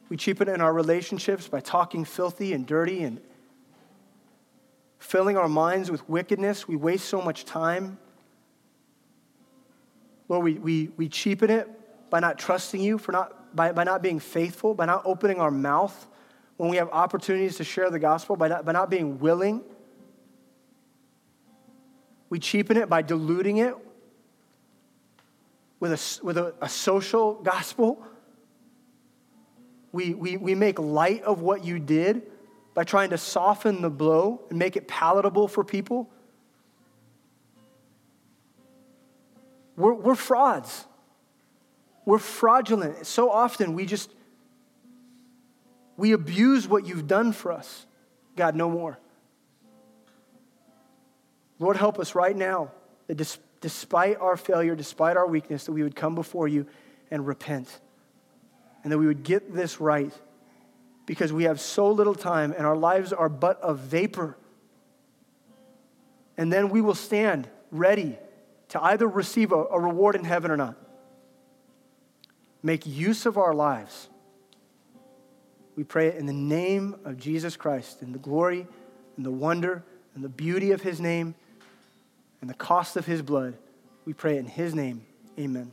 We 0.09 0.16
cheapen 0.16 0.49
it 0.49 0.55
in 0.55 0.61
our 0.61 0.72
relationships 0.72 1.47
by 1.47 1.61
talking 1.61 2.05
filthy 2.05 2.53
and 2.53 2.66
dirty 2.66 3.05
and 3.05 3.20
filling 4.99 5.37
our 5.37 5.49
minds 5.49 5.89
with 5.89 6.09
wickedness. 6.09 6.66
We 6.66 6.74
waste 6.74 7.05
so 7.05 7.22
much 7.22 7.45
time. 7.45 7.97
Lord, 10.29 10.43
we, 10.43 10.55
we, 10.55 10.91
we 10.97 11.09
cheapen 11.09 11.49
it 11.49 12.11
by 12.11 12.18
not 12.18 12.41
trusting 12.41 12.81
you, 12.81 12.99
for 12.99 13.12
not, 13.12 13.55
by, 13.55 13.70
by 13.70 13.85
not 13.85 14.03
being 14.03 14.18
faithful, 14.18 14.74
by 14.74 14.87
not 14.87 15.03
opening 15.05 15.39
our 15.39 15.53
mouth 15.53 16.09
when 16.57 16.70
we 16.70 16.76
have 16.76 16.88
opportunities 16.90 17.57
to 17.57 17.64
share 17.64 17.90
the 17.90 17.98
gospel, 17.98 18.36
by 18.36 18.48
not, 18.48 18.64
by 18.64 18.72
not 18.72 18.90
being 18.90 19.18
willing. 19.18 19.62
We 22.28 22.38
cheapen 22.38 22.76
it 22.76 22.88
by 22.88 23.02
diluting 23.02 23.59
it 23.59 23.74
with 25.78 25.92
a, 25.92 26.24
with 26.24 26.38
a, 26.38 26.54
a 26.61 26.68
social 26.68 27.34
gospel. 27.34 28.04
We, 29.92 30.14
we, 30.14 30.36
we 30.36 30.54
make 30.54 30.78
light 30.78 31.22
of 31.22 31.40
what 31.40 31.64
you 31.64 31.78
did 31.78 32.22
by 32.74 32.84
trying 32.84 33.11
to 33.11 33.18
soften 33.18 33.80
the 33.80 33.90
blow 33.90 34.42
and 34.50 34.59
make 34.59 34.76
it 34.76 34.88
palatable 34.88 35.48
for 35.48 35.64
people. 35.64 36.11
We're, 39.76 39.94
we're 39.94 40.14
frauds. 40.14 40.86
We're 42.04 42.18
fraudulent. 42.18 43.07
So 43.07 43.30
often 43.30 43.74
we 43.74 43.86
just, 43.86 44.11
we 45.97 46.12
abuse 46.12 46.68
what 46.68 46.86
you've 46.86 47.07
done 47.07 47.32
for 47.32 47.53
us. 47.53 47.86
God, 48.36 48.55
no 48.55 48.70
more. 48.70 48.99
Lord, 51.59 51.76
help 51.76 51.99
us 51.99 52.14
right 52.14 52.36
now 52.36 52.70
that 53.07 53.38
despite 53.61 54.18
our 54.18 54.36
failure, 54.36 54.74
despite 54.74 55.16
our 55.16 55.26
weakness, 55.26 55.64
that 55.64 55.72
we 55.72 55.82
would 55.82 55.97
come 55.97 56.14
before 56.14 56.49
you 56.49 56.66
and 57.11 57.26
repent 57.26 57.80
and 58.82 58.92
that 58.92 58.99
we 58.99 59.07
would 59.07 59.22
get 59.22 59.55
this 59.55 59.80
right 59.80 60.12
because 61.07 61.32
we 61.32 61.44
have 61.44 61.61
so 61.61 61.90
little 61.90 62.14
time 62.14 62.53
and 62.53 62.66
our 62.66 62.76
lives 62.76 63.12
are 63.12 63.28
but 63.28 63.59
a 63.62 63.72
vapor. 63.72 64.36
And 66.36 66.53
then 66.53 66.68
we 66.68 66.80
will 66.80 66.94
stand 66.94 67.49
ready 67.70 68.18
to 68.68 68.82
either 68.82 69.07
receive 69.07 69.53
a, 69.53 69.57
a 69.57 69.80
reward 69.80 70.14
in 70.14 70.24
heaven 70.24 70.51
or 70.51 70.57
not. 70.57 70.76
Make 72.62 72.86
use 72.86 73.26
of 73.26 73.38
our 73.38 73.55
lives. 73.55 74.09
We 75.77 75.85
pray 75.85 76.09
it 76.09 76.16
in 76.16 76.24
the 76.27 76.33
name 76.33 76.97
of 77.05 77.18
Jesus 77.18 77.55
Christ, 77.57 78.03
in 78.03 78.12
the 78.12 78.18
glory 78.18 78.66
and 79.16 79.27
the 79.27 79.31
wonder 79.31 79.85
and 80.14 80.24
the 80.24 80.29
beauty 80.29 80.72
of 80.72 80.81
his 80.81 81.01
name 81.01 81.35
and 82.41 82.49
the 82.49 82.55
cost 82.55 82.97
of 82.97 83.05
his 83.05 83.20
blood. 83.20 83.59
We 84.07 84.14
pray 84.14 84.39
in 84.39 84.47
his 84.47 84.74
name. 84.74 85.05
Amen. 85.39 85.70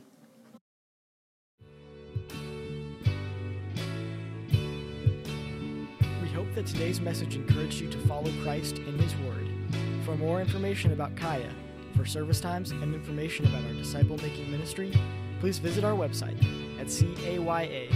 We 6.20 6.28
hope 6.28 6.54
that 6.54 6.66
today's 6.66 7.00
message 7.00 7.36
encouraged 7.36 7.80
you 7.80 7.88
to 7.88 7.98
follow 8.06 8.30
Christ 8.42 8.76
in 8.78 8.98
His 8.98 9.14
Word. 9.16 9.48
For 10.04 10.14
more 10.16 10.42
information 10.42 10.92
about 10.92 11.16
Kaya, 11.16 11.48
for 11.96 12.04
service 12.04 12.40
times, 12.40 12.72
and 12.72 12.94
information 12.94 13.46
about 13.46 13.64
our 13.64 13.72
disciple 13.72 14.18
making 14.18 14.50
ministry, 14.50 14.92
please 15.40 15.58
visit 15.58 15.82
our 15.84 15.94
website 15.94 16.36
at 16.78 16.88
caya.live. 16.88 17.94